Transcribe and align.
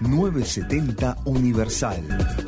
970 0.00 1.16
Universal. 1.26 2.47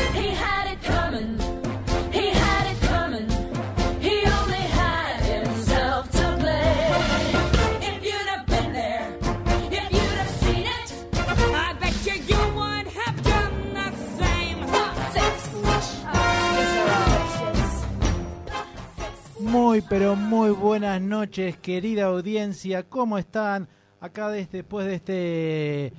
Muy, 19.51 19.81
pero 19.81 20.15
muy 20.15 20.51
buenas 20.51 21.01
noches, 21.01 21.57
querida 21.57 22.05
audiencia. 22.05 22.83
¿Cómo 22.83 23.17
están? 23.17 23.67
Acá 23.99 24.29
desde, 24.29 24.59
después 24.59 24.87
de 24.87 24.95
este 24.95 25.93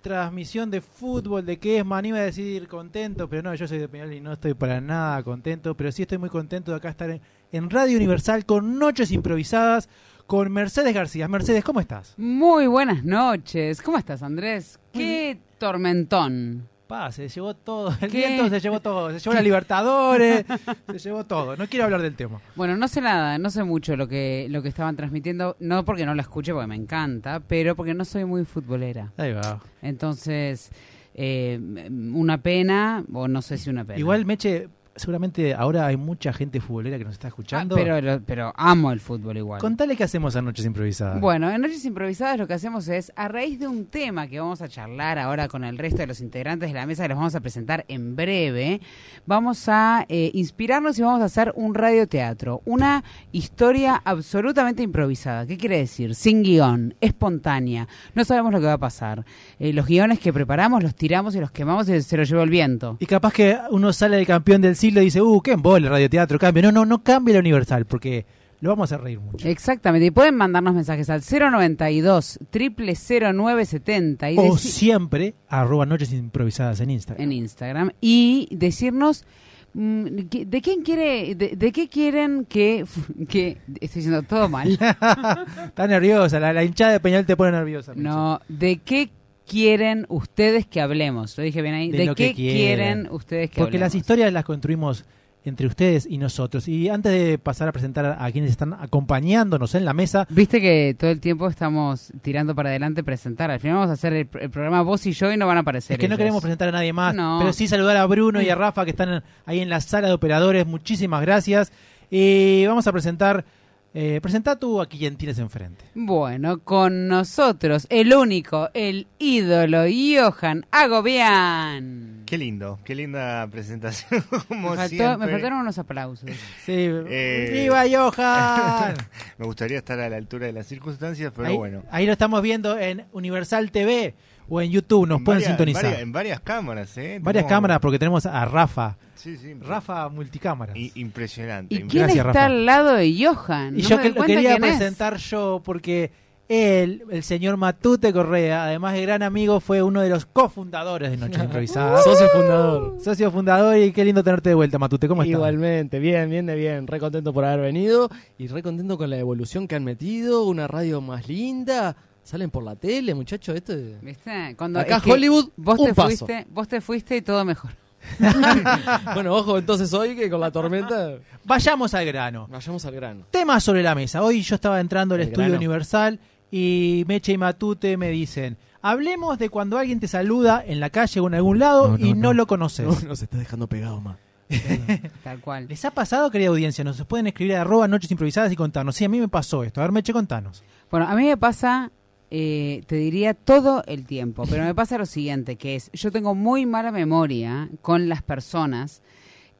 transmisión 0.00 0.72
de 0.72 0.80
fútbol, 0.80 1.46
de 1.46 1.60
que 1.60 1.78
es 1.78 1.86
man, 1.86 2.04
iba 2.04 2.18
a 2.18 2.22
decir 2.22 2.66
contento, 2.66 3.28
pero 3.28 3.42
no, 3.42 3.54
yo 3.54 3.68
soy 3.68 3.78
de 3.78 3.88
Peñal 3.88 4.12
y 4.12 4.20
no 4.20 4.32
estoy 4.32 4.54
para 4.54 4.80
nada 4.80 5.22
contento, 5.22 5.76
pero 5.76 5.92
sí 5.92 6.02
estoy 6.02 6.18
muy 6.18 6.30
contento 6.30 6.72
de 6.72 6.78
acá 6.78 6.88
estar 6.88 7.10
en, 7.10 7.20
en 7.52 7.70
Radio 7.70 7.96
Universal 7.96 8.44
con 8.44 8.80
Noches 8.80 9.12
Improvisadas 9.12 9.88
con 10.26 10.50
Mercedes 10.50 10.92
García. 10.92 11.28
Mercedes, 11.28 11.62
¿cómo 11.62 11.78
estás? 11.78 12.14
Muy 12.16 12.66
buenas 12.66 13.04
noches. 13.04 13.82
¿Cómo 13.82 13.98
estás, 13.98 14.24
Andrés? 14.24 14.80
Qué 14.92 15.38
tormentón. 15.58 16.69
Se 17.12 17.28
llevó 17.28 17.54
todo, 17.54 17.90
el 18.00 18.10
¿Qué? 18.10 18.18
viento 18.18 18.48
se 18.48 18.60
llevó 18.60 18.80
todo, 18.80 19.10
se 19.12 19.18
llevó 19.20 19.34
la 19.34 19.42
Libertadores, 19.42 20.44
se 20.92 20.98
llevó 20.98 21.24
todo. 21.24 21.56
No 21.56 21.66
quiero 21.68 21.84
hablar 21.84 22.02
del 22.02 22.16
tema. 22.16 22.40
Bueno, 22.56 22.76
no 22.76 22.88
sé 22.88 23.00
nada, 23.00 23.38
no 23.38 23.48
sé 23.50 23.62
mucho 23.64 23.96
lo 23.96 24.08
que 24.08 24.46
lo 24.50 24.60
que 24.62 24.68
estaban 24.68 24.96
transmitiendo, 24.96 25.56
no 25.60 25.84
porque 25.84 26.04
no 26.04 26.14
la 26.14 26.22
escuche, 26.22 26.52
porque 26.52 26.66
me 26.66 26.74
encanta, 26.76 27.40
pero 27.40 27.76
porque 27.76 27.94
no 27.94 28.04
soy 28.04 28.24
muy 28.24 28.44
futbolera. 28.44 29.12
Ahí 29.16 29.32
va. 29.32 29.60
Entonces, 29.82 30.70
eh, 31.14 31.60
una 31.90 32.42
pena, 32.42 33.04
o 33.12 33.28
no 33.28 33.40
sé 33.42 33.56
si 33.58 33.70
una 33.70 33.84
pena. 33.84 33.98
Igual, 33.98 34.24
Meche, 34.26 34.68
seguramente 34.96 35.54
ahora 35.54 35.86
hay 35.86 35.96
mucha 35.96 36.32
gente 36.32 36.60
futbolera 36.60 36.98
que 36.98 37.04
nos 37.04 37.14
está 37.14 37.28
Ah, 37.28 37.30
escuchando. 37.30 37.74
pero, 37.76 38.20
pero 38.26 38.52
amo 38.56 38.92
el 38.92 39.00
fútbol 39.00 39.36
igual. 39.36 39.60
Contale 39.60 39.96
qué 39.96 40.04
hacemos 40.04 40.36
a 40.36 40.42
Noches 40.42 40.66
Improvisadas. 40.66 41.20
Bueno, 41.20 41.50
en 41.50 41.60
Noches 41.60 41.84
Improvisadas 41.84 42.38
lo 42.38 42.46
que 42.46 42.54
hacemos 42.54 42.88
es, 42.88 43.12
a 43.16 43.28
raíz 43.28 43.58
de 43.60 43.66
un 43.68 43.86
tema 43.86 44.26
que 44.26 44.40
vamos 44.40 44.60
a 44.62 44.68
charlar 44.68 45.18
ahora 45.18 45.48
con 45.48 45.64
el 45.64 45.78
resto 45.78 45.98
de 45.98 46.06
los 46.08 46.20
integrantes 46.20 46.68
de 46.70 46.74
la 46.74 46.86
mesa, 46.86 47.04
que 47.04 47.10
los 47.10 47.18
vamos 47.18 47.34
a 47.34 47.40
presentar 47.40 47.84
en 47.88 48.16
breve, 48.16 48.80
vamos 49.26 49.68
a 49.68 50.04
eh, 50.08 50.30
inspirarnos 50.34 50.98
y 50.98 51.02
vamos 51.02 51.22
a 51.22 51.26
hacer 51.26 51.52
un 51.56 51.74
radioteatro, 51.74 52.62
una 52.64 53.04
historia 53.32 54.00
absolutamente 54.04 54.82
improvisada. 54.82 55.46
¿Qué 55.46 55.56
quiere 55.56 55.78
decir? 55.78 56.14
Sin 56.14 56.42
guion, 56.42 56.94
espontánea, 57.00 57.86
no 58.14 58.24
sabemos 58.24 58.52
lo 58.52 58.60
que 58.60 58.66
va 58.66 58.74
a 58.74 58.78
pasar. 58.78 59.24
Eh, 59.58 59.72
los 59.72 59.86
guiones 59.86 60.18
que 60.18 60.32
preparamos 60.32 60.82
los 60.82 60.94
tiramos 60.94 61.34
y 61.36 61.40
los 61.40 61.50
quemamos 61.52 61.88
y 61.88 62.02
se 62.02 62.16
los 62.16 62.28
lleva 62.28 62.42
el 62.42 62.50
viento. 62.50 62.96
Y 62.98 63.06
capaz 63.06 63.32
que 63.32 63.56
uno 63.70 63.92
sale 63.92 64.16
de 64.16 64.26
campeón 64.26 64.60
del 64.62 64.76
siglo 64.76 64.89
y 64.98 65.04
dice, 65.04 65.20
uh, 65.22 65.40
qué 65.40 65.52
embole, 65.52 65.88
radioteatro, 65.88 66.38
cambio. 66.38 66.62
No, 66.64 66.72
no, 66.72 66.84
no 66.86 67.02
cambie 67.02 67.34
la 67.34 67.40
Universal, 67.40 67.84
porque 67.86 68.26
lo 68.60 68.70
vamos 68.70 68.92
a 68.92 68.94
hacer 68.94 69.04
reír 69.04 69.20
mucho. 69.20 69.48
Exactamente, 69.48 70.06
y 70.06 70.10
pueden 70.10 70.36
mandarnos 70.36 70.74
mensajes 70.74 71.08
al 71.08 71.22
092 71.22 72.38
0970 72.52 74.30
y 74.32 74.38
o 74.38 74.56
siempre, 74.58 75.34
arroba 75.48 75.86
Noches 75.86 76.12
Improvisadas 76.12 76.80
en 76.80 76.90
Instagram. 76.90 77.24
en 77.24 77.32
Instagram 77.32 77.90
y 78.02 78.48
decirnos 78.52 79.24
mm, 79.72 80.04
de 80.04 80.60
quién 80.62 80.82
quiere 80.82 81.34
de, 81.34 81.56
de 81.56 81.72
qué 81.72 81.88
quieren 81.88 82.44
que 82.44 82.84
que 83.28 83.58
estoy 83.80 84.02
diciendo 84.02 84.22
todo 84.24 84.48
mal 84.48 84.70
Está 85.66 85.86
nerviosa, 85.86 86.38
la, 86.38 86.52
la 86.52 86.62
hinchada 86.62 86.92
de 86.92 87.00
Peñal 87.00 87.24
te 87.24 87.36
pone 87.36 87.52
nerviosa. 87.52 87.92
No 87.96 88.40
de 88.48 88.76
qué 88.78 89.10
quieren 89.50 90.06
ustedes 90.08 90.66
que 90.66 90.80
hablemos 90.80 91.36
lo 91.36 91.44
dije 91.44 91.60
bien 91.62 91.74
ahí 91.74 91.90
De 91.90 91.98
de, 91.98 92.04
lo 92.06 92.14
qué 92.14 92.28
que 92.28 92.34
quieren. 92.34 92.56
quieren 92.56 93.08
ustedes 93.10 93.50
que 93.50 93.60
Porque 93.60 93.78
las 93.78 93.88
hablemos? 93.88 94.02
historias 94.02 94.32
las 94.32 94.44
construimos 94.44 95.04
entre 95.42 95.66
ustedes 95.66 96.06
y 96.06 96.18
nosotros. 96.18 96.68
Y 96.68 96.90
antes 96.90 97.12
de 97.12 97.38
pasar 97.38 97.66
a 97.66 97.72
presentar 97.72 98.04
a 98.20 98.30
quienes 98.30 98.50
están 98.50 98.74
acompañándonos 98.74 99.74
en 99.74 99.86
la 99.86 99.94
mesa, 99.94 100.26
Viste 100.28 100.60
que 100.60 100.94
todo 100.98 101.10
el 101.10 101.18
tiempo 101.18 101.48
estamos 101.48 102.12
tirando 102.20 102.54
para 102.54 102.68
adelante 102.68 103.02
presentar. 103.02 103.50
Al 103.50 103.58
final 103.58 103.76
vamos 103.76 103.90
a 103.90 103.94
hacer 103.94 104.12
el, 104.12 104.28
el 104.38 104.50
programa 104.50 104.82
vos 104.82 105.06
y 105.06 105.12
yo 105.12 105.32
y 105.32 105.38
no 105.38 105.46
van 105.46 105.56
a 105.56 105.60
aparecer. 105.60 105.94
Es 105.94 105.98
que 105.98 106.08
no 106.08 106.18
queremos 106.18 106.42
presentar 106.42 106.68
a 106.68 106.72
nadie 106.72 106.92
más, 106.92 107.14
No. 107.14 107.38
pero 107.40 107.54
sí 107.54 107.68
saludar 107.68 107.96
a 107.96 108.04
Bruno 108.06 108.42
y 108.42 108.50
a 108.50 108.54
Rafa 108.66 108.84
que 108.84 108.90
están 108.90 109.22
ahí 109.46 109.60
en 109.60 109.70
la 109.70 109.80
sala 109.80 110.08
de 110.08 110.12
operadores. 110.12 110.66
Muchísimas 110.66 111.22
gracias. 111.22 111.72
Y 112.10 112.66
vamos 112.66 112.86
a 112.86 112.92
presentar. 112.92 113.44
Eh, 113.92 114.20
presenta 114.22 114.56
tú 114.56 114.80
a 114.80 114.86
quien 114.86 115.16
tienes 115.16 115.38
enfrente. 115.40 115.84
Bueno, 115.94 116.60
con 116.60 117.08
nosotros 117.08 117.88
el 117.90 118.14
único, 118.14 118.70
el 118.72 119.08
ídolo, 119.18 119.82
Johan 119.90 120.64
Agobián. 120.70 122.22
Qué 122.24 122.38
lindo, 122.38 122.78
qué 122.84 122.94
linda 122.94 123.44
presentación, 123.50 124.22
como 124.48 124.70
Me, 124.70 124.76
faltó- 124.76 124.88
siempre. 124.88 125.26
me 125.26 125.32
faltaron 125.32 125.58
unos 125.58 125.76
aplausos. 125.78 126.30
Sí. 126.64 126.72
Eh, 126.88 127.50
¡Viva 127.52 127.82
Johan! 127.90 128.94
Me 129.38 129.46
gustaría 129.46 129.78
estar 129.78 129.98
a 129.98 130.08
la 130.08 130.16
altura 130.16 130.46
de 130.46 130.52
las 130.52 130.66
circunstancias, 130.66 131.32
pero 131.34 131.48
ahí, 131.48 131.56
bueno. 131.56 131.82
ahí 131.90 132.06
lo 132.06 132.12
estamos 132.12 132.40
viendo 132.42 132.78
en 132.78 133.06
Universal 133.12 133.72
TV 133.72 134.14
o 134.50 134.60
en 134.60 134.70
YouTube. 134.70 135.06
Nos 135.08 135.18
En 135.20 135.24
pueden 135.24 135.38
varias- 135.40 135.48
sintonizar. 135.56 135.84
En 135.84 135.90
varias, 135.90 136.02
en 136.02 136.12
varias 136.12 136.40
cámaras, 136.40 136.98
¿eh? 136.98 137.18
Varias 137.22 137.44
Tenemos- 137.44 137.48
cámaras 137.56 137.78
porque 137.80 137.98
tenemos 137.98 138.26
a 138.26 138.44
Rafa. 138.44 138.96
Sí, 139.14 139.36
sí. 139.38 139.54
Rafa 139.54 140.08
multicámaras. 140.10 140.76
I- 140.76 140.92
impresionante. 140.96 141.74
¿Y 141.74 141.78
impresionante. 141.78 141.90
quién 141.90 142.02
Gracias, 142.02 142.26
está 142.26 142.32
Rafa. 142.40 142.46
al 142.46 142.66
lado 142.66 142.92
de 142.94 143.14
Johan? 143.24 143.78
Y 143.78 143.82
No 143.82 143.88
yo 143.88 143.96
me 143.96 144.02
que 144.02 144.08
doy 144.10 144.18
lo 144.18 144.24
quería 144.26 144.54
es. 144.54 144.60
presentar 144.60 145.16
yo 145.16 145.62
porque 145.64 146.10
él, 146.48 147.04
el 147.10 147.22
señor 147.22 147.56
Matute 147.58 148.12
Correa, 148.12 148.64
además 148.64 148.94
de 148.94 149.02
gran 149.02 149.22
amigo, 149.22 149.60
fue 149.60 149.82
uno 149.84 150.00
de 150.00 150.08
los 150.08 150.26
cofundadores 150.26 151.10
de 151.12 151.16
Noches 151.16 151.38
Improvisadas. 151.44 152.02
Socio 152.02 152.28
fundador. 152.30 152.96
Socio 153.00 153.30
fundador 153.30 153.76
y 153.76 153.92
qué 153.92 154.04
lindo 154.04 154.24
tenerte 154.24 154.48
de 154.48 154.54
vuelta, 154.56 154.78
Matute. 154.78 155.06
¿Cómo 155.06 155.22
estás? 155.22 155.34
Igualmente, 155.36 155.98
bien, 156.00 156.28
bien 156.30 156.46
de 156.46 156.56
bien. 156.56 156.86
Re 156.88 156.98
contento 156.98 157.32
por 157.32 157.44
haber 157.44 157.60
venido 157.60 158.08
y 158.38 158.48
re 158.48 158.62
contento 158.64 158.98
con 158.98 159.10
la 159.10 159.18
evolución 159.18 159.68
que 159.68 159.76
han 159.76 159.84
metido. 159.84 160.42
Una 160.44 160.66
radio 160.66 161.00
más 161.00 161.28
linda. 161.28 161.94
Salen 162.22 162.50
por 162.50 162.62
la 162.62 162.76
tele, 162.76 163.14
muchachos. 163.14 163.56
Esto 163.56 163.72
es- 163.72 164.00
¿Viste? 164.02 164.54
Cuando 164.56 164.78
Acá 164.80 164.98
es 164.98 165.02
que 165.02 165.12
Hollywood, 165.12 165.50
vos 165.56 165.78
un 165.78 165.86
te 165.86 165.94
paso. 165.94 166.08
fuiste, 166.26 166.46
vos 166.50 166.68
te 166.68 166.80
fuiste 166.80 167.16
y 167.16 167.22
todo 167.22 167.44
mejor. 167.44 167.70
bueno, 169.14 169.34
ojo, 169.34 169.58
entonces 169.58 169.92
hoy 169.92 170.16
que 170.16 170.30
con 170.30 170.40
la 170.40 170.50
tormenta 170.50 171.16
Vayamos 171.44 171.92
al 171.94 172.06
grano. 172.06 172.46
vayamos 172.50 172.84
al 172.84 172.94
grano. 172.94 173.26
Temas 173.30 173.62
sobre 173.64 173.82
la 173.82 173.94
mesa. 173.94 174.22
Hoy 174.22 174.42
yo 174.42 174.54
estaba 174.54 174.80
entrando 174.80 175.14
al 175.14 175.22
estudio 175.22 175.48
grano. 175.48 175.56
Universal 175.56 176.18
y 176.50 177.04
Meche 177.08 177.32
y 177.32 177.38
Matute 177.38 177.96
me 177.96 178.08
dicen, 178.10 178.56
hablemos 178.82 179.38
de 179.38 179.48
cuando 179.50 179.76
alguien 179.78 180.00
te 180.00 180.08
saluda 180.08 180.62
en 180.66 180.80
la 180.80 180.90
calle 180.90 181.20
o 181.20 181.26
en 181.26 181.34
algún 181.34 181.58
lado 181.58 181.88
No, 181.90 181.98
no, 181.98 182.06
y 182.06 182.14
no, 182.14 182.20
no. 182.20 182.32
lo 182.34 182.46
conoces. 182.46 182.86
No, 182.86 183.08
nos 183.08 183.22
está 183.22 183.36
dejando 183.38 183.66
pegado 183.66 184.00
más. 184.00 184.16
Tal 185.22 185.40
cual. 185.40 185.66
¿Les 185.68 185.84
ha 185.84 185.90
pasado, 185.92 186.30
querida 186.30 186.48
audiencia? 186.48 186.82
Nos 186.82 187.04
pueden 187.04 187.26
escribir 187.28 187.54
a 187.56 187.60
arroba 187.60 187.86
noches 187.86 188.10
improvisadas 188.10 188.50
y 188.52 188.56
contarnos. 188.56 188.96
Sí, 188.96 189.04
a 189.04 189.08
mí 189.08 189.20
me 189.20 189.28
pasó 189.28 189.62
esto. 189.62 189.80
A 189.80 189.84
ver, 189.84 189.92
Meche, 189.92 190.12
contanos. 190.12 190.64
Bueno, 190.90 191.06
a 191.06 191.14
mí 191.14 191.26
me 191.26 191.36
pasa, 191.36 191.92
eh, 192.30 192.82
te 192.86 192.96
diría 192.96 193.34
todo 193.34 193.82
el 193.86 194.06
tiempo, 194.06 194.44
pero 194.48 194.64
me 194.64 194.74
pasa 194.74 194.98
lo 194.98 195.06
siguiente, 195.06 195.56
que 195.56 195.74
es, 195.74 195.90
yo 195.92 196.12
tengo 196.12 196.34
muy 196.34 196.64
mala 196.64 196.92
memoria 196.92 197.68
con 197.82 198.08
las 198.08 198.22
personas 198.22 199.02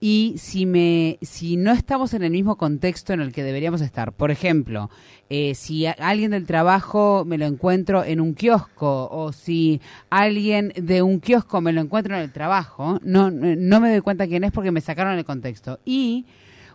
y 0.01 0.35
si 0.39 0.65
me 0.65 1.19
si 1.21 1.57
no 1.57 1.73
estamos 1.73 2.15
en 2.15 2.23
el 2.23 2.31
mismo 2.31 2.57
contexto 2.57 3.13
en 3.13 3.21
el 3.21 3.33
que 3.33 3.43
deberíamos 3.43 3.83
estar. 3.83 4.13
Por 4.13 4.31
ejemplo 4.31 4.89
eh, 5.29 5.55
si 5.55 5.87
alguien 5.87 6.31
del 6.31 6.47
trabajo 6.47 7.25
me 7.27 7.37
lo 7.37 7.45
encuentro 7.45 8.03
en 8.03 8.21
un 8.21 8.35
kiosco 8.35 9.09
o 9.11 9.33
si 9.33 9.81
alguien 10.09 10.73
de 10.75 11.03
un 11.03 11.21
kiosco 11.21 11.61
me 11.61 11.73
lo 11.73 11.83
encuentro 11.83 12.17
en 12.17 12.23
el 12.23 12.33
trabajo 12.33 12.99
no 13.03 13.31
no 13.31 13.81
me 13.81 13.91
doy 13.91 14.01
cuenta 14.01 14.27
quién 14.27 14.45
es 14.45 14.53
porque 14.53 14.71
me 14.71 14.81
sacaron 14.81 15.19
el 15.19 15.25
contexto. 15.25 15.81
Y 15.85 16.27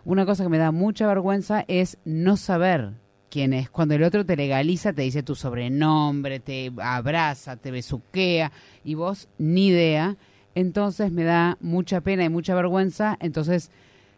una 0.04 0.24
cosa 0.24 0.44
que 0.44 0.50
me 0.50 0.58
da 0.58 0.70
mucha 0.70 1.06
vergüenza 1.08 1.64
es 1.66 1.98
no 2.04 2.36
saber 2.36 2.92
quién 3.36 3.52
es. 3.52 3.68
Cuando 3.68 3.94
el 3.94 4.02
otro 4.02 4.24
te 4.24 4.34
legaliza, 4.34 4.92
te 4.94 5.02
dice 5.02 5.22
tu 5.22 5.34
sobrenombre, 5.34 6.40
te 6.40 6.72
abraza, 6.82 7.56
te 7.56 7.70
besuquea 7.70 8.50
y 8.84 8.94
vos 8.94 9.28
ni 9.38 9.66
idea. 9.68 10.16
Entonces 10.54 11.12
me 11.12 11.22
da 11.24 11.58
mucha 11.60 12.00
pena 12.00 12.24
y 12.24 12.30
mucha 12.30 12.54
vergüenza. 12.54 13.18
Entonces 13.20 13.70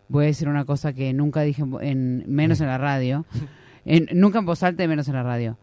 voy 0.08 0.24
a 0.24 0.26
decir 0.28 0.48
una 0.48 0.64
cosa 0.64 0.92
que 0.92 1.12
nunca 1.12 1.42
dije 1.42 1.62
en, 1.62 1.74
en- 1.82 2.24
menos 2.28 2.60
en 2.60 2.68
la 2.68 2.78
radio. 2.78 3.26
En- 3.84 4.06
nunca 4.12 4.38
en 4.40 4.44
voz 4.44 4.62
alta 4.62 4.84
y 4.84 4.88
menos 4.88 5.08
en 5.08 5.14
la 5.14 5.22
radio. 5.22 5.56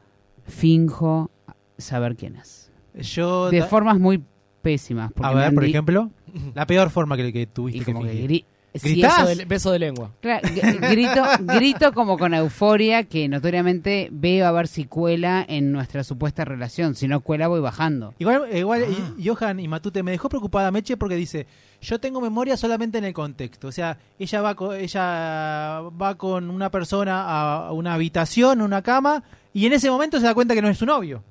Finjo 0.47 1.29
saber 1.77 2.15
quién 2.15 2.35
es. 2.37 2.71
Yo 2.95 3.51
De 3.51 3.61
formas 3.63 3.99
muy 3.99 4.23
pésimas. 4.63 5.11
porque 5.13 5.27
A 5.27 5.33
ver, 5.33 5.53
por 5.53 5.63
ejemplo, 5.63 6.09
la 6.55 6.65
peor 6.65 6.89
forma 6.89 7.17
que, 7.17 7.31
que 7.31 7.45
tuviste 7.45 7.81
Y 7.81 7.85
que 7.85 7.93
como 7.93 8.05
que 8.05 8.45
¿Gritás? 8.83 9.13
eso- 9.19 9.25
Beso 9.27 9.35
de, 9.39 9.45
beso 9.45 9.71
de 9.71 9.79
lengua. 9.79 10.11
Claro, 10.21 10.47
grito, 10.89 11.23
grito 11.41 11.93
como 11.93 12.17
con 12.17 12.33
euforia 12.33 13.03
que 13.03 13.27
notoriamente 13.27 14.09
veo 14.11 14.45
a 14.47 14.51
ver 14.51 14.67
si 14.67 14.85
cuela 14.85 15.45
en 15.47 15.71
nuestra 15.71 16.03
supuesta 16.03 16.45
relación. 16.45 16.95
Si 16.95 17.07
no 17.07 17.21
cuela, 17.21 17.47
voy 17.47 17.61
bajando. 17.61 18.13
Igual, 18.19 18.43
igual 18.55 18.85
Ah. 18.87 19.13
y- 19.17 19.27
Johan 19.27 19.59
y 19.59 19.67
Matute 19.67 20.03
me 20.03 20.11
dejó 20.11 20.29
preocupada 20.29 20.71
Meche 20.71 20.97
porque 20.97 21.15
dice, 21.15 21.47
yo 21.81 21.99
tengo 21.99 22.21
memoria 22.21 22.57
solamente 22.57 22.97
en 22.97 23.03
el 23.05 23.13
contexto. 23.13 23.67
O 23.67 23.71
sea, 23.71 23.97
ella 24.19 24.41
va 24.41 24.55
con, 24.55 24.75
ella 24.75 25.81
va 26.01 26.15
con 26.17 26.49
una 26.49 26.69
persona 26.71 27.23
a 27.67 27.71
una 27.71 27.93
habitación, 27.93 28.61
una 28.61 28.81
cama, 28.81 29.23
y 29.53 29.65
en 29.65 29.73
ese 29.73 29.89
momento 29.89 30.19
se 30.19 30.25
da 30.25 30.33
cuenta 30.33 30.53
que 30.53 30.61
no 30.61 30.69
es 30.69 30.77
su 30.77 30.85
novio. 30.85 31.23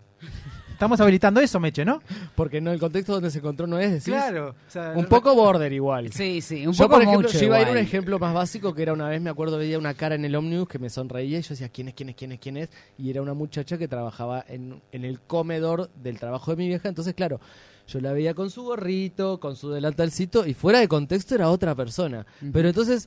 Estamos 0.75 1.01
habilitando 1.01 1.41
eso, 1.41 1.61
Meche, 1.61 1.85
¿no? 1.85 2.03
Porque 2.35 2.61
no, 2.61 2.73
el 2.73 2.81
contexto 2.81 3.13
donde 3.13 3.31
se 3.31 3.39
encontró 3.39 3.67
no 3.67 3.79
es, 3.79 3.91
decís. 3.91 4.07
Claro. 4.07 4.57
o 4.67 4.71
sea, 4.71 4.93
Un 4.97 5.07
poco 5.07 5.33
border 5.35 5.73
igual. 5.73 6.13
Sí, 6.13 6.41
sí, 6.41 6.67
un 6.67 6.73
yo, 6.73 6.85
poco 6.85 6.97
por 6.97 7.03
ejemplo, 7.05 7.29
mucho 7.29 7.39
yo 7.39 7.47
iba 7.47 7.57
a 7.57 7.61
ir 7.61 7.69
a 7.69 7.71
un 7.71 7.77
igual. 7.77 7.87
ejemplo 7.87 8.19
más 8.19 8.35
básico 8.35 8.75
que 8.75 8.83
era 8.83 8.93
una 8.93 9.09
vez, 9.09 9.23
me 9.23 9.31
acuerdo, 9.31 9.57
veía 9.57 9.79
una 9.79 9.95
cara 9.95 10.17
en 10.17 10.25
el 10.25 10.35
ómnibus 10.35 10.69
que 10.69 10.81
me 10.81 10.91
sonreía 10.91 11.39
y 11.39 11.43
yo 11.43 11.51
decía, 11.51 11.69
¿quién 11.69 11.89
es, 11.89 11.95
quién 11.95 12.09
es, 12.11 12.17
quién 12.17 12.33
es, 12.33 12.39
quién 12.41 12.57
es? 12.57 12.71
Y 12.99 13.09
era 13.09 13.23
una 13.23 13.35
muchacha 13.35 13.79
que 13.79 13.87
trabajaba 13.87 14.45
en, 14.49 14.83
en 14.91 15.05
el 15.05 15.21
comedor 15.21 15.91
del 15.95 16.19
trabajo 16.19 16.51
de 16.51 16.57
mi 16.57 16.67
vieja. 16.67 16.89
Entonces, 16.89 17.15
claro, 17.15 17.41
yo 17.87 18.01
la 18.01 18.13
veía 18.13 18.35
con 18.35 18.51
su 18.51 18.65
gorrito, 18.65 19.39
con 19.39 19.57
su 19.57 19.71
delantalcito 19.71 20.47
y 20.47 20.55
fuera 20.55 20.81
de 20.81 20.89
contexto 20.89 21.35
era 21.35 21.51
otra 21.51 21.75
persona. 21.75 22.27
Pero 22.53 22.69
entonces, 22.69 23.07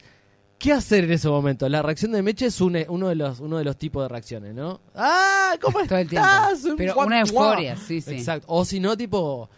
¿qué 0.59 0.73
hacer 0.73 1.03
en 1.05 1.11
ese 1.11 1.27
momento? 1.29 1.67
La 1.69 1.81
reacción 1.81 2.11
de 2.11 2.21
Meche 2.21 2.47
es 2.47 2.59
un- 2.61 2.77
uno, 2.89 3.09
de 3.09 3.15
los, 3.15 3.39
uno 3.39 3.57
de 3.57 3.63
los 3.63 3.77
tipos 3.77 4.03
de 4.03 4.09
reacciones, 4.09 4.53
¿no? 4.55 4.79
¡Ah! 4.95 5.55
¿Cómo 5.61 5.79
Todo 5.85 5.97
el 5.99 6.07
tiempo. 6.09 6.27
estás? 6.27 6.67
Pero 6.77 6.95
una 6.99 7.21
euforia, 7.21 7.75
sí, 7.77 8.01
sí. 8.01 8.15
Exacto. 8.15 8.45
O 8.49 8.65
si 8.65 8.79
no, 8.79 8.95
tipo, 8.97 9.49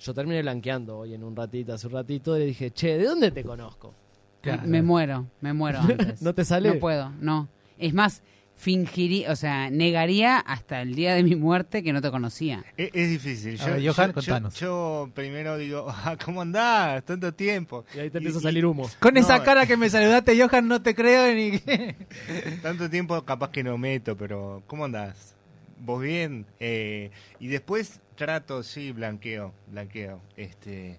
yo 0.00 0.14
terminé 0.14 0.42
blanqueando 0.42 0.98
hoy 0.98 1.14
en 1.14 1.24
un 1.24 1.34
ratito, 1.34 1.72
hace 1.74 1.86
un 1.86 1.92
ratito, 1.94 2.36
y 2.36 2.40
le 2.40 2.46
dije, 2.46 2.70
che, 2.70 2.98
¿de 2.98 3.04
dónde 3.04 3.30
te 3.30 3.42
conozco? 3.44 3.94
Claro. 4.40 4.62
Me 4.66 4.82
muero, 4.82 5.26
me 5.40 5.52
muero 5.52 5.80
antes. 5.82 6.22
¿No 6.22 6.32
te 6.34 6.44
sale? 6.44 6.74
No 6.74 6.78
puedo, 6.80 7.10
no. 7.20 7.48
Es 7.78 7.94
más, 7.94 8.22
fingiría, 8.58 9.30
o 9.30 9.36
sea, 9.36 9.70
negaría 9.70 10.36
hasta 10.38 10.82
el 10.82 10.94
día 10.96 11.14
de 11.14 11.22
mi 11.22 11.36
muerte 11.36 11.82
que 11.84 11.92
no 11.92 12.02
te 12.02 12.10
conocía. 12.10 12.64
Es, 12.76 12.90
es 12.92 13.08
difícil. 13.08 13.56
Yo, 13.56 13.66
ver, 13.66 13.86
Johan, 13.88 14.08
yo- 14.10 14.14
contanos. 14.14 14.54
yo 14.56 15.10
primero 15.14 15.56
digo, 15.56 15.86
ah, 16.04 16.16
¿cómo 16.22 16.42
andás? 16.42 17.04
Tanto 17.04 17.32
tiempo. 17.32 17.84
Y 17.94 18.00
ahí 18.00 18.10
te 18.10 18.18
Y- 18.18 18.20
empieza 18.20 18.38
a 18.40 18.42
salir 18.42 18.66
humo. 18.66 18.90
Con 18.98 19.16
esa 19.16 19.42
cara 19.44 19.64
que 19.66 19.76
me 19.76 19.88
saludaste, 19.88 20.38
Johan, 20.38 20.66
no 20.68 20.82
te 20.82 20.94
creo 20.94 21.32
ni 21.34 21.58
que... 21.60 21.94
Tanto 22.62 22.90
tiempo 22.90 23.24
capaz 23.24 23.50
que 23.50 23.62
no 23.62 23.78
meto, 23.78 24.16
pero 24.16 24.62
¿cómo 24.66 24.84
andás? 24.84 25.34
¿Vos 25.80 26.02
bien? 26.02 26.44
Eh, 26.58 27.12
y 27.38 27.46
después 27.46 28.00
trato, 28.16 28.64
sí, 28.64 28.90
blanqueo, 28.90 29.54
blanqueo. 29.68 30.20
Este, 30.36 30.98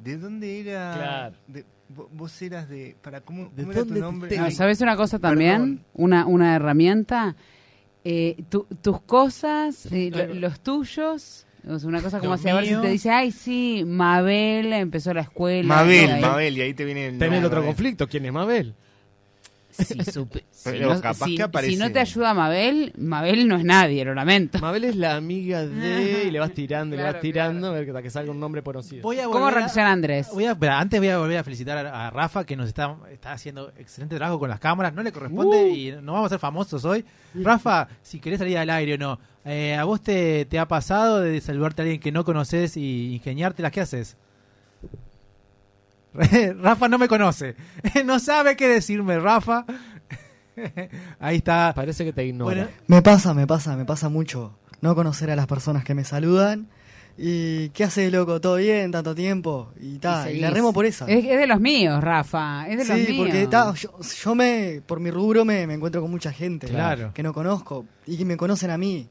¿De 0.00 0.16
dónde 0.16 0.60
era? 0.60 0.92
Claro. 0.94 1.36
de- 1.48 1.64
vos 2.12 2.40
eras 2.42 2.68
de... 2.68 2.96
Para, 3.02 3.20
¿Cómo, 3.20 3.50
¿De 3.54 3.62
cómo 3.62 3.72
era 3.72 3.80
tu 3.82 3.86
dónde 3.88 3.94
te 3.94 4.00
nombre? 4.00 4.36
No, 4.36 4.44
Ay, 4.44 4.52
¿Sabes 4.52 4.80
una 4.80 4.96
cosa 4.96 5.18
también? 5.18 5.52
Perdón. 5.78 5.84
Una, 5.94 6.26
una 6.26 6.56
herramienta. 6.56 7.36
Eh, 8.04 8.36
tu- 8.48 8.66
tus 8.80 9.00
cosas, 9.02 9.86
eh, 9.92 10.10
Claro. 10.12 10.34
los 10.34 10.60
tuyos. 10.60 11.46
O 11.68 11.78
sea, 11.78 11.88
una 11.88 12.00
cosa 12.00 12.18
como 12.18 12.30
Lo 12.30 12.34
así, 12.36 12.48
a 12.48 12.54
ver 12.54 12.66
si 12.66 12.74
te 12.76 12.88
dice, 12.88 13.10
ay, 13.10 13.32
sí, 13.32 13.82
Mabel 13.86 14.72
empezó 14.72 15.12
la 15.12 15.20
escuela. 15.22 15.68
Mabel, 15.68 16.18
Mabel, 16.20 16.56
y 16.56 16.60
ahí 16.62 16.72
te 16.72 16.84
viene 16.86 17.08
el 17.08 17.18
nombre. 17.18 17.44
otro 17.44 17.62
conflicto. 17.64 18.08
¿Quién 18.08 18.24
es 18.24 18.32
Mabel? 18.32 18.74
Si, 19.84 19.98
supe- 19.98 20.44
si 20.50 20.70
Pero 20.70 20.94
no, 20.94 21.00
capaz 21.00 21.24
si- 21.26 21.36
que 21.36 21.42
aparece- 21.42 21.72
si 21.72 21.76
no 21.78 21.90
te 21.90 22.00
ayuda 22.00 22.34
Mabel, 22.34 22.92
Mabel 22.96 23.48
no 23.48 23.56
es 23.56 23.64
nadie, 23.64 24.04
lo 24.04 24.14
lamento. 24.14 24.58
Mabel 24.60 24.84
es 24.84 24.96
la 24.96 25.16
amiga 25.16 25.66
de... 25.66 26.24
Y 26.28 26.30
le 26.30 26.38
vas 26.38 26.52
tirando, 26.52 26.94
y 26.94 26.98
le 26.98 27.02
Claro, 27.04 27.14
vas 27.14 27.22
tirando, 27.22 27.66
a 27.68 27.70
ver 27.72 27.88
hasta 27.88 28.02
que 28.02 28.10
salga 28.10 28.30
un 28.30 28.40
nombre 28.40 28.62
conocido. 28.62 29.02
Voy 29.02 29.18
a 29.18 29.24
¿Cómo 29.24 29.38
volver 29.40 29.54
a- 29.54 29.58
reacciona 29.60 29.92
Andrés? 29.92 30.28
Voy 30.32 30.44
a, 30.44 30.52
espera, 30.52 30.78
antes 30.78 31.00
voy 31.00 31.08
a 31.08 31.18
volver 31.18 31.38
a 31.38 31.44
felicitar 31.44 31.86
a, 31.86 32.06
a 32.06 32.10
Rafa 32.10 32.44
que 32.44 32.56
nos 32.56 32.68
está, 32.68 32.96
está 33.12 33.32
haciendo 33.32 33.72
excelente 33.78 34.16
trabajo 34.16 34.38
con 34.38 34.48
las 34.50 34.60
cámaras. 34.60 34.92
No 34.94 35.02
le 35.02 35.12
corresponde 35.12 35.64
Uh. 35.64 35.74
y 35.74 35.92
no 36.02 36.12
vamos 36.12 36.26
a 36.26 36.30
ser 36.30 36.38
famosos 36.38 36.84
hoy. 36.84 37.04
Rafa, 37.34 37.88
si 38.02 38.20
querés 38.20 38.38
salir 38.40 38.58
al 38.58 38.70
aire 38.70 38.94
o 38.94 38.98
no, 38.98 39.18
eh, 39.44 39.74
¿a 39.74 39.84
vos 39.84 40.02
te, 40.02 40.44
te 40.46 40.58
ha 40.58 40.66
pasado 40.68 41.20
de 41.20 41.40
saludarte 41.40 41.80
a 41.80 41.84
alguien 41.84 42.00
que 42.00 42.12
no 42.12 42.24
conoces 42.24 42.76
y 42.76 43.14
ingeniártelas? 43.14 43.72
¿Qué 43.72 43.80
haces? 43.80 44.16
Rafa 46.60 46.88
no 46.88 46.98
me 46.98 47.08
conoce. 47.08 47.54
no 48.04 48.18
sabe 48.18 48.56
qué 48.56 48.68
decirme, 48.68 49.18
Rafa. 49.18 49.64
Ahí 51.20 51.36
está. 51.38 51.72
Parece 51.74 52.04
que 52.04 52.12
te 52.12 52.24
ignora. 52.24 52.54
Bueno, 52.64 52.70
Me 52.86 53.02
pasa, 53.02 53.34
me 53.34 53.46
pasa, 53.46 53.76
me 53.76 53.84
pasa 53.84 54.08
mucho 54.08 54.56
no 54.80 54.94
conocer 54.94 55.30
a 55.30 55.36
las 55.36 55.46
personas 55.46 55.84
que 55.84 55.94
me 55.94 56.04
saludan. 56.04 56.68
¿Y 57.18 57.68
qué 57.70 57.84
hace, 57.84 58.10
loco? 58.10 58.40
¿Todo 58.40 58.56
bien? 58.56 58.90
¿Tanto 58.92 59.14
tiempo? 59.14 59.72
Y 59.78 59.98
ta, 59.98 60.30
y, 60.30 60.40
la 60.40 60.48
remo 60.50 60.72
por 60.72 60.86
esa. 60.86 61.04
Es, 61.06 61.22
es 61.24 61.38
de 61.38 61.46
los 61.46 61.60
míos, 61.60 62.02
Rafa. 62.02 62.66
Es 62.66 62.78
de 62.78 62.84
los 62.86 62.98
Sí, 63.06 63.12
míos. 63.12 63.26
porque 63.26 63.46
ta, 63.46 63.74
yo, 63.74 63.90
yo 64.00 64.34
me, 64.34 64.80
por 64.86 65.00
mi 65.00 65.10
rubro 65.10 65.44
me, 65.44 65.66
me 65.66 65.74
encuentro 65.74 66.00
con 66.00 66.10
mucha 66.10 66.32
gente 66.32 66.66
Claro. 66.68 67.12
que 67.12 67.22
no 67.22 67.34
conozco 67.34 67.84
y 68.06 68.16
que 68.16 68.24
me 68.24 68.38
conocen 68.38 68.70
a 68.70 68.78
mí. 68.78 69.06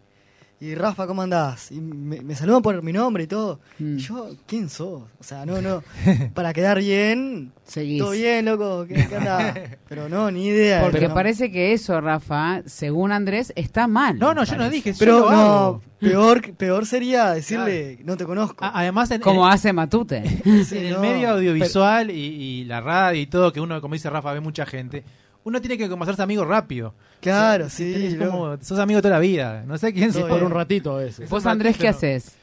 Y 0.62 0.76
Rafa, 0.76 1.08
¿cómo 1.08 1.22
andás? 1.22 1.72
Y 1.72 1.80
me, 1.80 2.20
me 2.22 2.36
saludan 2.36 2.62
por 2.62 2.84
mi 2.84 2.92
nombre 2.92 3.24
y 3.24 3.28
todo. 3.28 3.62
Mm. 3.80 3.98
Y 3.98 4.02
yo, 4.02 4.30
¿quién 4.46 4.68
sos? 4.70 5.04
O 5.18 5.24
sea, 5.24 5.46
no, 5.46 5.62
no. 5.62 5.82
Para 6.34 6.52
quedar 6.52 6.80
bien, 6.80 7.54
Seguís. 7.64 8.00
todo 8.02 8.12
bien, 8.12 8.44
loco. 8.44 8.86
¿Qué, 8.86 9.08
qué 9.08 9.16
andás? 9.16 9.58
Pero 9.88 10.10
no, 10.10 10.30
ni 10.30 10.48
idea. 10.48 10.82
Porque 10.82 11.08
no. 11.08 11.14
parece 11.14 11.50
que 11.50 11.72
eso, 11.72 12.02
Rafa, 12.02 12.62
según 12.66 13.14
Andrés, 13.14 13.54
está 13.56 13.88
mal. 13.88 14.20
no, 14.20 14.34
no, 14.34 14.44
yo 14.44 14.58
no 14.58 14.70
dije. 14.70 14.94
Pero 15.00 15.32
no, 15.32 15.82
peor, 15.98 16.54
peor 16.56 16.86
sería 16.86 17.32
decirle, 17.32 18.00
no 18.04 18.18
te 18.18 18.26
conozco. 18.26 18.66
A- 18.66 18.78
Además, 18.82 19.12
en, 19.12 19.22
Como 19.22 19.48
en- 19.48 19.54
hace 19.54 19.72
Matute. 19.72 20.24
Sí, 20.66 20.78
en 20.78 20.86
el 20.88 20.94
no. 20.96 21.00
medio 21.00 21.30
audiovisual 21.30 22.12
y, 22.12 22.16
y 22.16 22.66
la 22.66 22.82
radio 22.82 23.22
y 23.22 23.28
todo, 23.28 23.54
que 23.54 23.62
uno, 23.62 23.80
como 23.80 23.94
dice 23.94 24.10
Rafa, 24.10 24.34
ve 24.34 24.42
mucha 24.42 24.66
gente, 24.66 25.06
uno 25.44 25.60
tiene 25.62 25.78
que 25.78 25.90
como 25.90 26.04
hacerse 26.04 26.22
amigo 26.22 26.46
rápido. 26.46 26.94
Claro, 27.22 27.66
O 27.66 27.70
sea, 27.70 27.86
sí. 27.88 28.18
sos 28.62 28.80
amigo 28.80 29.02
toda 29.02 29.16
la 29.16 29.20
vida. 29.20 29.64
No 29.66 29.78
sé 29.78 29.94
quién 29.94 30.12
Todo 30.12 30.22
sos. 30.22 30.30
por 30.30 30.44
un 30.44 30.52
ratito 30.52 30.96
a 30.96 31.00
veces. 31.00 31.30
Vos, 31.30 31.46
Andrés, 31.46 31.78
¿qué 31.78 31.88
haces? 31.88 32.36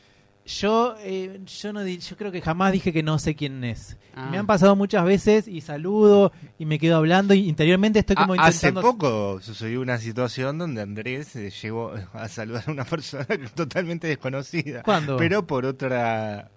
Yo, 0.47 0.95
eh, 1.01 1.41
yo, 1.45 1.73
no, 1.73 1.83
di- 1.83 1.99
yo 1.99 2.17
creo 2.17 2.31
que 2.31 2.41
jamás 2.41 2.71
dije 2.73 2.93
que 2.93 3.03
no 3.03 3.19
sé 3.19 3.35
quién 3.35 3.65
es. 3.65 3.97
Ah. 4.15 4.29
Me 4.31 4.39
han 4.39 4.47
pasado 4.47 4.77
muchas 4.77 5.05
veces 5.05 5.49
y 5.49 5.61
saludo 5.61 6.31
y 6.57 6.67
me 6.67 6.79
quedo 6.79 6.97
hablando 6.99 7.35
y 7.35 7.49
interiormente 7.49 7.99
estoy 7.99 8.15
como 8.15 8.35
Ah, 8.35 8.45
Hace 8.47 8.73
poco 8.73 9.41
sucedió 9.43 9.81
una 9.81 9.99
situación 9.99 10.57
donde 10.57 10.83
Andrés 10.83 11.35
eh, 11.35 11.51
llegó 11.51 11.95
a 12.13 12.29
saludar 12.29 12.63
a 12.69 12.71
una 12.71 12.85
persona 12.85 13.27
totalmente 13.57 14.07
desconocida. 14.07 14.83
¿Cuándo? 14.85 15.17
Pero 15.17 15.47
por 15.49 15.67
otra 15.67 16.51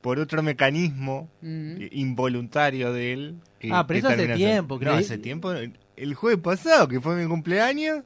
por 0.00 0.18
otro 0.18 0.42
mecanismo 0.42 1.28
Mm. 1.42 1.76
involuntario 1.92 2.92
de 2.94 3.12
él. 3.12 3.34
que- 3.58 3.70
Ah, 3.72 3.86
pero 3.86 4.08
que 4.08 4.14
eso 4.14 4.22
hace 4.22 4.34
tiempo, 4.36 4.74
No, 4.76 4.80
creí- 4.80 4.98
hace 5.00 5.18
tiempo. 5.18 5.52
El 5.96 6.14
jueves 6.14 6.40
pasado, 6.40 6.88
que 6.88 7.00
fue 7.00 7.14
mi 7.16 7.26
cumpleaños. 7.28 8.00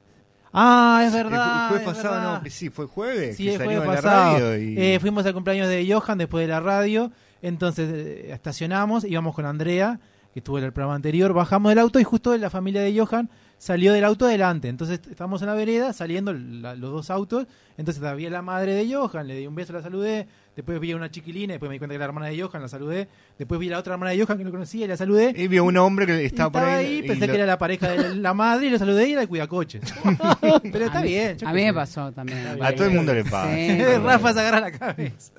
Ah, 0.53 1.03
es 1.07 1.15
El 1.15 1.25
verdad. 1.25 1.65
ju- 1.65 1.69
jueves 1.69 1.87
es 1.89 1.95
pasado, 1.95 2.15
verdad. 2.15 2.43
no, 2.45 2.51
sí, 2.51 2.71
fue 2.71 2.87
jueves. 2.87 3.37
Sí, 3.37 3.45
que 3.45 3.53
el 3.53 3.59
salió 3.59 3.83
jueves 3.83 3.89
en 3.89 3.95
la 3.95 4.03
pasado. 4.03 4.39
radio 4.39 4.59
y... 4.59 4.75
Eh, 4.79 4.99
fuimos 5.01 5.27
al 5.27 5.35
cumpleaños 5.35 5.69
de 5.69 5.91
Johan 5.93 6.19
después 6.19 6.43
de 6.47 6.49
la 6.53 6.61
radio. 6.61 7.11
Entonces 7.43 7.89
eh, 7.93 8.33
estacionamos, 8.33 9.05
íbamos 9.05 9.35
con 9.35 9.47
Andrea, 9.47 10.01
que 10.33 10.41
estuvo 10.41 10.59
en 10.59 10.65
el 10.65 10.73
programa 10.73 10.95
anterior. 10.97 11.33
Bajamos 11.33 11.71
del 11.71 11.79
auto 11.79 12.01
y 12.01 12.05
justo 12.05 12.37
la 12.37 12.51
familia 12.51 12.81
de 12.83 12.99
Johan 12.99 13.31
salió 13.59 13.93
del 13.93 14.05
auto 14.05 14.27
adelante. 14.27 14.69
Entonces 14.69 15.01
estábamos 15.11 15.43
en 15.43 15.49
la 15.49 15.55
vereda 15.55 15.93
saliendo 15.93 16.33
la- 16.33 16.75
los 16.75 16.91
dos 16.93 17.11
autos. 17.11 17.47
Entonces 17.77 18.03
había 18.03 18.31
la 18.31 18.43
madre 18.43 18.73
de 18.75 18.93
Johan, 18.93 19.27
le 19.29 19.37
di 19.37 19.47
un 19.47 19.55
beso, 19.55 19.73
la 19.73 19.83
saludé. 19.83 20.27
Después 20.57 20.81
vi 20.81 20.91
a 20.91 20.97
una 20.97 21.09
chiquilina, 21.09 21.53
después 21.53 21.69
me 21.69 21.75
di 21.75 21.79
cuenta 21.79 21.93
que 21.93 21.97
era 21.97 22.07
la 22.07 22.09
hermana 22.09 22.27
de 22.27 22.41
Johan, 22.43 22.61
la 22.63 22.69
saludé. 22.69 23.07
Después 23.39 23.61
vi 23.61 23.69
a 23.69 23.73
la 23.73 23.79
otra 23.79 23.93
hermana 23.95 24.11
de 24.11 24.21
Johan 24.25 24.39
que 24.39 24.43
no 24.45 24.51
conocía 24.51 24.85
y 24.87 24.89
la 24.89 24.97
saludé. 24.97 25.33
Y 25.37 25.47
vio 25.47 25.63
un 25.65 25.77
hombre 25.77 26.05
que 26.07 26.25
estaba 26.25 26.51
por 26.51 26.63
ahí. 26.65 26.99
y 26.99 27.03
pensé 27.07 27.27
lo- 27.29 27.33
que 27.33 27.37
era 27.39 27.47
la 27.47 27.59
pareja 27.59 27.89
de 27.91 28.17
la 28.17 28.35
madre 28.35 28.67
y 28.67 28.71
lo 28.71 28.79
saludé 28.79 29.09
y 29.09 29.13
era 29.13 29.23
el 29.23 29.29
cuidacoches. 29.29 29.83
Pero 30.73 30.87
está 30.87 30.99
A 30.99 31.03
bien. 31.03 31.37
A 31.45 31.53
mí 31.53 31.63
me 31.65 31.73
pasó 31.75 32.11
también. 32.11 32.45
A 32.61 32.73
todo 32.73 32.87
el 32.87 32.95
mundo 32.95 33.15
le 33.15 33.23
pasa. 33.25 33.55
Sí. 33.55 33.79
Rafa 34.05 34.33
se 34.33 34.41
agarra 34.41 34.61
la 34.61 34.73
cabeza. 34.73 35.33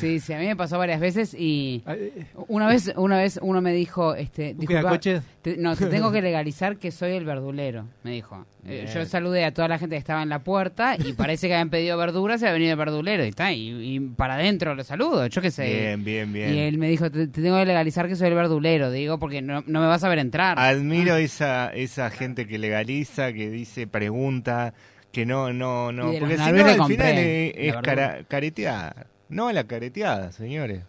Sí, 0.00 0.20
sí, 0.20 0.32
a 0.32 0.38
mí 0.38 0.46
me 0.46 0.56
pasó 0.56 0.78
varias 0.78 1.00
veces 1.00 1.34
y 1.34 1.82
Eh, 1.86 2.26
una 2.48 2.66
vez, 2.66 2.92
una 2.96 3.18
vez 3.18 3.38
uno 3.42 3.60
me 3.60 3.72
dijo, 3.72 4.14
este, 4.14 4.52
¿Un 4.52 4.58
disculpa, 4.58 4.98
te- 4.98 5.56
no, 5.56 5.76
te 5.76 5.86
tengo 5.86 6.10
que 6.12 6.20
legalizar 6.22 6.76
que 6.76 6.90
soy 6.90 7.12
el 7.12 7.24
verdulero, 7.24 7.86
me 8.02 8.10
dijo. 8.12 8.46
Eh, 8.66 8.86
yo 8.92 9.04
saludé 9.06 9.44
a 9.44 9.54
toda 9.54 9.66
la 9.68 9.78
gente 9.78 9.94
que 9.94 9.98
estaba 10.00 10.22
en 10.22 10.28
la 10.28 10.40
puerta 10.40 10.96
y 10.98 11.12
parece 11.14 11.48
que 11.48 11.54
habían 11.54 11.70
pedido 11.70 11.96
verduras 11.96 12.42
y 12.42 12.46
ha 12.46 12.52
venido 12.52 12.72
el 12.72 12.76
verdulero 12.78 13.24
y 13.24 13.28
está, 13.28 13.52
y, 13.52 13.70
y 13.96 14.00
para 14.00 14.34
adentro 14.34 14.74
lo 14.74 14.84
saludo, 14.84 15.26
yo 15.26 15.40
qué 15.40 15.50
sé. 15.50 15.64
Bien, 15.64 16.04
bien, 16.04 16.32
bien. 16.32 16.54
Y 16.54 16.58
él 16.58 16.76
me 16.78 16.88
dijo, 16.88 17.10
te, 17.10 17.28
te 17.28 17.40
tengo 17.42 17.56
que 17.56 17.64
legalizar 17.64 18.08
que 18.08 18.16
soy 18.16 18.28
el 18.28 18.34
verdulero, 18.34 18.90
digo, 18.90 19.18
porque 19.18 19.40
no, 19.40 19.62
no 19.66 19.80
me 19.80 19.86
vas 19.86 20.04
a 20.04 20.08
ver 20.08 20.18
entrar. 20.18 20.58
Admiro 20.58 21.14
Ah. 21.14 21.20
esa 21.20 21.68
esa 21.74 22.10
gente 22.10 22.46
que 22.46 22.58
legaliza, 22.58 23.32
que 23.32 23.48
dice, 23.48 23.86
pregunta, 23.86 24.74
que 25.12 25.24
no, 25.24 25.52
no, 25.54 25.90
no. 25.92 26.12
Porque 26.18 26.36
si 26.36 26.52
no, 26.52 26.66
al 26.66 26.84
final 26.86 27.18
es, 27.18 27.52
es 27.56 27.76
cara- 27.76 28.18
careteada. 28.28 29.06
No 29.28 29.48
a 29.48 29.52
la 29.52 29.64
careteada, 29.64 30.32
señores. 30.32 30.82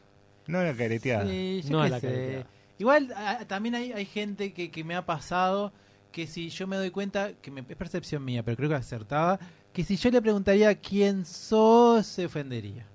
No 0.47 0.59
a 0.59 0.63
la 0.63 0.73
careteada. 0.73 1.25
Sí, 1.27 1.61
yo 1.63 1.71
No 1.71 1.81
a 1.81 1.89
la 1.89 1.99
sé. 1.99 2.07
calidad. 2.07 2.45
Igual 2.77 3.13
a- 3.15 3.45
también 3.45 3.75
hay, 3.75 3.91
hay 3.91 4.05
gente 4.05 4.53
que, 4.53 4.71
que 4.71 4.83
me 4.83 4.95
ha 4.95 5.05
pasado 5.05 5.73
que 6.11 6.25
si 6.25 6.49
yo 6.49 6.65
me 6.65 6.75
doy 6.77 6.89
cuenta, 6.91 7.31
que 7.41 7.51
me- 7.51 7.63
es 7.67 7.75
percepción 7.77 8.23
mía, 8.25 8.41
pero 8.43 8.57
creo 8.57 8.69
que 8.69 8.75
acertada, 8.75 9.39
que 9.73 9.83
si 9.83 9.95
yo 9.97 10.09
le 10.09 10.21
preguntaría 10.21 10.73
quién 10.75 11.25
sos, 11.25 12.05
se 12.07 12.25
ofendería. 12.25 12.85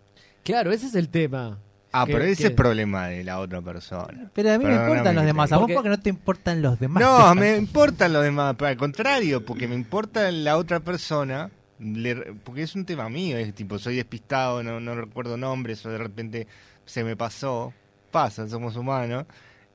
Claro, 0.43 0.73
ese 0.73 0.87
es 0.87 0.95
el 0.95 1.09
tema. 1.09 1.59
Ah, 1.93 2.05
Que- 2.07 2.13
pero 2.13 2.25
ese 2.25 2.43
que- 2.43 2.49
es 2.49 2.55
problema 2.55 3.07
de 3.07 3.23
la 3.23 3.39
otra 3.39 3.63
persona. 3.63 4.29
Pero 4.35 4.53
a 4.53 4.59
mí 4.59 4.65
me 4.65 4.75
importan 4.75 5.15
los 5.15 5.25
demás. 5.25 5.53
A 5.53 5.57
vos 5.57 5.63
Porque- 5.63 5.75
porque 5.75 5.89
no 5.91 6.01
te 6.01 6.09
importan 6.11 6.61
los 6.63 6.81
demás. 6.81 7.01
No, 7.03 7.35
me 7.37 7.57
importan 7.57 8.13
los 8.13 8.25
demás, 8.25 8.57
al 8.61 8.77
contrario, 8.77 9.45
porque 9.45 9.69
me 9.69 9.77
importa 9.77 10.29
la 10.33 10.57
otra 10.57 10.81
persona, 10.81 11.51
le- 11.79 12.35
porque 12.45 12.63
es 12.63 12.75
un 12.75 12.85
tema 12.85 13.09
mío, 13.09 13.37
es 13.39 13.55
tipo, 13.55 13.79
soy 13.79 13.97
despistado, 13.97 14.63
no, 14.63 14.81
no 14.81 14.95
recuerdo 14.95 15.37
nombres, 15.37 15.85
o 15.87 15.91
de 15.91 15.99
repente 15.99 16.47
se 16.85 17.03
me 17.05 17.17
pasó, 17.17 17.73
pasa, 18.11 18.49
somos 18.49 18.77
humanos, 18.77 19.27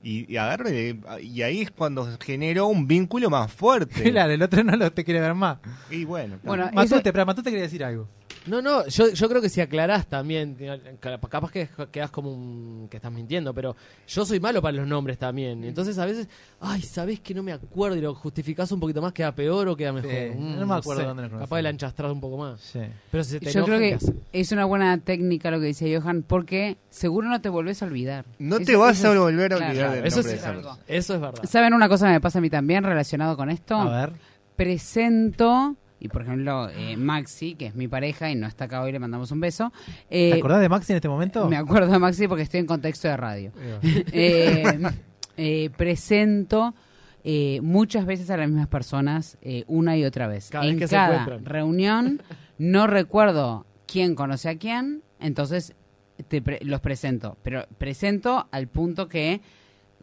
y, 0.02 0.32
y 0.32 0.38
agarro 0.38 0.70
y, 0.70 1.00
y 1.22 1.42
ahí 1.42 1.62
es 1.62 1.72
cuando 1.72 2.08
genero 2.22 2.68
un 2.68 2.88
vínculo 2.88 3.30
más 3.30 3.52
fuerte. 3.52 4.04
Claro, 4.12 4.32
el 4.32 4.42
otro 4.42 4.64
no 4.64 4.76
lo 4.78 4.92
te 4.92 5.04
quiere 5.04 5.20
ver 5.20 5.34
más. 5.36 5.58
Y 5.90 6.06
bueno, 6.06 6.40
Bueno, 6.44 6.66
eso- 6.66 6.74
Matute, 6.76 7.12
pero 7.12 7.26
Matute 7.26 7.50
quería 7.50 7.64
decir 7.64 7.84
algo. 7.84 8.08
No, 8.50 8.62
no, 8.62 8.86
yo, 8.88 9.10
yo 9.10 9.30
creo 9.30 9.42
que 9.42 9.50
si 9.50 9.62
aclarás 9.62 10.08
también, 10.08 10.58
ca- 11.00 11.20
capaz 11.30 11.52
que 11.52 11.70
quedas 11.92 12.10
como 12.12 12.34
un, 12.34 12.88
que 12.90 12.98
estás 12.98 13.12
mintiendo, 13.12 13.54
pero 13.54 13.76
yo 14.08 14.26
soy 14.26 14.40
malo 14.40 14.62
para 14.62 14.78
los 14.78 14.88
nombres 14.88 15.18
también. 15.18 15.64
Entonces 15.64 15.98
a 16.00 16.06
veces, 16.06 16.28
ay, 16.60 16.82
¿sabés 16.82 17.20
que 17.20 17.34
no 17.34 17.44
me 17.44 17.52
acuerdo? 17.54 17.96
Y 17.98 18.02
lo 18.02 18.16
justificás 18.16 18.72
un 18.72 18.80
poquito 18.80 19.02
más, 19.02 19.14
queda 19.14 19.32
peor 19.34 19.68
o 19.68 19.78
queda 19.78 19.94
mejor. 19.94 20.10
Sí, 20.12 20.32
Mm, 20.38 20.60
no 20.60 20.66
me 20.66 20.76
acuerdo 20.76 21.02
sé. 21.02 21.08
dónde 21.08 21.30
lo. 21.30 21.40
Capaz 21.40 21.56
de 21.58 21.62
la 21.64 21.70
enchastrás 21.70 22.12
un 22.12 22.20
poco 22.20 22.38
más. 22.38 22.60
Sí. 22.60 22.80
Pero 23.12 23.24
si 23.24 23.30
se 23.32 23.40
te 23.40 23.52
Yo 23.52 23.64
creo 23.66 23.80
que 23.80 23.98
es 24.34 24.52
una 24.52 24.66
buena 24.66 24.98
técnica 24.98 25.52
lo 25.52 25.60
que 25.60 25.68
dice 25.68 25.98
Johan, 26.00 26.24
porque 26.28 26.78
seguro 26.90 27.28
no 27.30 27.40
te 27.42 27.50
volvés 27.50 27.84
a 27.84 27.86
olvidar. 27.86 28.26
no 28.40 28.56
Eso- 28.58 28.66
te 28.66 28.76
vas 28.76 28.98
eso 29.00 29.12
a 29.12 29.20
volver 29.20 29.54
a 29.54 29.58
olvidar 29.58 29.74
claro, 29.76 29.92
del 29.94 30.06
eso 30.08 30.18
nombre 30.18 30.38
de 30.40 30.46
algo. 30.46 30.78
Eso 30.88 31.14
es 31.16 31.22
verdad. 31.22 31.44
¿Saben 31.44 31.74
una 31.74 31.88
cosa 31.88 32.08
que 32.08 32.14
me 32.14 32.22
pasa 32.22 32.40
a 32.40 32.42
mí 32.42 32.50
también 32.50 32.84
relacionado 32.84 33.38
con 33.38 33.50
esto? 33.50 33.76
A 33.76 34.08
ver. 34.08 34.14
Presento, 34.56 35.76
y 36.00 36.08
por 36.08 36.22
ejemplo, 36.22 36.70
eh, 36.70 36.96
Maxi, 36.98 37.56
que 37.56 37.68
es 37.68 37.76
mi 37.76 37.88
pareja 37.88 38.30
y 38.32 38.36
no 38.36 38.48
está 38.48 38.66
acá 38.66 38.82
hoy, 38.82 38.92
le 38.92 39.00
mandamos 39.00 39.32
un 39.32 39.40
beso. 39.40 39.72
¿Te 40.10 40.30
Eh, 40.30 40.34
acordás 40.34 40.62
de 40.62 40.70
Maxi 40.70 40.94
en 40.94 40.98
este 40.98 41.10
momento? 41.10 41.48
Me 41.50 41.58
acuerdo 41.58 41.92
de 41.92 42.00
Maxi 42.00 42.28
porque 42.28 42.44
estoy 42.44 42.62
en 42.62 42.66
contexto 42.66 43.08
de 43.08 43.18
radio. 43.18 43.52
Eh, 45.42 45.70
presento 45.78 46.74
muchas 47.62 48.06
veces 48.06 48.30
a 48.30 48.36
las 48.38 48.48
mismas 48.50 48.68
personas 48.68 49.38
una 49.68 49.96
y 49.96 50.04
otra 50.04 50.28
vez. 50.28 50.50
Cada 50.50 50.66
vez 50.66 50.74
en 50.74 50.80
que 50.80 50.88
se 50.88 50.96
cada 50.96 51.22
encuentran. 51.22 51.46
reunión 51.46 52.22
no 52.58 52.88
recuerdo 52.88 53.66
quién 53.88 54.16
conoce 54.16 54.50
a 54.50 54.58
quién, 54.58 55.02
entonces 55.20 55.76
te 56.28 56.42
pre- 56.42 56.60
los 56.64 56.82
presento. 56.82 57.38
Pero 57.44 57.66
presento 57.78 58.48
al 58.52 58.68
punto 58.68 59.08
que 59.08 59.40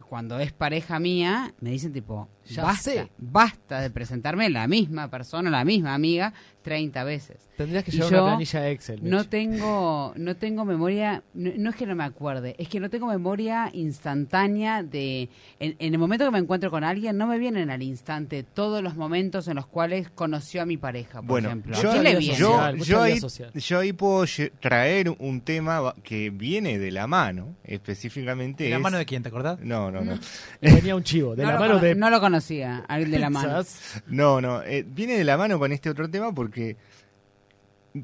cuando 0.09 0.39
es 0.39 0.51
pareja 0.53 0.99
mía, 0.99 1.53
me 1.59 1.69
dicen 1.69 1.91
tipo, 1.93 2.29
Ya 2.49 2.63
basta, 2.63 2.91
sé. 2.91 3.07
basta 3.17 3.81
de 3.81 3.89
presentarme 3.89 4.49
la 4.49 4.67
misma 4.67 5.09
persona, 5.09 5.49
la 5.49 5.63
misma 5.65 5.93
amiga, 5.93 6.33
30 6.63 7.03
veces. 7.05 7.37
Tendrías 7.55 7.83
que 7.83 7.91
llevar 7.91 8.11
yo 8.11 8.23
una 8.23 8.31
planilla 8.33 8.61
de 8.61 8.71
Excel. 8.71 8.99
No 9.01 9.23
tengo, 9.27 10.13
no 10.17 10.35
tengo 10.35 10.65
memoria, 10.65 11.23
no, 11.33 11.51
no 11.57 11.69
es 11.71 11.75
que 11.75 11.85
no 11.85 11.95
me 11.95 12.03
acuerde, 12.03 12.55
es 12.59 12.67
que 12.69 12.79
no 12.79 12.89
tengo 12.89 13.07
memoria 13.07 13.69
instantánea 13.73 14.83
de, 14.83 15.29
en, 15.59 15.75
en 15.79 15.93
el 15.93 15.97
momento 15.99 16.25
que 16.25 16.31
me 16.31 16.37
encuentro 16.39 16.69
con 16.69 16.83
alguien, 16.83 17.17
no 17.17 17.25
me 17.25 17.39
vienen 17.39 17.69
al 17.69 17.81
instante 17.81 18.43
todos 18.43 18.83
los 18.83 18.95
momentos 18.95 19.47
en 19.47 19.55
los 19.55 19.65
cuales 19.65 20.09
conoció 20.09 20.61
a 20.61 20.65
mi 20.65 20.77
pareja, 20.77 21.19
por 21.21 21.27
Bueno, 21.29 21.47
ejemplo. 21.49 21.81
yo, 21.81 21.89
¿A 21.89 21.93
quién 21.93 22.03
le 22.03 22.21
yo, 22.21 22.75
yo 22.75 23.01
ahí, 23.01 23.19
social. 23.19 23.51
yo 23.53 23.79
ahí 23.79 23.93
puedo 23.93 24.25
traer 24.59 25.09
un 25.19 25.41
tema 25.41 25.93
que 26.03 26.29
viene 26.29 26.77
de 26.79 26.91
la 26.91 27.07
mano, 27.07 27.55
específicamente 27.63 28.65
¿De 28.65 28.69
la 28.69 28.75
es- 28.77 28.81
mano 28.81 28.97
de 28.97 29.05
quién, 29.05 29.23
te 29.23 29.29
acordás? 29.29 29.59
No, 29.61 29.89
no, 29.91 30.01
no. 30.01 30.19
Venía 30.61 30.95
un 30.95 31.03
chivo. 31.03 31.35
De 31.35 31.43
no, 31.43 31.49
la 31.49 31.53
lo 31.55 31.59
mano 31.59 31.79
de 31.79 31.95
no 31.95 32.09
lo 32.09 32.19
conocía, 32.37 32.85
al 32.87 33.09
de 33.11 33.19
la 33.19 33.29
mano. 33.29 33.61
No, 34.07 34.41
no, 34.41 34.61
eh, 34.63 34.85
viene 34.87 35.17
de 35.17 35.23
la 35.23 35.37
mano 35.37 35.59
con 35.59 35.71
este 35.71 35.89
otro 35.89 36.09
tema 36.09 36.33
porque 36.33 36.77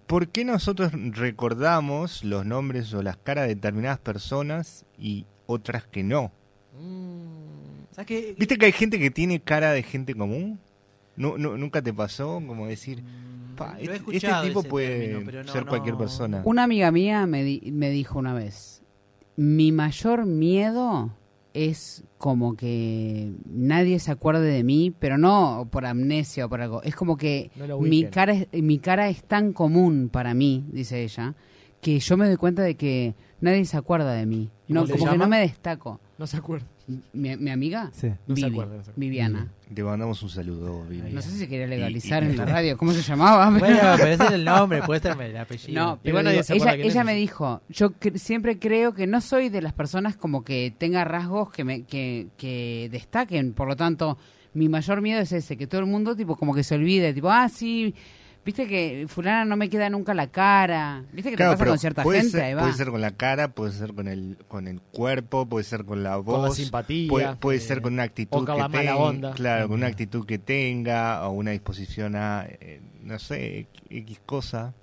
¿por 0.07 0.27
qué 0.29 0.43
nosotros 0.45 0.91
recordamos 1.11 2.23
los 2.23 2.45
nombres 2.45 2.93
o 2.93 3.01
las 3.03 3.17
caras 3.17 3.47
de 3.47 3.55
determinadas 3.55 3.99
personas 3.99 4.85
y 4.97 5.25
otras 5.45 5.85
que 5.87 6.03
no? 6.03 6.31
Mm, 6.79 7.85
¿Sabes 7.91 8.07
qué? 8.07 8.35
¿Viste 8.37 8.57
que 8.57 8.65
hay 8.65 8.71
gente 8.71 8.97
que 8.99 9.11
tiene 9.11 9.39
cara 9.39 9.71
de 9.71 9.83
gente 9.83 10.15
común? 10.15 10.59
¿Nu- 11.15 11.37
nu- 11.37 11.57
¿Nunca 11.57 11.81
te 11.81 11.93
pasó 11.93 12.41
como 12.47 12.65
decir, 12.65 13.03
pa, 13.55 13.75
he 13.79 13.83
este, 13.83 14.17
este 14.17 14.31
tipo 14.45 14.63
puede 14.63 15.09
término, 15.09 15.43
no, 15.43 15.51
ser 15.51 15.63
no. 15.65 15.69
cualquier 15.69 15.95
persona? 15.95 16.41
Una 16.43 16.63
amiga 16.63 16.91
mía 16.91 17.27
me, 17.27 17.43
di- 17.43 17.71
me 17.71 17.91
dijo 17.91 18.17
una 18.17 18.33
vez, 18.33 18.81
mi 19.35 19.71
mayor 19.71 20.25
miedo 20.25 21.15
es 21.53 22.03
como 22.17 22.55
que 22.55 23.33
nadie 23.45 23.99
se 23.99 24.11
acuerde 24.11 24.47
de 24.51 24.63
mí, 24.63 24.91
pero 24.97 25.17
no 25.17 25.67
por 25.71 25.85
amnesia 25.85 26.45
o 26.45 26.49
por 26.49 26.61
algo. 26.61 26.81
Es 26.83 26.95
como 26.95 27.17
que 27.17 27.51
No 27.55 27.79
mi 27.79 28.05
cara, 28.05 28.33
es, 28.33 28.47
mi 28.63 28.79
cara 28.79 29.09
es 29.09 29.23
tan 29.23 29.53
común 29.53 30.09
para 30.11 30.33
mí, 30.33 30.65
dice 30.71 31.03
ella, 31.03 31.35
que 31.81 31.99
yo 31.99 32.17
me 32.17 32.27
doy 32.27 32.37
cuenta 32.37 32.63
de 32.63 32.75
que 32.75 33.15
nadie 33.41 33.65
se 33.65 33.77
acuerda 33.77 34.13
de 34.13 34.25
mí. 34.25 34.49
¿Y 34.67 34.73
No, 34.73 34.87
como 34.87 35.11
que 35.11 35.17
no 35.17 35.27
me 35.27 35.39
destaco. 35.39 35.99
no 36.17 36.25
se 36.27 36.37
acuerda. 36.37 36.67
Mi, 37.13 37.37
mi 37.37 37.49
amiga, 37.49 37.89
Sí. 37.93 38.07
No 38.27 38.35
se 38.35 38.41
Vivi, 38.45 38.53
acuerda, 38.55 38.71
no 38.77 38.83
se 38.83 38.91
acuerda. 38.91 38.93
Viviana. 38.99 39.47
Te 39.73 39.83
mandamos 39.83 40.21
un 40.21 40.29
saludo, 40.29 40.83
Vivi. 40.89 41.11
No 41.13 41.21
sé 41.21 41.31
si 41.31 41.47
quería 41.47 41.65
legalizar 41.67 42.23
Y- 42.23 42.27
y- 42.27 42.29
en 42.31 42.37
la 42.37 42.45
radio, 42.45 42.77
¿cómo 42.77 42.91
se 42.91 43.01
llamaba? 43.01 43.49
Bueno, 43.59 43.79
pero 43.97 44.07
ese 44.09 44.23
es 44.25 44.31
el 44.31 44.43
nombre, 44.45 44.81
puede 44.83 44.99
ser 44.99 45.19
el 45.21 45.37
apellido. 45.37 45.81
No, 45.81 45.99
pero 46.03 46.21
nadie 46.21 46.31
digo, 46.37 46.43
se 46.43 46.55
ella, 46.55 46.73
ella 46.75 47.03
me 47.03 47.15
dijo, 47.15 47.61
yo 47.69 47.91
cre- 47.99 48.17
siempre 48.17 48.59
creo 48.59 48.93
que 48.93 49.07
no 49.07 49.21
soy 49.21 49.49
de 49.49 49.61
las 49.61 49.71
personas 49.73 50.17
como 50.17 50.43
que 50.43 50.73
tenga 50.77 51.05
rasgos 51.05 51.51
que 51.51 51.63
me 51.63 51.83
que, 51.83 52.27
que 52.37 52.89
destaquen, 52.91 53.53
por 53.53 53.67
lo 53.69 53.75
tanto, 53.77 54.17
mi 54.53 54.67
mayor 54.69 55.01
miedo 55.01 55.21
es 55.21 55.31
ese, 55.31 55.55
que 55.57 55.67
todo 55.67 55.79
el 55.81 55.87
mundo 55.87 56.15
tipo 56.15 56.35
como 56.35 56.53
que 56.53 56.63
se 56.63 56.75
olvide, 56.75 57.13
tipo, 57.13 57.29
ah, 57.31 57.47
sí, 57.49 57.95
viste 58.45 58.67
que 58.67 59.05
fulana 59.07 59.45
no 59.45 59.55
me 59.57 59.69
queda 59.69 59.89
nunca 59.89 60.13
la 60.13 60.27
cara, 60.27 61.03
viste 61.13 61.31
que 61.31 61.37
Claro, 61.37 61.51
te 61.53 61.57
pasa 61.59 61.69
con 61.69 61.79
cierta 61.79 62.03
puede 62.03 62.19
gente, 62.21 62.31
ser, 62.37 62.43
ahí 62.43 62.53
va. 62.53 62.61
puede 62.61 62.73
ser 62.73 62.89
con 62.89 63.01
la 63.01 63.11
cara, 63.11 63.47
puede 63.49 63.71
ser 63.71 63.93
con 63.93 64.07
el 64.07 64.37
con 64.47 64.67
el 64.67 64.81
cuerpo, 64.81 65.45
puede 65.45 65.63
ser 65.63 65.85
con 65.85 66.03
la 66.03 66.17
voz, 66.17 66.35
Con 66.39 66.43
la 66.49 66.51
simpatía, 66.51 67.09
puede, 67.09 67.35
puede 67.37 67.57
eh, 67.57 67.61
ser 67.61 67.81
con 67.81 67.93
una 67.93 68.03
actitud 68.03 68.45
con 68.45 68.45
que 68.45 68.77
tenga, 68.77 69.33
claro, 69.33 69.67
con 69.67 69.77
una 69.77 69.87
actitud 69.87 70.25
que 70.25 70.39
tenga 70.39 71.27
o 71.27 71.31
una 71.31 71.51
disposición 71.51 72.15
a 72.15 72.45
eh, 72.47 72.81
no 73.01 73.17
sé, 73.19 73.67
X 73.89 74.19
cosa. 74.25 74.73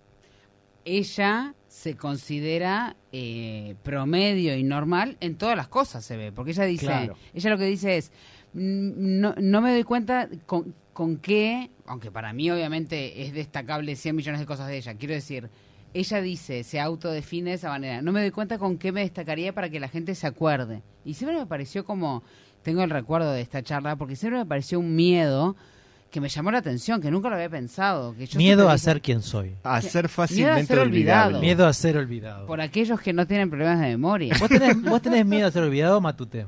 ella 0.84 1.54
se 1.68 1.94
considera 1.96 2.96
eh, 3.12 3.76
promedio 3.82 4.56
y 4.56 4.62
normal 4.64 5.16
en 5.20 5.36
todas 5.36 5.56
las 5.56 5.68
cosas 5.68 6.04
se 6.04 6.16
ve 6.16 6.32
porque 6.32 6.50
ella 6.52 6.64
dice 6.64 6.86
Claro. 6.86 7.16
ella 7.34 7.50
lo 7.50 7.58
que 7.58 7.64
dice 7.66 7.96
es 7.98 8.10
"Mm, 8.54 9.20
no, 9.20 9.34
no 9.38 9.60
me 9.60 9.72
doy 9.72 9.84
cuenta 9.84 10.28
con, 10.46 10.74
con 11.00 11.16
qué 11.16 11.70
aunque 11.86 12.10
para 12.10 12.30
mí 12.34 12.50
obviamente 12.50 13.22
es 13.22 13.32
destacable 13.32 13.96
100 13.96 14.14
millones 14.16 14.38
de 14.40 14.44
cosas 14.44 14.66
de 14.68 14.76
ella 14.76 14.92
quiero 14.96 15.14
decir 15.14 15.48
ella 15.94 16.20
dice 16.20 16.62
se 16.62 16.78
autodefine 16.78 17.48
de 17.50 17.56
esa 17.56 17.70
manera 17.70 18.02
no 18.02 18.12
me 18.12 18.20
doy 18.20 18.30
cuenta 18.32 18.58
con 18.58 18.76
qué 18.76 18.92
me 18.92 19.00
destacaría 19.00 19.54
para 19.54 19.70
que 19.70 19.80
la 19.80 19.88
gente 19.88 20.14
se 20.14 20.26
acuerde 20.26 20.82
y 21.06 21.14
siempre 21.14 21.38
me 21.38 21.46
pareció 21.46 21.86
como 21.86 22.22
tengo 22.62 22.82
el 22.82 22.90
recuerdo 22.90 23.32
de 23.32 23.40
esta 23.40 23.62
charla 23.62 23.96
porque 23.96 24.14
siempre 24.14 24.40
me 24.40 24.44
pareció 24.44 24.78
un 24.78 24.94
miedo 24.94 25.56
que 26.10 26.20
me 26.20 26.28
llamó 26.28 26.50
la 26.50 26.58
atención 26.58 27.00
que 27.00 27.10
nunca 27.10 27.30
lo 27.30 27.36
había 27.36 27.48
pensado 27.48 28.14
que 28.14 28.26
yo 28.26 28.36
Miedo 28.36 28.68
a 28.68 28.74
dije- 28.74 28.84
ser 28.84 29.00
quien 29.00 29.22
soy. 29.22 29.54
A 29.62 29.80
ser 29.80 30.02
Miedo 30.02 30.06
a 30.06 30.08
fácilmente 30.08 30.66
ser 30.66 30.78
olvidado. 30.80 31.26
olvidable. 31.28 31.46
Miedo 31.46 31.66
a 31.66 31.72
ser 31.72 31.96
olvidado. 31.96 32.46
por 32.46 32.60
aquellos 32.60 33.00
que 33.00 33.12
no 33.14 33.26
tienen 33.26 33.48
problemas 33.48 33.80
de 33.80 33.86
memoria. 33.86 34.36
¿Vos 34.38 34.48
tenés, 34.50 34.82
vos 34.82 35.00
tenés 35.00 35.24
miedo 35.24 35.46
a 35.46 35.50
ser 35.50 35.62
olvidado, 35.62 35.98
Matute? 36.00 36.46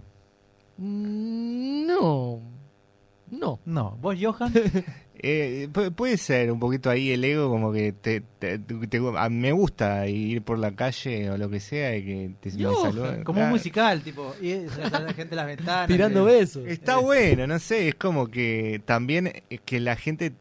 Mm, 0.78 1.86
No. 1.86 2.51
No. 3.32 3.58
No. 3.64 3.98
¿Vos, 4.00 4.16
Johan? 4.20 4.52
Eh, 5.24 5.68
pu- 5.72 5.92
puede 5.94 6.16
ser 6.16 6.50
un 6.50 6.58
poquito 6.58 6.90
ahí 6.90 7.12
el 7.12 7.22
ego 7.22 7.48
como 7.48 7.70
que 7.72 7.92
te, 7.92 8.22
te- 8.40 8.58
te- 8.58 9.00
a- 9.16 9.28
me 9.28 9.52
gusta 9.52 10.08
ir 10.08 10.42
por 10.42 10.58
la 10.58 10.72
calle 10.74 11.30
o 11.30 11.38
lo 11.38 11.48
que 11.48 11.60
sea 11.60 11.94
y 11.96 12.04
que 12.04 12.30
te 12.40 12.50
saluden. 12.50 13.22
como 13.22 13.38
un 13.38 13.44
Claro. 13.44 13.50
musical, 13.52 14.02
tipo, 14.02 14.34
y 14.42 14.48
se 14.68 14.80
la 14.90 15.12
gente 15.12 15.34
en 15.34 15.36
las 15.36 15.46
ventanas. 15.46 15.86
Tirando 15.86 16.28
eh. 16.28 16.38
besos. 16.40 16.64
Está 16.66 16.96
bueno, 16.96 17.46
no 17.46 17.60
sé, 17.60 17.86
es 17.86 17.94
como 17.94 18.26
que 18.26 18.82
también 18.84 19.28
eh, 19.28 19.58
que 19.64 19.78
la 19.78 19.94
gente 19.94 20.32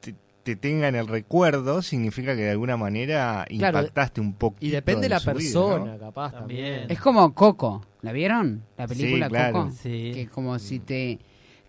te, 0.00 0.14
te 0.42 0.56
tenga 0.56 0.88
en 0.88 0.96
el 0.96 1.06
recuerdo 1.06 1.80
significa 1.80 2.36
que 2.36 2.42
de 2.42 2.50
alguna 2.50 2.76
manera 2.76 3.46
Claro, 3.48 3.78
impactaste 3.78 4.20
un 4.20 4.34
poco. 4.34 4.58
Y 4.60 4.68
depende 4.68 5.02
de 5.02 5.08
la 5.08 5.20
persona, 5.20 5.96
capaz 5.96 6.32
También. 6.32 6.66
también. 6.80 6.90
es 6.90 7.00
como 7.00 7.32
Coco. 7.32 7.82
¿La 8.02 8.12
vieron? 8.12 8.62
La 8.76 8.86
película 8.86 9.26
Sí, 9.26 9.30
claro. 9.30 9.52
Coco. 9.54 9.70
Sí. 9.82 10.10
Que 10.12 10.28
como 10.30 10.58
si 10.58 10.80
te 10.80 11.18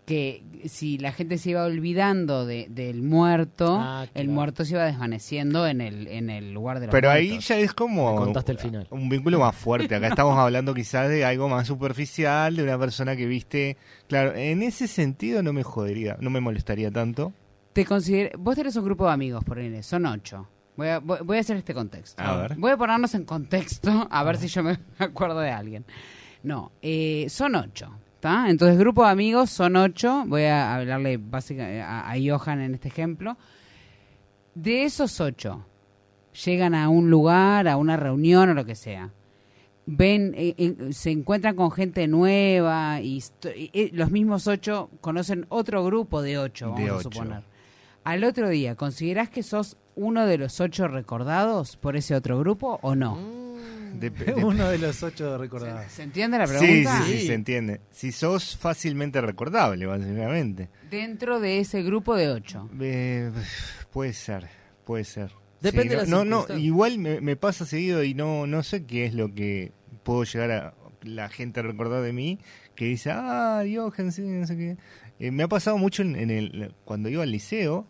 que 0.10 0.44
si 0.68 0.98
la 0.98 1.12
gente 1.12 1.38
se 1.38 1.51
iba 1.51 1.63
olvidando 1.63 2.46
de, 2.48 2.66
del 2.70 3.04
muerto, 3.04 3.78
Ah, 3.80 4.08
el 4.16 4.28
muerto 4.28 4.66
se 4.66 4.74
iba 4.74 4.84
desvaneciendo 4.86 5.68
en 5.68 5.82
el 5.82 6.08
en 6.08 6.32
el 6.32 6.51
lugar 6.51 6.80
de 6.80 6.88
los 6.88 6.92
Pero 6.92 7.12
ahí 7.12 7.38
ya 7.39 7.58
es 7.60 7.74
como 7.74 8.16
contaste 8.16 8.51
el 8.54 8.58
final. 8.58 8.88
un 8.89 9.08
vínculo 9.08 9.38
más 9.39 9.56
fuerte. 9.56 9.94
Acá 9.94 10.08
estamos 10.08 10.36
hablando 10.38 10.74
quizás 10.74 11.08
de 11.10 11.24
algo 11.24 11.48
más 11.48 11.68
superficial, 11.68 12.56
de 12.56 12.63
una 12.63 12.80
persona 12.80 13.16
que 13.16 13.28
viste. 13.28 13.78
Claro, 14.08 14.34
en 14.36 14.63
ese 14.63 14.88
sentido 14.88 15.44
no 15.44 15.54
me 15.54 15.62
jodería, 15.63 16.18
no 16.20 16.32
me 16.32 16.39
molestaría 16.39 16.89
tanto. 16.89 17.32
Te 17.74 17.86
consider- 17.86 18.36
vos 18.38 18.56
tenés 18.56 18.75
un 18.75 18.86
grupo 18.86 19.06
de 19.06 19.13
amigos, 19.13 19.44
por 19.44 19.60
ejemplo, 19.60 19.84
son 19.84 20.08
ocho. 20.08 20.48
Voy 20.75 20.88
a, 20.88 20.98
voy, 21.00 21.20
voy 21.24 21.38
a 21.38 21.42
hacer 21.42 21.58
este 21.58 21.74
contexto. 21.75 22.22
A 22.24 22.36
ver. 22.36 22.56
Voy 22.58 22.72
a 22.72 22.78
ponernos 22.78 23.13
en 23.13 23.25
contexto, 23.25 24.08
a 24.10 24.24
ver 24.24 24.38
si 24.38 24.48
yo 24.48 24.63
me 24.63 24.80
acuerdo 24.98 25.39
de 25.39 25.51
alguien. 25.51 25.86
No, 26.42 26.72
eh, 26.82 27.28
son 27.30 27.54
ocho. 27.56 27.92
Entonces, 28.22 28.78
grupo 28.78 29.04
de 29.06 29.12
amigos 29.12 29.50
son 29.50 29.76
ocho. 29.76 30.24
Voy 30.28 30.44
a 30.44 30.76
hablarle 30.76 31.18
básicamente 31.18 31.82
a, 31.82 32.10
a 32.12 32.16
Johan 32.20 32.62
en 32.62 32.74
este 32.76 32.88
ejemplo. 32.90 33.38
De 34.56 34.84
esos 34.84 35.22
ocho, 35.22 35.66
llegan 36.46 36.76
a 36.76 36.90
un 36.90 37.10
lugar, 37.10 37.68
a 37.68 37.78
una 37.78 37.98
reunión 37.98 38.50
o 38.50 38.54
lo 38.54 38.66
que 38.66 38.76
sea. 38.76 39.12
Ven, 39.86 40.34
eh, 40.38 40.54
eh, 40.58 40.94
se 40.94 41.10
encuentran 41.12 41.56
con 41.56 41.72
gente 41.72 42.08
nueva 42.08 43.02
y, 43.02 43.24
eh, 43.44 43.90
los 43.94 44.12
mismos 44.12 44.46
ocho 44.48 44.90
conocen 45.02 45.46
otro 45.50 45.84
grupo 45.84 46.22
de 46.22 46.38
ocho, 46.38 46.68
De 46.78 46.84
vamos 46.86 46.90
a 46.90 46.96
ocho. 46.96 47.10
suponer. 47.12 47.44
Al 48.03 48.24
otro 48.24 48.50
día, 48.50 48.75
¿considerás 48.75 49.29
que 49.29 49.44
sos 49.44 49.77
uno 49.96 50.25
de 50.25 50.38
los 50.38 50.60
ocho 50.62 50.88
recordados 50.88 51.75
por 51.77 51.96
ese 51.96 52.15
otro 52.15 52.39
grupo 52.39 52.79
o 52.82 52.96
no? 52.96 53.18
Dep- 54.00 54.13
dep- 54.25 54.44
Uno 54.44 54.70
de 54.70 54.77
los 54.77 55.03
ocho 55.03 55.38
recordados. 55.38 55.91
¿Se 55.91 56.03
entiende 56.03 56.38
la 56.38 56.48
Sí, 56.48 56.58
pregunta? 56.58 57.03
sí, 57.06 57.20
sí, 57.20 57.27
se 57.27 57.34
entiende. 57.34 57.82
Si 57.91 58.12
sos 58.12 58.56
fácilmente 58.58 59.20
recordable, 59.22 59.86
básicamente. 59.86 60.70
Dentro 60.89 61.39
de 61.39 61.60
ese 61.60 61.84
grupo 61.84 62.15
de 62.15 62.29
ocho. 62.29 62.70
Eh, 62.79 63.32
puede 63.91 64.13
ser, 64.13 64.48
puede 64.86 65.03
ser. 65.03 65.32
Depende 65.62 65.96
Sí, 65.96 66.01
de 66.06 66.08
no, 66.08 66.20
la 66.20 66.25
no, 66.25 66.46
no, 66.48 66.58
igual 66.58 67.00
me, 67.00 67.20
me 67.20 67.36
pasa 67.36 67.65
seguido 67.65 68.03
y 68.03 68.13
no, 68.13 68.48
no 68.48 68.63
sé 68.63 68.86
qué 68.86 69.06
es 69.06 69.13
lo 69.13 69.34
que 69.36 69.74
puedo 70.03 70.24
llegar 70.24 70.51
a 70.51 70.74
la 71.01 71.27
gente 71.29 71.60
a 71.60 71.63
recordar 71.63 72.01
de 72.01 72.13
mí, 72.13 72.39
que 72.75 72.86
dice, 72.86 73.12
ah, 73.12 73.63
Johan, 73.70 74.12
sí, 74.13 74.22
no 74.22 74.48
sé 74.48 74.56
qué. 74.56 74.77
Eh, 75.20 75.32
me 75.32 75.44
ha 75.44 75.48
pasado 75.48 75.78
mucho 75.78 76.02
en, 76.02 76.16
en 76.16 76.30
el, 76.30 76.74
cuando 76.86 77.10
iba 77.10 77.24
al 77.24 77.32
liceo, 77.32 77.86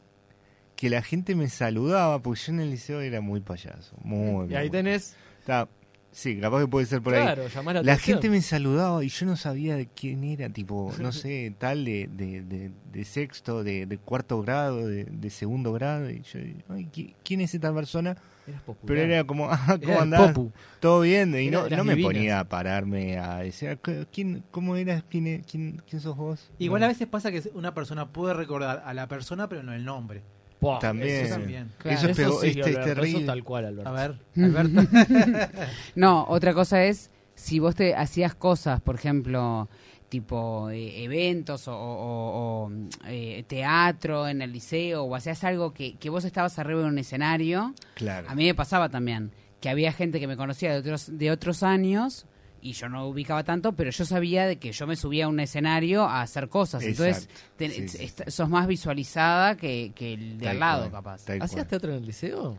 que 0.75 0.89
la 0.89 1.01
gente 1.01 1.35
me 1.35 1.49
saludaba, 1.49 2.21
porque 2.21 2.39
yo 2.47 2.53
en 2.53 2.59
el 2.61 2.71
liceo 2.71 3.01
era 3.01 3.21
muy 3.21 3.41
payaso, 3.41 3.95
muy 4.03 4.49
Y 4.51 4.55
ahí 4.55 4.69
tenés. 4.69 5.15
Está- 5.39 5.67
sí, 6.11 6.39
capaz 6.39 6.61
que 6.61 6.67
puede 6.67 6.85
ser 6.85 7.01
por 7.01 7.13
ahí. 7.13 7.21
Claro, 7.23 7.47
llamás 7.47 7.73
la, 7.75 7.83
La 7.83 7.93
atención. 7.93 8.17
gente 8.17 8.29
me 8.29 8.41
saludaba 8.41 9.03
y 9.03 9.09
yo 9.09 9.25
no 9.25 9.35
sabía 9.37 9.75
de 9.75 9.87
quién 9.87 10.23
era, 10.23 10.49
tipo, 10.49 10.93
no 10.99 11.11
sé, 11.11 11.53
tal 11.57 11.85
de, 11.85 12.09
de, 12.11 12.41
de, 12.41 12.71
de 12.91 13.05
sexto, 13.05 13.63
de, 13.63 13.85
de 13.85 13.97
cuarto 13.97 14.41
grado, 14.41 14.87
de, 14.87 15.05
de 15.05 15.29
segundo 15.29 15.71
grado. 15.73 16.09
Y 16.09 16.21
yo, 16.21 16.39
ay, 16.69 16.87
¿qui- 16.93 17.13
¿quién 17.23 17.41
es 17.41 17.53
esta 17.53 17.73
persona? 17.73 18.17
Eras 18.47 18.61
popular. 18.63 18.85
Pero 18.87 19.13
era 19.13 19.23
como, 19.25 19.47
ah, 19.51 19.59
¿cómo 19.79 19.83
Era 19.83 19.95
el 19.95 20.01
andás? 20.01 20.31
Popu. 20.31 20.51
¿Todo 20.79 21.01
bien? 21.01 21.33
Y 21.35 21.47
Era 21.49 21.61
no, 21.69 21.77
no 21.77 21.83
me 21.83 21.93
divinas. 21.95 22.13
ponía 22.13 22.39
a 22.39 22.49
pararme 22.49 23.17
a 23.19 23.37
decir, 23.39 23.77
"¿Qué- 23.83 24.07
¿quién, 24.11 24.43
¿cómo 24.51 24.75
eras? 24.75 25.03
¿Quién, 25.09 25.43
quién, 25.49 25.81
quién 25.87 26.01
sos 26.01 26.17
vos? 26.17 26.49
Igual 26.57 26.79
No. 26.81 26.85
a 26.85 26.89
veces 26.89 27.07
pasa 27.07 27.31
que 27.31 27.43
una 27.53 27.73
persona 27.75 28.07
puede 28.11 28.33
recordar 28.33 28.81
a 28.85 28.93
la 28.95 29.07
persona, 29.07 29.47
pero 29.47 29.61
no 29.63 29.73
el 29.73 29.85
nombre. 29.85 30.23
Buah, 30.61 30.79
También. 30.79 31.25
Eso 31.25 31.35
también. 31.35 31.71
Claro. 31.77 31.97
Eso 31.97 32.07
es, 32.09 32.19
Eso 32.19 32.41
sí, 32.41 32.47
este, 32.47 32.59
es 32.61 32.67
Alberto, 32.67 32.85
terrible. 32.95 33.17
Eso 33.19 33.25
tal 33.25 33.43
cual, 33.43 33.65
Alberto. 33.65 33.89
A 33.89 33.91
ver, 33.93 34.15
Alberto. 34.35 34.81
No, 35.95 36.25
otra 36.27 36.53
cosa 36.53 36.83
es 36.83 37.09
si 37.35 37.59
vos 37.59 37.75
te 37.75 37.95
hacías 37.95 38.35
cosas, 38.35 38.81
por 38.81 38.95
ejemplo, 38.95 39.69
tipo 40.09 40.69
eh, 40.69 41.03
eventos 41.03 41.67
o, 41.67 41.73
o- 41.73 42.65
o, 42.67 42.71
eh, 43.07 43.43
teatro 43.47 44.27
en 44.27 44.41
el 44.41 44.51
liceo 44.51 45.03
o 45.03 45.15
hacías 45.15 45.43
algo 45.43 45.73
que, 45.73 45.95
que 45.95 46.09
vos 46.09 46.25
estabas 46.25 46.57
arriba 46.59 46.81
de 46.81 46.87
un 46.87 46.97
escenario, 46.97 47.73
Claro. 47.93 48.27
a 48.29 48.35
mí 48.35 48.45
me 48.45 48.55
pasaba 48.55 48.89
también 48.89 49.31
que 49.61 49.69
había 49.69 49.91
gente 49.93 50.19
que 50.19 50.27
me 50.27 50.35
conocía 50.37 50.71
de 50.73 50.79
otros 50.79 51.17
de 51.17 51.31
otros 51.31 51.63
años 51.63 52.25
y 52.61 52.73
yo 52.73 52.89
no 52.89 53.07
ubicaba 53.07 53.43
tanto, 53.43 53.73
pero 53.73 53.91
yo 53.91 54.05
sabía 54.05 54.45
de 54.47 54.57
que 54.57 54.71
yo 54.71 54.87
me 54.87 54.95
subía 54.95 55.25
a 55.25 55.27
un 55.27 55.39
escenario 55.39 56.03
a 56.03 56.21
hacer 56.21 56.49
cosas. 56.49 56.83
Entonces, 56.83 57.29
te- 57.57 57.69
Sí, 57.69 57.87
sí, 57.87 58.03
est- 58.03 58.29
sos 58.29 58.49
más 58.49 58.67
visualizada 58.67 59.55
que, 59.57 59.91
que 59.95 60.13
el 60.13 60.37
de 60.37 60.45
Tal 60.45 60.53
al 60.55 60.59
lado, 60.59 60.79
cual, 60.89 60.91
capaz. 60.91 61.21
¿Hacías 61.29 61.51
cual. 61.51 61.67
teatro 61.67 61.91
en 61.91 61.97
el 61.97 62.05
liceo? 62.05 62.57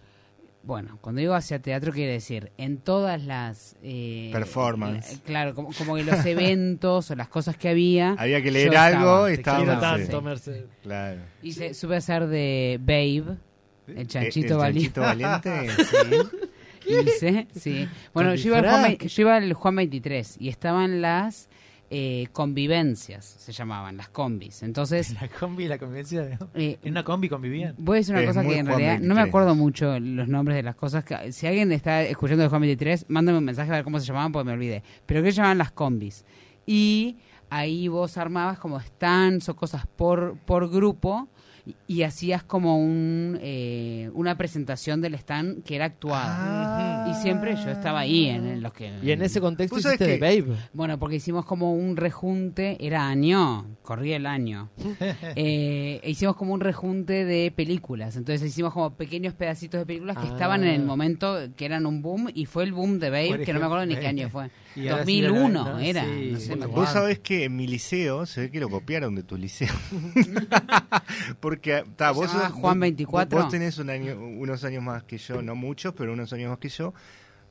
Bueno, 0.63 0.99
cuando 1.01 1.21
digo 1.21 1.33
hacia 1.33 1.59
teatro 1.63 1.91
quiere 1.91 2.13
decir 2.13 2.53
en 2.59 2.77
todas 2.77 3.23
las... 3.25 3.77
eh, 3.83 4.29
Performance. 4.31 5.13
la- 5.15 5.19
claro, 5.23 5.55
como, 5.55 5.71
como 5.73 5.97
que 5.97 6.05
los 6.05 6.25
eventos 6.27 7.11
o 7.11 7.15
las 7.17 7.29
cosas 7.29 7.57
que 7.57 7.71
había... 7.71 8.13
Había 8.19 8.43
que 8.43 8.51
leer 8.51 8.69
estaba. 8.69 8.87
algo, 8.87 9.43
quiero 9.43 9.75
sí. 9.75 9.81
tanto, 9.81 10.21
Mercedes. 10.21 10.65
Claro. 10.83 11.21
Hice, 11.43 11.73
supe 11.73 11.97
hacer 11.97 12.27
de 12.27 12.79
Babe, 12.79 13.39
el 13.87 14.07
chanchito 14.07 14.49
Eh, 14.49 14.51
el 14.53 14.57
valiente. 14.59 15.01
chanchito 15.01 15.51
valiente, 15.51 15.85
sí. 16.31 16.50
Hice, 16.87 17.47
sí. 17.55 17.89
Bueno, 18.15 18.35
yo 18.35 18.49
iba, 18.49 18.59
al 18.59 18.65
Juan, 18.69 18.97
yo 18.99 19.23
iba 19.23 19.37
al 19.37 19.53
Juan 19.53 19.77
23 19.77 20.37
y 20.41 20.49
estaban 20.49 21.01
las 21.03 21.49
eh, 21.91 22.29
convivencias, 22.33 23.25
se 23.25 23.53
llamaban, 23.53 23.97
las 23.97 24.09
combis. 24.09 24.63
Entonces, 24.63 25.13
La 25.21 25.29
combi, 25.29 25.67
la 25.69 25.79
convivencia. 25.79 26.39
¿no? 26.41 26.49
eh, 26.55 26.79
En 26.83 26.93
una 26.93 27.03
combi 27.05 27.29
convivían. 27.29 27.75
Voy 27.79 27.97
a 27.97 28.01
decir 28.01 28.15
una 28.15 28.23
Es 28.23 28.29
cosa 28.29 28.43
que 28.43 28.59
en 28.59 28.67
Juan 28.67 28.79
realidad 28.79 28.95
no 29.01 29.15
me 29.15 29.21
23. 29.23 29.29
acuerdo 29.29 29.55
mucho 29.55 29.99
los 29.99 30.29
nombres 30.29 30.57
de 30.57 30.63
las 30.63 30.77
cosas. 30.77 31.05
Que, 31.05 31.33
si 31.33 31.47
alguien 31.47 31.73
está 31.73 32.03
escuchando 32.03 32.43
de 32.43 32.49
Juan 32.49 32.61
23, 32.63 33.07
mándame 33.09 33.39
un 33.39 33.45
mensaje 33.45 33.71
a 33.73 33.75
ver 33.75 33.85
cómo 33.85 33.99
se 33.99 34.07
llamaban 34.07 34.31
porque 34.33 34.47
me 34.47 34.53
olvidé. 34.53 34.83
Pero 35.07 35.23
que 35.23 35.33
se 35.33 35.37
llamaban 35.37 35.59
las 35.59 35.73
combis. 35.73 36.25
Y 36.67 37.17
ahí 37.51 37.89
vos 37.89 38.17
armabas 38.17 38.59
como 38.61 38.79
stands 38.81 39.49
o 39.49 39.57
cosas 39.57 39.87
por, 39.87 40.37
por 40.47 40.71
grupo 40.71 41.29
y, 41.67 41.75
y 41.87 42.03
hacías 42.03 42.43
como 42.43 42.79
un, 42.79 43.39
eh, 43.41 44.11
una 44.15 44.37
presentación 44.37 45.01
del 45.01 45.15
stand 45.15 45.63
que 45.65 45.77
era 45.77 45.87
actuada. 45.87 47.07
Y 47.11 47.15
siempre 47.23 47.57
yo 47.57 47.71
estaba 47.71 48.01
ahí 48.01 48.27
en, 48.27 48.47
en 48.47 48.63
los 48.63 48.73
que... 48.73 48.93
Y 49.03 49.11
en 49.11 49.23
ese 49.23 49.41
contexto 49.41 49.77
¿Vos 49.77 49.83
sabés 49.83 50.01
hiciste 50.01 50.19
de 50.19 50.41
Babe. 50.43 50.57
Bueno, 50.73 50.99
porque 50.99 51.17
hicimos 51.17 51.45
como 51.45 51.73
un 51.75 51.97
rejunte, 51.97 52.77
era 52.85 53.07
año, 53.09 53.67
corría 53.83 54.17
el 54.17 54.27
año. 54.27 54.71
Eh, 55.37 56.01
e 56.03 56.11
hicimos 56.11 56.37
como 56.37 56.53
un 56.55 56.61
rejunte 56.61 57.25
de 57.25 57.51
películas. 57.55 58.17
Entonces 58.17 58.47
hicimos 58.49 58.73
como 58.73 58.95
pequeños 58.95 59.35
pedacitos 59.35 59.81
de 59.81 59.87
películas 59.87 60.17
que 60.19 60.27
Ah. 60.29 60.33
estaban 60.33 60.63
en 60.65 60.71
el 60.81 60.85
momento 60.85 61.37
que 61.57 61.65
eran 61.65 61.87
un 61.87 62.03
boom 62.03 62.29
y 62.35 62.47
fue 62.47 62.65
el 62.65 62.73
boom 62.73 62.99
de 62.99 63.11
Babe, 63.11 63.43
que 63.45 63.53
no 63.53 63.61
me 63.61 63.67
acuerdo 63.67 63.87
ni 63.87 63.97
qué 63.97 64.07
año 64.07 64.29
fue. 64.29 64.51
Y 64.77 64.87
ahora 64.87 65.05
sí 65.05 65.21
2001 65.21 65.79
era- 65.81 66.05
era, 66.05 66.05
Sí, 66.05 66.29
no 66.33 66.39
sé. 66.39 66.55
Vos 66.67 66.89
sabés 66.91 67.19
que 67.19 67.45
en 67.45 67.57
mi 67.57 67.67
liceo 67.67 68.25
se 68.25 68.43
ve 68.43 68.51
que 68.53 68.61
lo 68.61 68.69
copiaron 68.69 69.17
de 69.17 69.25
tu 69.25 69.37
liceo. 69.37 69.75
Porque 71.51 71.85
ta, 71.97 72.13
vos, 72.13 72.31
sos- 72.31 72.53
Juan 72.53 72.77
vos- 72.77 72.81
24? 72.81 73.41
vos 73.43 73.51
tenés 73.51 73.77
un 73.79 73.91
año, 73.91 74.15
unos 74.17 74.63
años 74.65 74.83
más 74.85 75.03
que 75.03 75.19
yo, 75.19 75.43
no 75.43 75.55
muchos, 75.57 75.93
pero 75.95 76.13
unos 76.13 76.33
años 76.33 76.51
más 76.51 76.59
que 76.59 76.69
yo. 76.69 76.95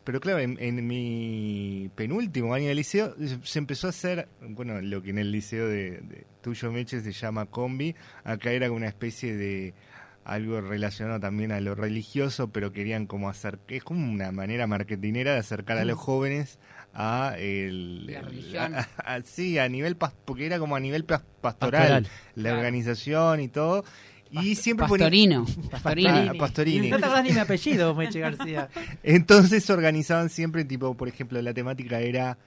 Pero 0.05 0.21
claro, 0.21 0.39
en, 0.39 0.57
en 0.61 0.87
mi 0.87 1.91
penúltimo 1.95 2.53
año 2.53 2.67
de 2.69 2.75
liceo 2.75 3.13
se 3.43 3.59
empezó 3.59 3.87
a 3.87 3.89
hacer, 3.91 4.29
bueno, 4.41 4.81
lo 4.81 5.01
que 5.03 5.09
en 5.09 5.17
el 5.19 5.31
liceo 5.31 5.67
de, 5.67 5.99
de 6.01 6.25
tuyo 6.41 6.71
Meche 6.71 7.01
se 7.01 7.11
llama 7.11 7.45
combi. 7.45 7.93
Acá 8.23 8.51
era 8.51 8.71
una 8.71 8.87
especie 8.87 9.35
de 9.35 9.73
algo 10.23 10.61
relacionado 10.61 11.19
también 11.19 11.51
a 11.51 11.59
lo 11.59 11.75
religioso, 11.75 12.47
pero 12.51 12.71
querían 12.71 13.05
como 13.07 13.29
hacer, 13.29 13.59
es 13.67 13.83
como 13.83 14.09
una 14.11 14.31
manera 14.31 14.65
marketinera 14.67 15.33
de 15.33 15.39
acercar 15.39 15.77
a 15.77 15.85
los 15.85 15.97
jóvenes 15.99 16.57
a 16.93 17.35
el, 17.37 18.07
La 18.07 18.19
el- 18.19 18.25
religión. 18.25 18.75
a- 18.75 18.87
a- 18.97 19.21
sí, 19.23 19.57
a 19.57 19.69
nivel 19.69 19.95
porque 19.97 20.45
era 20.45 20.59
como 20.59 20.75
a 20.75 20.79
nivel 20.79 21.05
pas- 21.05 21.21
pastoral, 21.41 22.03
Pastoral. 22.03 22.07
la 22.35 22.41
Claro. 22.43 22.57
organización 22.57 23.39
y 23.41 23.47
todo. 23.47 23.83
Y 24.31 24.55
siempre 24.55 24.85
ponía- 24.87 25.05
Pastorino, 25.05 25.45
Pastorini. 25.71 26.07
Ah, 26.09 26.33
Pastorini. 26.37 26.89
No 26.89 26.99
te 26.99 27.05
acordás 27.05 27.23
ni 27.23 27.31
mi 27.31 27.39
apellido, 27.39 27.95
Meche 27.95 28.19
García. 28.19 28.69
Entonces 29.03 29.67
organizaban 29.71 30.29
siempre, 30.29 30.65
tipo, 30.65 30.95
por 30.95 31.07
ejemplo, 31.07 31.41
la 31.41 31.53
temática 31.53 31.99
era 31.99 32.37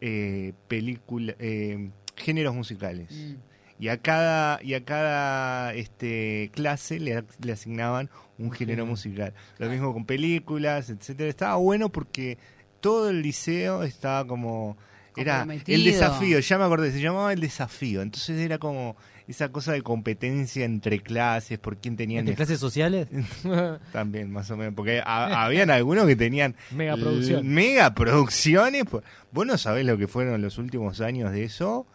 eh, 0.00 0.52
película, 0.68 1.34
eh, 1.38 1.90
géneros 2.16 2.54
musicales. 2.54 3.10
Mm. 3.10 3.34
Y 3.78 3.88
a 3.88 3.96
cada, 3.98 4.62
y 4.62 4.74
a 4.74 4.84
cada 4.84 5.74
este, 5.74 6.50
clase 6.52 7.00
le, 7.00 7.24
le 7.42 7.52
asignaban 7.52 8.08
un 8.38 8.50
género 8.52 8.84
musical. 8.86 9.32
Lo 9.58 9.68
mismo 9.68 9.92
con 9.92 10.04
películas, 10.04 10.90
etcétera. 10.90 11.28
Estaba 11.30 11.56
bueno 11.56 11.88
porque 11.88 12.38
todo 12.84 13.08
el 13.08 13.22
liceo 13.22 13.82
estaba 13.82 14.26
como 14.26 14.76
era 15.16 15.46
el 15.66 15.84
desafío, 15.84 16.38
ya 16.40 16.58
me 16.58 16.64
acordé, 16.64 16.90
se 16.92 17.00
llamaba 17.00 17.32
el 17.32 17.40
desafío. 17.40 18.02
Entonces 18.02 18.38
era 18.40 18.58
como 18.58 18.96
esa 19.26 19.50
cosa 19.50 19.72
de 19.72 19.80
competencia 19.80 20.64
entre 20.66 20.98
clases, 21.00 21.58
por 21.58 21.76
quién 21.78 21.96
tenía 21.96 22.20
¿Entre 22.20 22.34
clases 22.34 22.60
sociales? 22.60 23.08
también, 23.92 24.30
más 24.30 24.50
o 24.50 24.56
menos, 24.56 24.74
porque 24.74 25.00
ha- 25.04 25.44
habían 25.44 25.70
algunos 25.70 26.06
que 26.06 26.16
tenían 26.16 26.56
Mega 26.72 26.96
producción. 26.96 27.40
l- 27.40 27.48
mega 27.48 27.94
producciones. 27.94 28.84
pues, 28.90 29.02
Vos 29.32 29.46
no 29.46 29.56
sabés 29.56 29.86
lo 29.86 29.96
que 29.96 30.08
fueron 30.08 30.42
los 30.42 30.58
últimos 30.58 31.00
años 31.00 31.32
de 31.32 31.44
eso. 31.44 31.86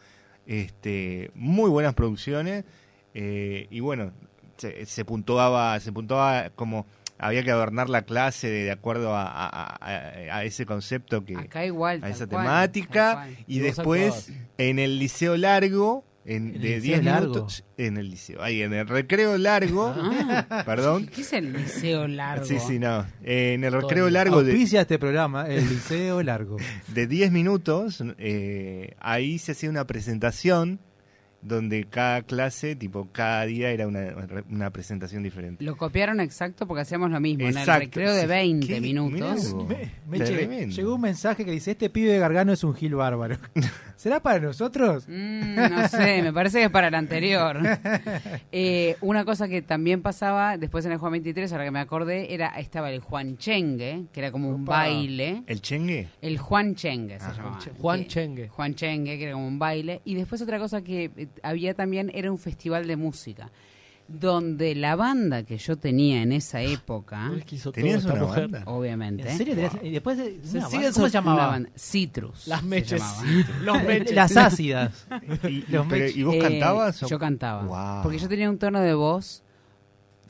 Este, 0.48 1.30
muy 1.36 1.70
buenas 1.70 1.94
producciones. 1.94 2.66
eh, 3.14 3.68
y 3.70 3.80
bueno, 3.82 4.12
se, 4.58 4.86
se 4.86 5.06
puntuaba, 5.06 5.80
se 5.80 5.92
puntuaba 5.92 6.50
como 6.56 6.86
había 7.20 7.44
que 7.44 7.52
adornar 7.52 7.90
la 7.90 8.04
clase 8.04 8.50
de, 8.50 8.64
de 8.64 8.72
acuerdo 8.72 9.16
a, 9.16 9.24
a- 9.28 9.78
a- 9.80 10.38
a 10.38 10.44
ese 10.44 10.66
concepto 10.66 11.24
que 11.26 11.36
Acá 11.38 11.66
igual. 11.66 12.04
a 12.04 12.10
esa 12.10 12.26
cual, 12.28 12.44
temática 12.46 13.28
y 13.48 13.60
después 13.60 14.32
en 14.58 14.80
el 14.80 14.98
liceo 15.00 15.38
largo 15.38 16.06
en, 16.26 16.48
¿El 16.56 16.62
de 16.62 16.68
liceo 16.76 16.82
10 16.82 17.04
largo? 17.06 17.22
minutos 17.30 17.64
en 17.78 17.98
el 17.98 18.10
liceo 18.12 18.42
ahí 18.44 18.62
en 18.62 18.74
el 18.74 18.88
recreo 18.88 19.38
largo 19.38 19.96
Ah, 20.50 20.64
perdón 20.66 21.08
¿Qué 21.08 21.22
es 21.22 21.34
el 21.34 21.54
liceo 21.54 22.08
largo? 22.08 22.46
Sí, 22.46 22.60
sí, 22.60 22.78
no. 22.78 23.06
Eh, 23.24 23.54
en 23.54 23.64
el 23.64 23.72
Todo 23.72 23.82
recreo 23.82 24.06
bien. 24.06 24.14
largo 24.14 24.44
de, 24.44 24.62
este 24.62 25.00
programa, 25.00 25.48
el 25.48 25.68
Liceo 25.68 26.22
Largo. 26.22 26.58
de 26.90 27.08
10 27.08 27.32
minutos, 27.32 28.04
eh, 28.18 28.96
ahí 29.00 29.40
se 29.40 29.54
hacía 29.54 29.70
una 29.70 29.86
presentación 29.88 30.80
donde 31.42 31.86
cada 31.86 32.22
clase, 32.24 32.76
tipo, 32.76 33.08
cada 33.12 33.46
día 33.46 33.72
era 33.72 33.88
una, 33.88 34.14
una 34.50 34.70
presentación 34.72 35.24
diferente. 35.24 35.64
Lo 35.64 35.78
copiaron 35.78 36.20
exacto 36.20 36.68
porque 36.68 36.82
hacíamos 36.82 37.12
lo 37.12 37.20
mismo. 37.20 37.48
En 37.48 37.58
el 37.58 37.66
recreo 37.66 38.14
de 38.14 38.22
sí. 38.22 38.28
20 38.28 38.68
¿Qué? 38.68 38.82
minutos. 38.82 39.56
Me- 39.68 39.92
me 40.08 40.68
llegó 40.68 40.96
un 40.96 41.02
mensaje 41.02 41.46
que 41.46 41.52
dice, 41.52 41.72
este 41.72 41.90
pibe 41.90 42.12
de 42.12 42.20
Gargano 42.20 42.52
es 42.52 42.64
un 42.64 42.74
gil 42.76 42.96
bárbaro. 42.96 43.38
¿Será 43.96 44.20
para 44.22 44.40
nosotros? 44.40 45.06
Mm, 45.08 45.56
no 45.56 45.88
sé, 45.88 46.22
me 46.22 46.32
parece 46.34 46.60
que 46.60 46.66
es 46.66 46.72
para 46.72 46.88
el 46.90 46.96
anterior. 46.96 47.60
Eh, 48.52 48.96
una 49.02 49.26
cosa 49.26 49.48
que 49.48 49.62
también 49.62 50.02
pasaba 50.02 50.58
después 50.58 50.86
en 50.86 50.92
el 50.92 50.98
Juan 50.98 51.12
23, 51.14 51.52
ahora 51.52 51.66
que 51.66 51.72
me 51.72 51.80
acordé, 51.80 52.34
era 52.34 52.48
estaba 52.60 52.90
el 52.92 53.00
Juan 53.00 53.38
Chengue, 53.38 54.06
que 54.12 54.20
era 54.20 54.32
como 54.32 54.50
un 54.50 54.66
baile. 54.66 55.44
¿El 55.48 55.62
chengue? 55.62 56.08
El 56.22 56.38
Juan 56.38 56.76
Chengue 56.76 57.20
se 57.20 57.26
Ah, 57.26 57.34
llamaba. 57.36 57.60
Juan 57.80 58.06
Chengue. 58.08 58.48
Juan 58.50 58.76
Chengue, 58.76 59.18
que 59.18 59.24
era 59.26 59.34
como 59.34 59.48
un 59.48 59.60
baile. 59.60 60.02
Y 60.06 60.16
después 60.16 60.42
otra 60.42 60.58
cosa 60.60 60.82
que 60.82 61.12
eh, 61.16 61.28
había 61.44 61.74
también 61.74 62.12
era 62.14 62.32
un 62.32 62.38
festival 62.38 62.88
de 62.88 62.96
música. 62.96 63.50
Donde 64.08 64.74
la 64.74 64.96
banda 64.96 65.44
que 65.44 65.60
yo 65.60 65.78
tenía 65.78 66.24
en 66.24 66.32
esa 66.32 66.64
época, 66.64 67.28
¿No 67.28 67.36
les 67.36 67.46
quiso 67.46 67.66
todo 67.72 67.74
¿Tenías 67.76 68.04
una 68.06 68.16
mujer? 68.16 68.48
banda? 68.48 68.64
obviamente, 68.66 69.30
¿En 69.30 69.38
serio? 69.38 69.54
tenías- 69.54 69.74
Y 69.84 69.92
después, 69.92 70.18
de- 70.18 70.40
Se 70.44 70.58
una 70.58 70.68
banda, 70.68 70.78
¿cómo 70.80 70.82
se 70.88 70.94
son- 70.94 71.04
una 71.04 71.10
llamaba? 71.12 71.48
banda- 71.48 71.70
Citrus. 71.78 72.48
Las 72.48 72.62
se 72.62 72.66
meches. 72.66 73.02
llamaba. 73.02 73.24
Los 73.62 73.84
meches. 73.84 74.16
Las 74.16 74.36
ácidas. 74.38 75.06
¿Y, 75.48 75.64
Los 75.72 75.86
pero- 75.86 76.08
¿y 76.10 76.24
vos 76.24 76.34
Eh, 76.36 76.40
cantabas? 76.40 77.04
o- 77.04 77.08
Yo 77.08 77.20
cantaba. 77.20 77.64
Guau. 77.66 78.02
Porque 78.02 78.18
yo 78.18 78.28
tenía 78.28 78.50
un 78.50 78.58
tono 78.58 78.80
de 78.82 78.96
voz 78.96 79.44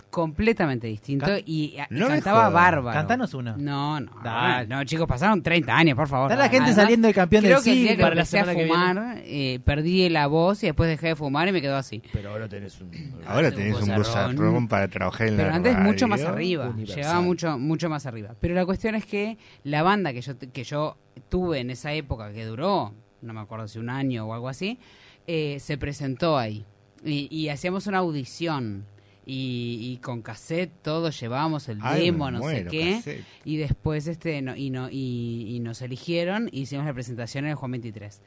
completamente 0.09 0.87
distinto 0.87 1.25
Can- 1.27 1.41
y, 1.45 1.75
y 1.75 1.77
No 1.91 2.07
cantaba 2.07 2.49
bárbaro. 2.49 2.93
Cantanos 2.97 3.33
una. 3.33 3.55
No, 3.57 3.99
no, 3.99 4.11
Dale. 4.23 4.67
no, 4.67 4.83
chicos, 4.83 5.07
pasaron 5.07 5.41
30 5.43 5.75
años, 5.75 5.95
por 5.95 6.07
favor. 6.07 6.31
Está 6.31 6.43
la 6.43 6.49
gente 6.49 6.63
Además, 6.65 6.75
saliendo 6.75 7.07
del 7.07 7.15
campeón 7.15 7.43
Creo 7.43 7.55
del 7.57 7.63
que 7.63 7.71
el 7.71 7.77
día 7.77 7.87
siglo. 7.91 7.97
que 7.97 8.01
Para 8.03 8.15
la 8.15 8.21
empecé 8.21 8.39
a 8.39 8.45
semana 8.45 8.59
que 8.59 8.67
fumar, 8.67 9.21
eh, 9.25 9.59
perdí 9.63 10.09
la 10.09 10.27
voz 10.27 10.63
y 10.63 10.65
después 10.67 10.89
dejé 10.89 11.07
de 11.09 11.15
fumar 11.15 11.47
y 11.47 11.51
me 11.51 11.61
quedó 11.61 11.77
así. 11.77 12.01
Pero 12.11 12.31
ahora 12.31 12.47
tenés 12.49 12.81
un... 12.81 12.91
Ahora 13.27 13.49
un 13.49 13.55
tenés 13.55 13.81
un 13.81 13.95
bozarrón 13.95 14.67
para 14.67 14.87
trabajar 14.87 15.27
en 15.27 15.37
Pero 15.37 15.49
la 15.49 15.55
antes 15.55 15.77
mucho 15.77 16.05
radio. 16.05 16.07
más 16.07 16.21
arriba, 16.23 16.69
universal. 16.69 16.95
llegaba 16.97 17.21
mucho 17.21 17.57
mucho 17.59 17.89
más 17.89 18.05
arriba. 18.05 18.35
Pero 18.39 18.55
la 18.55 18.65
cuestión 18.65 18.95
es 18.95 19.05
que 19.05 19.37
la 19.63 19.83
banda 19.83 20.11
que 20.13 20.21
yo 20.21 20.33
que 20.51 20.63
yo 20.63 20.97
tuve 21.29 21.59
en 21.59 21.69
esa 21.69 21.93
época 21.93 22.31
que 22.31 22.45
duró, 22.45 22.93
no 23.21 23.33
me 23.33 23.41
acuerdo 23.41 23.67
si 23.67 23.77
un 23.77 23.89
año 23.89 24.25
o 24.25 24.33
algo 24.33 24.49
así, 24.49 24.79
eh, 25.27 25.57
se 25.59 25.77
presentó 25.77 26.37
ahí 26.37 26.65
y, 27.05 27.27
y 27.29 27.49
hacíamos 27.49 27.85
una 27.87 27.99
audición 27.99 28.85
y, 29.29 29.91
y 29.93 29.97
con 29.97 30.23
cassette 30.23 30.71
todos 30.81 31.19
llevábamos 31.19 31.69
el 31.69 31.79
demo, 31.79 32.31
no 32.31 32.41
sé 32.41 32.65
qué. 32.65 32.95
cassette. 32.95 33.25
Y 33.45 33.57
después 33.57 34.07
este 34.07 34.41
no, 34.41 34.55
y, 34.55 34.71
no, 34.71 34.89
y, 34.89 35.45
y 35.49 35.59
nos 35.59 35.81
eligieron 35.83 36.49
y 36.51 36.61
hicimos 36.61 36.85
la 36.85 36.93
presentación 36.93 37.45
en 37.45 37.51
el 37.51 37.55
Juan 37.55 37.71
23. 37.71 38.21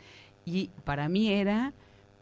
Y 0.44 0.70
para 0.84 1.08
mí 1.08 1.32
era 1.32 1.72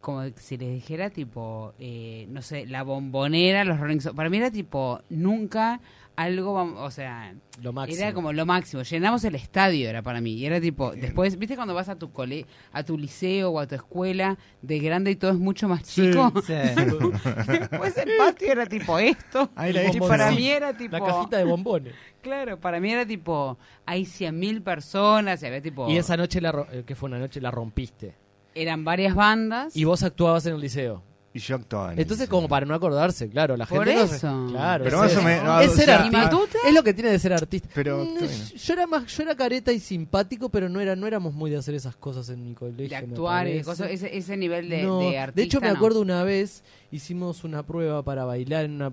como 0.00 0.22
si 0.36 0.56
les 0.56 0.72
dijera 0.72 1.10
tipo, 1.10 1.74
eh, 1.78 2.26
no 2.30 2.40
sé, 2.40 2.66
la 2.66 2.82
bombonera, 2.82 3.64
los 3.64 3.78
Rolling 3.78 3.98
Stones. 3.98 4.16
Para 4.16 4.30
mí 4.30 4.38
era 4.38 4.50
tipo, 4.50 5.02
nunca 5.10 5.80
algo, 6.22 6.54
o 6.76 6.90
sea, 6.90 7.34
Lo 7.62 7.72
máximo. 7.72 8.02
era 8.02 8.12
como 8.12 8.32
lo 8.32 8.44
máximo. 8.46 8.82
Llenamos 8.82 9.24
el 9.24 9.34
estadio, 9.34 9.88
era 9.88 10.02
para 10.02 10.20
mí. 10.20 10.34
Y 10.34 10.46
era 10.46 10.60
tipo, 10.60 10.92
después, 10.92 11.38
¿viste 11.38 11.56
cuando 11.56 11.74
vas 11.74 11.88
a 11.88 11.96
tu 11.96 12.12
cole, 12.12 12.46
a 12.72 12.82
tu 12.82 12.98
liceo 12.98 13.50
o 13.50 13.58
a 13.60 13.66
tu 13.66 13.74
escuela 13.74 14.36
de 14.62 14.78
grande 14.80 15.10
y 15.12 15.16
todo 15.16 15.30
es 15.30 15.38
mucho 15.38 15.68
más 15.68 15.82
chico? 15.82 16.32
Sí. 16.46 16.52
Después 17.60 17.96
el 17.96 18.16
patio 18.18 18.52
era 18.52 18.66
tipo 18.66 18.98
esto. 18.98 19.50
Ah, 19.56 19.68
era 19.68 19.84
y 19.92 19.98
para 20.00 20.30
Sí. 20.30 20.36
mí 20.36 20.48
era 20.48 20.76
tipo... 20.76 20.98
La 20.98 21.04
cajita 21.04 21.36
de 21.38 21.44
bombones. 21.44 21.94
Claro, 22.20 22.60
para 22.60 22.80
mí 22.80 22.92
era 22.92 23.06
tipo, 23.06 23.56
hay 23.86 24.02
100.000 24.02 24.62
personas 24.62 25.42
y 25.42 25.46
había 25.46 25.62
tipo... 25.62 25.88
Y 25.88 25.96
esa 25.96 26.18
noche, 26.18 26.42
la 26.42 26.66
eh, 26.70 26.82
que 26.86 26.94
fue 26.94 27.08
una 27.08 27.18
noche, 27.18 27.40
la 27.40 27.50
rompiste. 27.50 28.14
Eran 28.54 28.84
varias 28.84 29.14
bandas. 29.14 29.74
Y 29.74 29.84
vos 29.84 30.02
actuabas 30.02 30.44
en 30.44 30.54
el 30.56 30.60
liceo. 30.60 31.02
Y 31.32 31.38
yo 31.38 31.54
actuaba 31.54 31.92
en 31.92 32.00
Entonces, 32.00 32.28
como 32.28 32.48
para 32.48 32.66
no 32.66 32.74
acordarse, 32.74 33.28
claro, 33.30 33.56
la 33.56 33.64
Por 33.64 33.84
gente... 33.86 34.00
no 34.00 34.06
se- 34.08 34.16
eso. 34.16 34.46
Claro, 34.50 34.82
Pero 34.82 34.96
es 34.96 35.02
más 35.02 35.10
o 35.10 35.14
eso. 35.18 35.22
menos- 35.22 35.62
Es 35.64 35.70
o 35.70 35.74
ser 35.76 35.84
sea, 35.84 35.96
artista. 35.98 36.18
¿Y 36.18 36.24
Matute? 36.24 36.58
Es 36.66 36.74
lo 36.74 36.82
que 36.82 36.92
tiene 36.94 37.10
de 37.10 37.18
ser 37.20 37.32
artista. 37.32 37.68
Pero, 37.72 37.98
Mm, 38.04 38.08
está 38.24 38.26
bien. 38.26 38.58
yo 38.58 38.72
era 38.74 38.86
más, 38.88 39.06
yo 39.16 39.22
era 39.22 39.34
careta 39.36 39.72
y 39.72 39.78
simpático, 39.78 40.48
pero 40.48 40.68
no 40.68 40.80
era, 40.80 40.96
no 40.96 41.06
éramos 41.06 41.32
muy 41.32 41.48
de 41.50 41.58
hacer 41.58 41.76
esas 41.76 41.94
cosas 41.94 42.28
en 42.30 42.42
mi 42.44 42.54
colegio. 42.54 42.82
de 42.82 42.88
me 42.88 42.96
actuar 43.12 43.46
y 43.46 43.50
de 43.50 43.54
parece. 43.62 43.64
cosas, 43.64 43.90
ese, 43.92 44.16
ese 44.16 44.36
nivel 44.36 44.68
de, 44.68 44.82
No, 44.82 44.98
de 44.98 45.18
artista. 45.18 45.42
hecho, 45.42 45.60
me 45.60 45.68
no. 45.68 45.74
acuerdo 45.76 46.00
una 46.00 46.24
vez 46.24 46.64
hicimos 46.90 47.44
una 47.44 47.62
prueba 47.62 48.02
para 48.02 48.24
bailar 48.24 48.64
en 48.64 48.72
una 48.72 48.92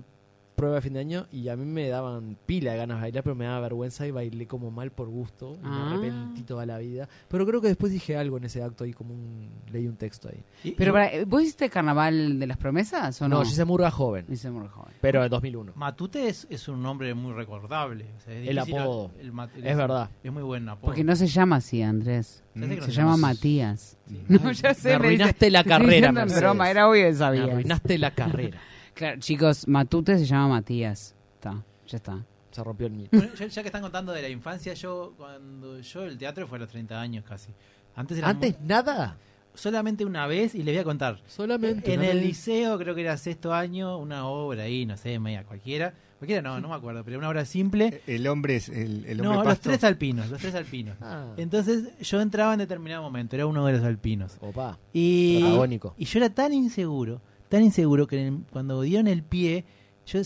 prueba 0.58 0.74
de 0.76 0.80
fin 0.82 0.92
de 0.92 1.00
año 1.00 1.26
y 1.32 1.48
a 1.48 1.56
mí 1.56 1.64
me 1.64 1.88
daban 1.88 2.36
pila 2.44 2.72
de 2.72 2.76
ganas 2.78 2.98
de 2.98 3.02
bailar, 3.02 3.22
pero 3.24 3.34
me 3.34 3.46
daba 3.46 3.60
vergüenza 3.60 4.06
y 4.06 4.10
bailé 4.10 4.46
como 4.46 4.70
mal 4.70 4.90
por 4.90 5.08
gusto. 5.08 5.54
y 5.54 5.60
Ah. 5.64 5.86
Me 5.88 5.94
arrepentí 6.08 6.42
toda 6.42 6.66
la 6.66 6.76
vida. 6.78 7.08
Pero 7.28 7.46
creo 7.46 7.60
que 7.62 7.68
después 7.68 7.92
dije 7.92 8.16
algo 8.16 8.36
en 8.36 8.44
ese 8.44 8.62
acto 8.62 8.84
ahí, 8.84 8.92
como 8.92 9.14
un, 9.14 9.48
leí 9.72 9.86
un 9.86 9.96
texto 9.96 10.28
ahí. 10.28 10.42
Y- 10.64 10.72
Pero 10.72 10.90
y- 10.90 10.92
para, 10.92 11.24
¿vos 11.24 11.42
hiciste 11.42 11.70
Carnaval 11.70 12.38
de 12.38 12.46
las 12.46 12.56
Promesas 12.58 13.22
o 13.22 13.28
no? 13.28 13.36
No, 13.38 13.44
yo 13.44 13.50
hice 13.50 13.64
Murga 13.64 13.90
joven, 13.90 14.26
Hice 14.28 14.50
muy 14.50 14.68
joven. 14.68 14.92
pero 15.00 15.24
en 15.24 15.30
2001. 15.30 15.72
Matute 15.76 16.28
es, 16.28 16.46
es 16.50 16.68
un 16.68 16.82
nombre 16.82 17.14
muy 17.14 17.32
recordable. 17.32 18.06
o 18.16 18.20
sea, 18.20 18.34
es 18.34 18.48
El 18.48 18.58
apodo. 18.58 19.10
el 19.20 19.32
mat- 19.32 19.50
Es 19.56 19.76
verdad. 19.76 20.10
Es 20.22 20.32
muy 20.32 20.42
buen 20.42 20.68
apodo. 20.68 20.86
Porque 20.86 21.04
no 21.04 21.14
se 21.16 21.26
llama 21.28 21.56
así, 21.56 21.80
Andrés. 21.82 22.42
No 22.54 22.66
Se 22.66 22.82
se 22.82 22.92
llama 22.92 23.16
Matías. 23.16 23.96
Sí. 24.08 24.24
No, 24.28 24.50
ya 24.52 24.74
sé. 24.74 24.88
me 24.88 24.94
arruinaste 24.96 25.50
la 25.50 25.62
carrera, 25.62 26.10
Mercedes. 26.10 26.40
broma, 26.42 26.68
era 26.70 26.88
obvio 26.88 27.04
que 27.04 27.10
Me 27.10 27.14
sabías. 27.14 27.48
arruinaste 27.48 27.98
la 27.98 28.10
carrera. 28.12 28.58
Claro, 28.98 29.20
chicos, 29.20 29.68
Matute 29.68 30.18
se 30.18 30.26
llama 30.26 30.48
Matías. 30.48 31.14
Está, 31.34 31.62
ya 31.86 31.96
está. 31.96 32.24
Se 32.50 32.64
rompió 32.64 32.88
el 32.88 32.94
mito. 32.94 33.16
Bueno, 33.16 33.32
ya, 33.38 33.46
ya 33.46 33.62
que 33.62 33.68
están 33.68 33.82
contando 33.82 34.10
de 34.12 34.22
la 34.22 34.28
infancia, 34.28 34.74
yo 34.74 35.14
cuando 35.16 35.78
yo 35.80 36.04
el 36.04 36.18
teatro 36.18 36.48
fue 36.48 36.58
a 36.58 36.62
los 36.62 36.68
30 36.68 37.00
años 37.00 37.24
casi. 37.24 37.52
Antes 37.94 38.18
era 38.18 38.28
Antes 38.28 38.60
nada, 38.60 39.16
solamente 39.54 40.04
una 40.04 40.26
vez 40.26 40.54
y 40.56 40.64
les 40.64 40.74
voy 40.74 40.80
a 40.80 40.84
contar. 40.84 41.20
solamente. 41.28 41.94
En 41.94 42.02
el 42.02 42.16
vez. 42.16 42.26
liceo, 42.26 42.76
creo 42.78 42.94
que 42.96 43.02
era 43.02 43.16
sexto 43.16 43.54
año, 43.54 43.98
una 43.98 44.26
obra 44.26 44.64
ahí, 44.64 44.84
no 44.86 44.96
sé, 44.96 45.18
media 45.20 45.44
cualquiera. 45.44 45.94
Cualquiera 46.18 46.42
no, 46.42 46.58
no 46.60 46.68
me 46.68 46.74
acuerdo, 46.74 47.04
pero 47.04 47.18
una 47.18 47.28
obra 47.28 47.44
simple. 47.44 48.02
El 48.08 48.26
hombre 48.26 48.56
es 48.56 48.68
el, 48.68 49.04
el 49.04 49.20
hombre 49.20 49.22
No, 49.22 49.34
los 49.36 49.44
pasto. 49.44 49.68
tres 49.70 49.84
alpinos, 49.84 50.28
los 50.28 50.40
tres 50.40 50.56
alpinos. 50.56 50.96
Ah, 51.02 51.32
Entonces 51.36 51.84
yo 52.00 52.20
entraba 52.20 52.52
en 52.54 52.58
determinado 52.58 53.02
momento, 53.02 53.36
era 53.36 53.46
uno 53.46 53.64
de 53.66 53.74
los 53.74 53.82
alpinos. 53.84 54.36
opa, 54.40 54.76
Y, 54.92 55.38
protagónico. 55.40 55.94
y 55.96 56.04
yo 56.06 56.18
era 56.18 56.30
tan 56.30 56.52
inseguro, 56.52 57.20
tan 57.48 57.62
inseguro 57.62 58.06
que 58.06 58.20
en 58.20 58.26
el- 58.34 58.42
cuando 58.50 58.80
dieron 58.82 59.06
el 59.06 59.22
pie, 59.22 59.64
yo 60.06 60.20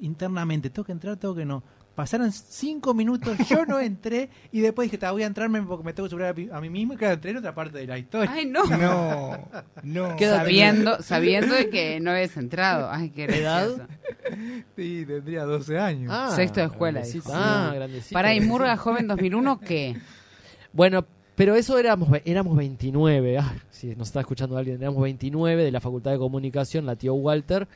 internamente, 0.00 0.70
tengo 0.70 0.84
que 0.84 0.92
entrar, 0.92 1.16
tengo 1.16 1.34
que 1.34 1.44
no. 1.44 1.62
Pasaron 1.94 2.30
cinco 2.30 2.92
minutos, 2.92 3.38
yo 3.48 3.64
no 3.64 3.80
entré 3.80 4.28
y 4.52 4.60
después 4.60 4.86
dije, 4.86 4.98
"Ta, 4.98 5.12
voy 5.12 5.22
a 5.22 5.26
entrarme 5.26 5.62
porque 5.62 5.82
me 5.82 5.94
tengo 5.94 6.06
que 6.06 6.10
superar 6.10 6.34
a, 6.52 6.56
a 6.58 6.60
mí 6.60 6.68
mismo 6.68 6.92
y 6.92 6.96
claro, 6.98 7.14
entré 7.14 7.30
en 7.30 7.38
otra 7.38 7.54
parte 7.54 7.78
de 7.78 7.86
la 7.86 7.96
historia. 7.96 8.30
Ay, 8.30 8.44
no. 8.44 8.64
No, 8.66 9.48
no. 9.82 10.16
¿Qué 10.18 10.24
edad 10.26 10.36
Sabiendo, 10.42 11.02
sabiendo 11.02 11.54
de 11.54 11.70
que 11.70 11.98
no 12.00 12.10
habías 12.10 12.36
entrado. 12.36 12.90
Ay, 12.90 13.08
qué 13.10 13.24
¿Edad? 13.24 13.88
Sí, 14.76 15.04
tendría 15.06 15.44
12 15.44 15.78
años. 15.78 16.12
Ah, 16.14 16.32
Sexto 16.36 16.60
de 16.60 16.66
escuela, 16.66 17.00
grandecito. 17.00 17.30
Ah, 17.32 17.68
Sí. 17.70 17.76
grandecito. 17.76 18.12
Para 18.12 18.34
y 18.34 18.40
Murga 18.42 18.76
Joven 18.76 19.06
2001, 19.08 19.60
¿qué? 19.60 19.96
Bueno, 20.74 21.06
pero 21.36 21.54
eso 21.54 21.78
éramos 21.78 22.08
éramos 22.24 22.56
29. 22.56 23.38
Ah, 23.38 23.54
si 23.70 23.94
nos 23.94 24.08
está 24.08 24.20
escuchando 24.20 24.56
alguien, 24.56 24.80
éramos 24.82 25.02
29 25.02 25.62
de 25.64 25.70
la 25.70 25.80
Facultad 25.80 26.10
de 26.10 26.18
Comunicación, 26.18 26.84
la 26.86 26.96
tío 26.96 27.14
Walter. 27.14 27.68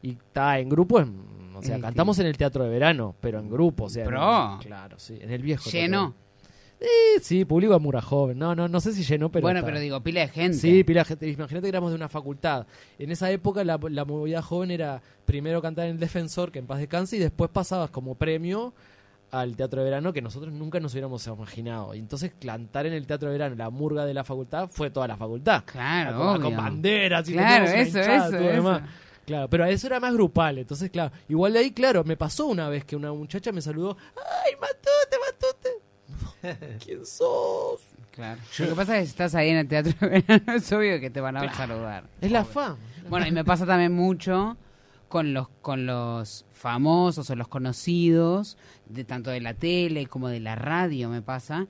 Y 0.00 0.10
está 0.12 0.58
en 0.60 0.68
grupo, 0.68 1.00
en- 1.00 1.20
o 1.54 1.62
sea, 1.62 1.80
cantamos 1.80 2.18
en 2.20 2.26
el 2.26 2.36
teatro 2.36 2.62
de 2.64 2.70
verano, 2.70 3.16
pero 3.20 3.40
en 3.40 3.50
grupo, 3.50 3.84
o 3.84 3.88
sea. 3.90 4.04
en 4.04 4.08
Pro. 4.10 4.58
claro, 4.62 4.98
sí, 4.98 5.18
en 5.20 5.30
el 5.32 5.42
viejo. 5.42 5.68
Lleno. 5.68 6.14
Eh, 6.80 7.18
sí, 7.20 7.44
público 7.44 7.72
de 7.72 7.80
Mura 7.80 8.00
Joven. 8.00 8.38
No, 8.38 8.54
no, 8.54 8.68
no 8.68 8.80
sé 8.80 8.92
si 8.92 9.02
llenó, 9.02 9.28
pero. 9.32 9.42
bueno, 9.42 9.58
está. 9.58 9.66
pero 9.66 9.80
digo, 9.80 10.00
pila 10.00 10.20
de 10.20 10.28
gente. 10.28 10.56
Sí, 10.58 10.84
pila 10.84 11.00
de 11.00 11.04
gente. 11.06 11.28
Imagínate 11.28 11.62
que 11.64 11.68
éramos 11.70 11.90
de 11.90 11.96
una 11.96 12.08
facultad. 12.08 12.68
En 13.00 13.10
esa 13.10 13.28
época 13.32 13.64
la, 13.64 13.80
la 13.90 14.04
movida 14.04 14.40
joven 14.42 14.70
era 14.70 15.02
primero 15.24 15.60
cantar 15.60 15.86
en 15.86 15.92
el 15.94 15.98
Defensor, 15.98 16.52
que 16.52 16.60
en 16.60 16.66
paz 16.68 16.78
descanse, 16.78 17.16
y 17.16 17.18
después 17.18 17.50
pasabas 17.50 17.90
como 17.90 18.14
premio 18.14 18.72
al 19.30 19.56
Teatro 19.56 19.80
de 19.80 19.84
Verano, 19.90 20.12
que 20.12 20.22
nosotros 20.22 20.52
nunca 20.52 20.80
nos 20.80 20.92
hubiéramos 20.92 21.26
imaginado. 21.26 21.94
Y 21.94 21.98
entonces 21.98 22.32
cantar 22.40 22.86
en 22.86 22.92
el 22.92 23.06
Teatro 23.06 23.28
de 23.28 23.32
Verano, 23.32 23.54
la 23.56 23.70
murga 23.70 24.04
de 24.04 24.14
la 24.14 24.24
facultad, 24.24 24.68
fue 24.68 24.90
toda 24.90 25.06
la 25.08 25.16
facultad. 25.16 25.64
Claro, 25.66 26.16
con, 26.18 26.42
con 26.42 26.56
banderas 26.56 27.28
y 27.28 27.32
Claro, 27.32 27.64
eso, 27.66 27.98
hinchada, 27.98 28.16
eso, 28.16 28.36
todo 28.36 28.40
eso. 28.40 28.52
demás. 28.52 28.82
Claro, 29.26 29.48
pero 29.50 29.66
eso 29.66 29.86
era 29.86 30.00
más 30.00 30.14
grupal, 30.14 30.56
entonces 30.56 30.90
claro, 30.90 31.12
igual 31.28 31.52
de 31.52 31.58
ahí, 31.58 31.70
claro, 31.72 32.02
me 32.02 32.16
pasó 32.16 32.46
una 32.46 32.70
vez 32.70 32.86
que 32.86 32.96
una 32.96 33.12
muchacha 33.12 33.52
me 33.52 33.60
saludó, 33.60 33.94
¡ay, 34.16 34.52
Matute, 34.58 35.18
Matute! 36.40 36.78
¿Quién 36.84 37.04
sos? 37.04 37.82
Claro. 38.10 38.40
Lo 38.58 38.68
que 38.70 38.74
pasa 38.74 38.96
es 38.96 39.00
que 39.00 39.04
si 39.06 39.10
estás 39.10 39.34
ahí 39.34 39.50
en 39.50 39.58
el 39.58 39.68
teatro 39.68 39.92
de 40.00 40.22
verano, 40.22 40.52
es 40.56 40.72
obvio 40.72 40.98
que 40.98 41.10
te 41.10 41.20
van 41.20 41.36
a 41.36 41.52
saludar. 41.54 42.04
Es 42.22 42.32
la 42.32 42.44
fama. 42.44 42.78
Bueno, 43.10 43.26
y 43.26 43.30
me 43.30 43.44
pasa 43.44 43.66
también 43.66 43.92
mucho 43.92 44.56
con 45.08 45.32
los 45.34 45.48
con 45.62 45.86
los 45.86 46.44
famosos 46.50 47.28
o 47.30 47.34
los 47.36 47.48
conocidos, 47.48 48.56
de 48.86 49.04
tanto 49.04 49.30
de 49.30 49.40
la 49.40 49.54
tele 49.54 50.06
como 50.06 50.28
de 50.28 50.40
la 50.40 50.54
radio 50.54 51.08
me 51.08 51.22
pasa, 51.22 51.66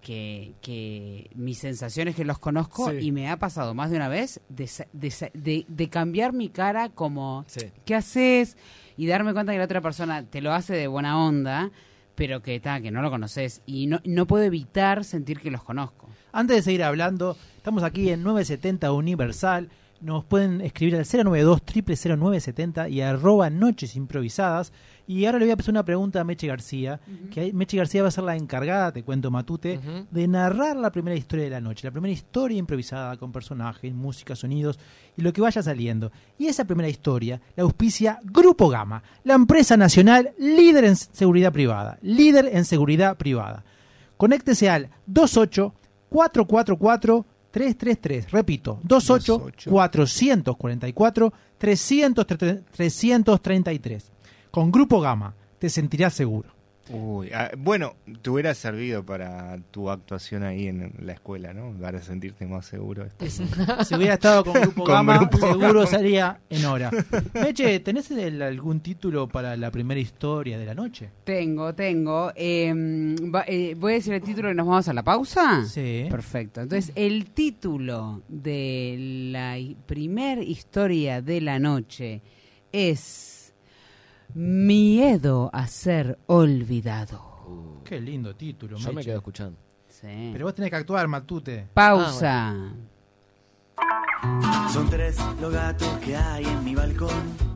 que, 0.00 0.54
que 0.60 1.30
mi 1.34 1.54
sensación 1.54 2.06
es 2.08 2.14
que 2.14 2.24
los 2.24 2.38
conozco 2.38 2.90
Sí. 2.90 2.98
y 3.00 3.12
me 3.12 3.28
ha 3.28 3.38
pasado 3.38 3.74
más 3.74 3.90
de 3.90 3.96
una 3.96 4.08
vez 4.08 4.40
de, 4.48 4.70
de, 4.92 5.30
de- 5.34 5.64
de 5.66 5.88
cambiar 5.88 6.32
mi 6.32 6.48
cara 6.48 6.88
como, 6.90 7.44
Sí. 7.48 7.66
¿qué 7.84 7.94
haces? 7.96 8.56
Y 8.96 9.06
darme 9.08 9.32
cuenta 9.32 9.52
que 9.52 9.58
la 9.58 9.64
otra 9.64 9.80
persona 9.80 10.22
te 10.24 10.40
lo 10.40 10.52
hace 10.52 10.74
de 10.74 10.86
buena 10.86 11.18
onda, 11.20 11.70
pero 12.14 12.40
que, 12.40 12.60
ta, 12.60 12.80
que 12.80 12.90
no 12.90 13.02
lo 13.02 13.10
conoces. 13.10 13.62
Y 13.66 13.88
no, 13.88 14.00
no 14.04 14.26
puedo 14.26 14.44
evitar 14.44 15.04
sentir 15.04 15.40
que 15.40 15.50
los 15.50 15.62
conozco. 15.64 16.08
Antes 16.32 16.56
de 16.58 16.62
seguir 16.62 16.82
hablando, 16.84 17.36
estamos 17.56 17.82
aquí 17.82 18.08
en 18.10 18.22
970 18.22 18.92
Universal. 18.92 19.68
Nos 20.00 20.24
pueden 20.24 20.60
escribir 20.60 20.96
al 20.96 21.06
092 21.06 21.62
0970 21.64 22.88
y 22.88 23.00
arroba 23.00 23.50
noches 23.50 23.96
improvisadas. 23.96 24.72
Y 25.08 25.24
ahora 25.24 25.38
le 25.38 25.44
voy 25.44 25.52
a 25.52 25.54
hacer 25.54 25.70
una 25.70 25.84
pregunta 25.84 26.20
a 26.20 26.24
Meche 26.24 26.48
García, 26.48 27.00
que 27.30 27.52
Meche 27.52 27.76
García 27.76 28.02
va 28.02 28.08
a 28.08 28.10
ser 28.10 28.24
la 28.24 28.34
encargada, 28.34 28.92
te 28.92 29.04
cuento 29.04 29.30
Matute, 29.30 29.78
de 30.10 30.26
narrar 30.26 30.76
la 30.76 30.90
primera 30.90 31.16
historia 31.16 31.44
de 31.44 31.50
la 31.50 31.60
noche, 31.60 31.86
la 31.86 31.92
primera 31.92 32.12
historia 32.12 32.58
improvisada 32.58 33.16
con 33.16 33.30
personajes, 33.30 33.94
música, 33.94 34.34
sonidos 34.34 34.80
y 35.16 35.22
lo 35.22 35.32
que 35.32 35.40
vaya 35.40 35.62
saliendo. 35.62 36.10
Y 36.38 36.46
esa 36.46 36.64
primera 36.64 36.88
historia 36.88 37.40
la 37.54 37.62
auspicia 37.62 38.18
Grupo 38.24 38.68
Gama, 38.68 39.02
la 39.22 39.34
empresa 39.34 39.76
nacional 39.76 40.32
líder 40.38 40.84
en 40.84 40.96
seguridad 40.96 41.52
privada, 41.52 41.98
líder 42.02 42.50
en 42.52 42.64
seguridad 42.64 43.16
privada. 43.16 43.64
Conéctese 44.16 44.68
al 44.70 44.90
28 45.06 45.72
444 46.08 47.26
333, 47.56 48.30
repito, 48.32 48.80
28 48.82 49.50
444 49.70 51.32
333. 51.56 54.12
Con 54.50 54.70
Grupo 54.70 55.00
Gama 55.00 55.34
te 55.58 55.70
sentirás 55.70 56.12
seguro. 56.12 56.55
Uy, 56.90 57.30
ah, 57.32 57.50
bueno, 57.58 57.96
te 58.22 58.30
hubiera 58.30 58.54
servido 58.54 59.04
para 59.04 59.58
tu 59.70 59.90
actuación 59.90 60.44
ahí 60.44 60.68
en 60.68 60.92
la 61.00 61.14
escuela, 61.14 61.52
¿no? 61.52 61.72
Para 61.80 62.00
sentirte 62.00 62.46
más 62.46 62.66
seguro. 62.66 63.06
Si 63.84 63.94
hubiera 63.94 64.14
estado 64.14 64.44
con 64.44 64.54
Grupo 64.60 64.84
Con 64.84 64.94
Gama, 64.94 65.18
Grupo 65.18 65.38
seguro 65.38 65.80
Gama. 65.80 65.86
salía 65.86 66.40
en 66.48 66.64
hora. 66.64 66.90
Meche, 67.34 67.80
¿tenés 67.80 68.10
el- 68.10 68.40
algún 68.40 68.80
título 68.80 69.26
para 69.28 69.56
la 69.56 69.70
primera 69.70 70.00
historia 70.00 70.58
de 70.58 70.64
la 70.66 70.74
noche? 70.74 71.10
Tengo, 71.24 71.74
tengo. 71.74 72.32
Eh, 72.36 72.72
va- 73.34 73.44
eh, 73.46 73.74
voy 73.76 73.92
a 73.92 73.94
decir 73.96 74.14
el 74.14 74.22
título 74.22 74.50
y 74.50 74.54
nos 74.54 74.66
vamos 74.66 74.88
a 74.88 74.92
la 74.92 75.02
pausa. 75.02 75.64
Sí. 75.66 76.06
Perfecto. 76.10 76.60
Entonces, 76.60 76.92
el 76.94 77.26
título 77.30 78.22
de 78.28 79.28
la 79.32 79.58
hi- 79.58 79.76
primer 79.86 80.38
historia 80.42 81.20
de 81.22 81.40
la 81.40 81.58
noche 81.58 82.22
es 82.72 83.45
Miedo 84.38 85.48
a 85.50 85.66
ser 85.66 86.18
olvidado. 86.26 87.80
Qué 87.82 87.98
lindo 87.98 88.36
título, 88.36 88.76
Yo 88.76 88.92
me 88.92 89.02
quedo 89.02 89.16
escuchando. 89.16 89.58
Sí. 89.88 90.28
Pero 90.30 90.44
vos 90.44 90.54
tenés 90.54 90.68
que 90.68 90.76
actuar, 90.76 91.08
Matute. 91.08 91.68
Pausa. 91.72 92.54
Son 94.70 94.90
tres 94.90 95.16
los 95.40 95.50
gatos 95.50 95.88
que 96.04 96.14
hay 96.14 96.44
en 96.44 96.62
mi 96.62 96.74
balcón. 96.74 97.55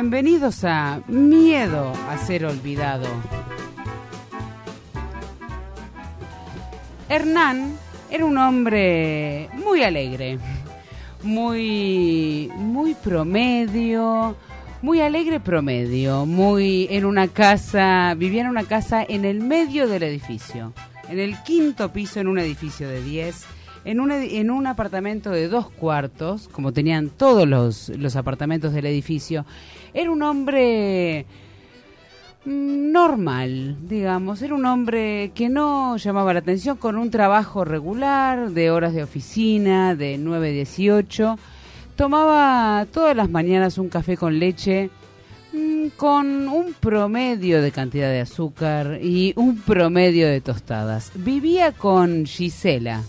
Bienvenidos 0.00 0.64
a 0.64 1.02
Miedo 1.08 1.92
a 2.08 2.16
ser 2.16 2.46
olvidado. 2.46 3.06
Hernán 7.10 7.76
era 8.10 8.24
un 8.24 8.38
hombre 8.38 9.50
muy 9.62 9.82
alegre, 9.82 10.38
muy 11.22 12.50
muy 12.56 12.94
promedio, 12.94 14.36
muy 14.80 15.02
alegre 15.02 15.38
promedio, 15.38 16.24
muy 16.24 16.88
en 16.90 17.04
una 17.04 17.28
casa, 17.28 18.14
vivía 18.16 18.40
en 18.40 18.48
una 18.48 18.64
casa 18.64 19.04
en 19.06 19.26
el 19.26 19.42
medio 19.42 19.86
del 19.86 20.02
edificio, 20.04 20.72
en 21.10 21.18
el 21.18 21.36
quinto 21.42 21.92
piso 21.92 22.20
en 22.20 22.28
un 22.28 22.38
edificio 22.38 22.88
de 22.88 23.02
10, 23.02 23.44
en 23.84 24.00
un, 24.00 24.10
en 24.12 24.50
un 24.50 24.66
apartamento 24.66 25.30
de 25.30 25.48
dos 25.48 25.70
cuartos, 25.70 26.48
como 26.48 26.72
tenían 26.72 27.08
todos 27.08 27.48
los, 27.48 27.88
los 27.90 28.16
apartamentos 28.16 28.72
del 28.72 28.86
edificio. 28.86 29.44
Era 29.94 30.10
un 30.10 30.22
hombre 30.22 31.26
mm, 32.44 32.92
normal, 32.92 33.76
digamos. 33.88 34.42
Era 34.42 34.54
un 34.54 34.66
hombre 34.66 35.32
que 35.34 35.48
no 35.48 35.96
llamaba 35.96 36.32
la 36.32 36.40
atención 36.40 36.76
con 36.76 36.96
un 36.96 37.10
trabajo 37.10 37.64
regular, 37.64 38.50
de 38.50 38.70
horas 38.70 38.92
de 38.92 39.02
oficina, 39.02 39.94
de 39.94 40.18
9 40.18 40.48
a 40.48 40.52
18. 40.52 41.38
Tomaba 41.96 42.86
todas 42.92 43.16
las 43.16 43.30
mañanas 43.30 43.78
un 43.78 43.88
café 43.88 44.16
con 44.16 44.38
leche 44.38 44.90
mm, 45.52 45.88
con 45.96 46.48
un 46.48 46.74
promedio 46.74 47.62
de 47.62 47.72
cantidad 47.72 48.10
de 48.10 48.20
azúcar 48.20 48.98
y 49.02 49.32
un 49.36 49.58
promedio 49.58 50.28
de 50.28 50.40
tostadas. 50.40 51.12
Vivía 51.14 51.72
con 51.72 52.26
Gisela. 52.26 53.02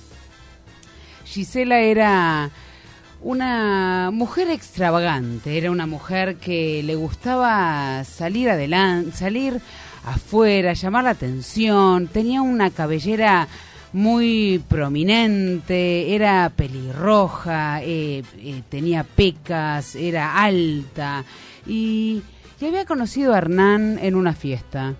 Gisela 1.31 1.79
era 1.79 2.49
una 3.21 4.11
mujer 4.11 4.49
extravagante, 4.49 5.57
era 5.57 5.71
una 5.71 5.87
mujer 5.87 6.35
que 6.35 6.83
le 6.83 6.95
gustaba 6.95 8.03
salir 8.03 8.49
adelante, 8.49 9.15
salir 9.15 9.61
afuera, 10.03 10.73
llamar 10.73 11.05
la 11.05 11.11
atención, 11.11 12.07
tenía 12.07 12.41
una 12.41 12.69
cabellera 12.69 13.47
muy 13.93 14.61
prominente, 14.67 16.13
era 16.13 16.51
pelirroja, 16.53 17.81
eh, 17.81 18.23
eh, 18.37 18.63
tenía 18.67 19.05
pecas, 19.05 19.95
era 19.95 20.35
alta 20.35 21.23
y, 21.65 22.21
y 22.59 22.65
había 22.65 22.83
conocido 22.83 23.33
a 23.33 23.37
Hernán 23.37 23.99
en 24.01 24.15
una 24.15 24.33
fiesta. 24.33 24.95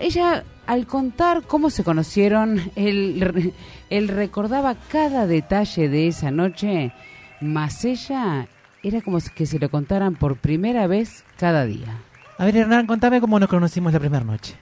Ella, 0.00 0.44
al 0.66 0.86
contar 0.86 1.42
cómo 1.42 1.68
se 1.68 1.84
conocieron, 1.84 2.60
él, 2.76 3.52
él 3.90 4.08
recordaba 4.08 4.74
cada 4.90 5.26
detalle 5.26 5.88
de 5.88 6.08
esa 6.08 6.30
noche, 6.30 6.92
más 7.40 7.84
ella 7.84 8.48
era 8.82 9.00
como 9.00 9.18
que 9.34 9.46
se 9.46 9.58
lo 9.58 9.70
contaran 9.70 10.14
por 10.14 10.36
primera 10.36 10.86
vez 10.86 11.24
cada 11.38 11.64
día. 11.64 11.98
A 12.38 12.44
ver, 12.44 12.56
Hernán, 12.56 12.86
contame 12.86 13.20
cómo 13.20 13.38
nos 13.38 13.48
conocimos 13.48 13.92
la 13.92 14.00
primera 14.00 14.24
noche. 14.24 14.54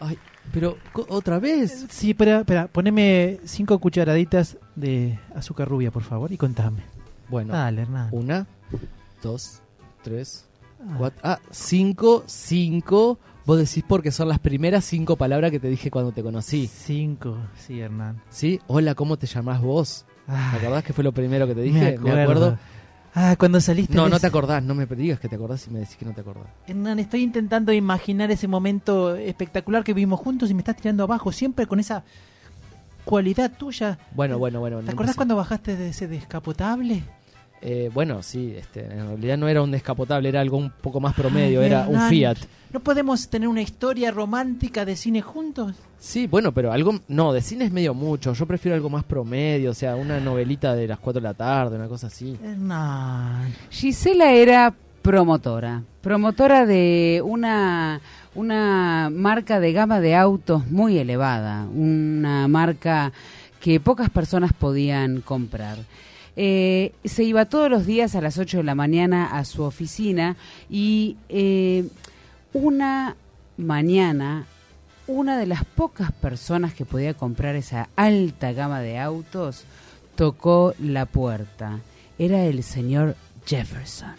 Ay, 0.00 0.18
pero 0.52 0.76
otra 1.08 1.38
vez. 1.38 1.86
Sí, 1.90 2.10
espera, 2.10 2.40
espera, 2.40 2.66
poneme 2.66 3.38
cinco 3.44 3.78
cucharaditas 3.78 4.56
de 4.74 5.18
azúcar 5.36 5.68
rubia, 5.68 5.90
por 5.90 6.02
favor, 6.02 6.32
y 6.32 6.36
contame. 6.36 6.82
Bueno, 7.28 7.52
Dale, 7.52 7.82
Hernán. 7.82 8.08
una, 8.10 8.46
dos, 9.22 9.60
tres, 10.02 10.46
Ah. 10.80 10.94
cuatro. 10.98 11.20
Ah, 11.22 11.38
cinco, 11.52 12.24
cinco. 12.26 13.18
Vos 13.44 13.58
decís 13.58 13.84
porque 13.86 14.10
son 14.12 14.28
las 14.28 14.38
primeras 14.38 14.84
cinco 14.84 15.16
palabras 15.16 15.50
que 15.50 15.58
te 15.58 15.68
dije 15.68 15.90
cuando 15.90 16.12
te 16.12 16.22
conocí. 16.22 16.68
Cinco, 16.68 17.38
sí, 17.56 17.80
Hernán. 17.80 18.22
¿Sí? 18.30 18.60
Hola, 18.68 18.94
¿cómo 18.94 19.16
te 19.16 19.26
llamás 19.26 19.60
vos? 19.60 20.04
¿Te 20.26 20.58
acordás 20.58 20.84
que 20.84 20.92
fue 20.92 21.02
lo 21.02 21.12
primero 21.12 21.46
que 21.46 21.54
te 21.54 21.60
me 21.60 21.66
dije? 21.66 21.88
acuerdo. 21.98 22.56
Ah, 23.14 23.34
cuando 23.38 23.60
saliste. 23.60 23.94
No, 23.94 24.08
no 24.08 24.18
te 24.18 24.26
acordás, 24.26 24.62
no 24.62 24.74
me 24.74 24.86
digas 24.86 25.20
que 25.20 25.28
te 25.28 25.34
acordás 25.34 25.66
y 25.66 25.70
me 25.70 25.80
decís 25.80 25.96
que 25.96 26.04
no 26.06 26.12
te 26.12 26.22
acordás. 26.22 26.46
Hernán, 26.66 26.98
estoy 26.98 27.22
intentando 27.22 27.72
imaginar 27.72 28.30
ese 28.30 28.48
momento 28.48 29.16
espectacular 29.16 29.84
que 29.84 29.92
vivimos 29.92 30.20
juntos 30.20 30.50
y 30.50 30.54
me 30.54 30.60
estás 30.60 30.76
tirando 30.76 31.02
abajo, 31.02 31.30
siempre 31.32 31.66
con 31.66 31.78
esa 31.80 32.04
cualidad 33.04 33.52
tuya. 33.58 33.98
Bueno, 34.14 34.38
bueno, 34.38 34.60
bueno. 34.60 34.78
¿Te 34.78 34.84
no 34.84 34.90
acordás 34.92 35.10
empecé. 35.10 35.16
cuando 35.16 35.36
bajaste 35.36 35.76
de 35.76 35.88
ese 35.88 36.08
descapotable? 36.08 37.02
Eh, 37.64 37.90
bueno, 37.94 38.24
sí, 38.24 38.54
este, 38.56 38.84
en 38.84 39.06
realidad 39.06 39.38
no 39.38 39.46
era 39.46 39.62
un 39.62 39.70
descapotable, 39.70 40.28
era 40.28 40.40
algo 40.40 40.56
un 40.56 40.70
poco 40.70 40.98
más 40.98 41.14
promedio, 41.14 41.60
Ay, 41.60 41.66
era 41.66 41.86
un 41.86 42.08
Fiat. 42.08 42.38
¿No 42.72 42.80
podemos 42.80 43.28
tener 43.28 43.48
una 43.48 43.62
historia 43.62 44.10
romántica 44.10 44.84
de 44.84 44.96
cine 44.96 45.22
juntos? 45.22 45.76
Sí, 46.00 46.26
bueno, 46.26 46.50
pero 46.50 46.72
algo, 46.72 46.98
no, 47.06 47.32
de 47.32 47.40
cine 47.40 47.66
es 47.66 47.72
medio 47.72 47.94
mucho, 47.94 48.32
yo 48.32 48.46
prefiero 48.46 48.74
algo 48.74 48.90
más 48.90 49.04
promedio, 49.04 49.70
o 49.70 49.74
sea, 49.74 49.94
una 49.94 50.18
novelita 50.18 50.74
de 50.74 50.88
las 50.88 50.98
4 50.98 51.20
de 51.20 51.28
la 51.28 51.34
tarde, 51.34 51.76
una 51.76 51.86
cosa 51.86 52.08
así. 52.08 52.36
Hernán. 52.42 53.54
Gisela 53.70 54.32
era 54.32 54.74
promotora, 55.00 55.84
promotora 56.00 56.66
de 56.66 57.22
una, 57.24 58.00
una 58.34 59.08
marca 59.12 59.60
de 59.60 59.72
gama 59.72 60.00
de 60.00 60.16
autos 60.16 60.66
muy 60.68 60.98
elevada, 60.98 61.66
una 61.72 62.48
marca 62.48 63.12
que 63.60 63.78
pocas 63.78 64.10
personas 64.10 64.52
podían 64.52 65.20
comprar. 65.20 65.78
Eh, 66.36 66.92
se 67.04 67.24
iba 67.24 67.44
todos 67.44 67.70
los 67.70 67.86
días 67.86 68.14
a 68.14 68.20
las 68.20 68.38
8 68.38 68.58
de 68.58 68.62
la 68.62 68.74
mañana 68.74 69.36
a 69.36 69.44
su 69.44 69.62
oficina 69.62 70.36
y 70.70 71.16
eh, 71.28 71.84
una 72.54 73.16
mañana 73.58 74.46
una 75.06 75.36
de 75.36 75.46
las 75.46 75.64
pocas 75.64 76.12
personas 76.12 76.74
que 76.74 76.84
podía 76.84 77.14
comprar 77.14 77.54
esa 77.56 77.88
alta 77.96 78.52
gama 78.52 78.80
de 78.80 78.98
autos 78.98 79.64
tocó 80.14 80.74
la 80.78 81.06
puerta. 81.06 81.80
Era 82.18 82.44
el 82.44 82.62
señor 82.62 83.16
Jefferson. 83.46 84.14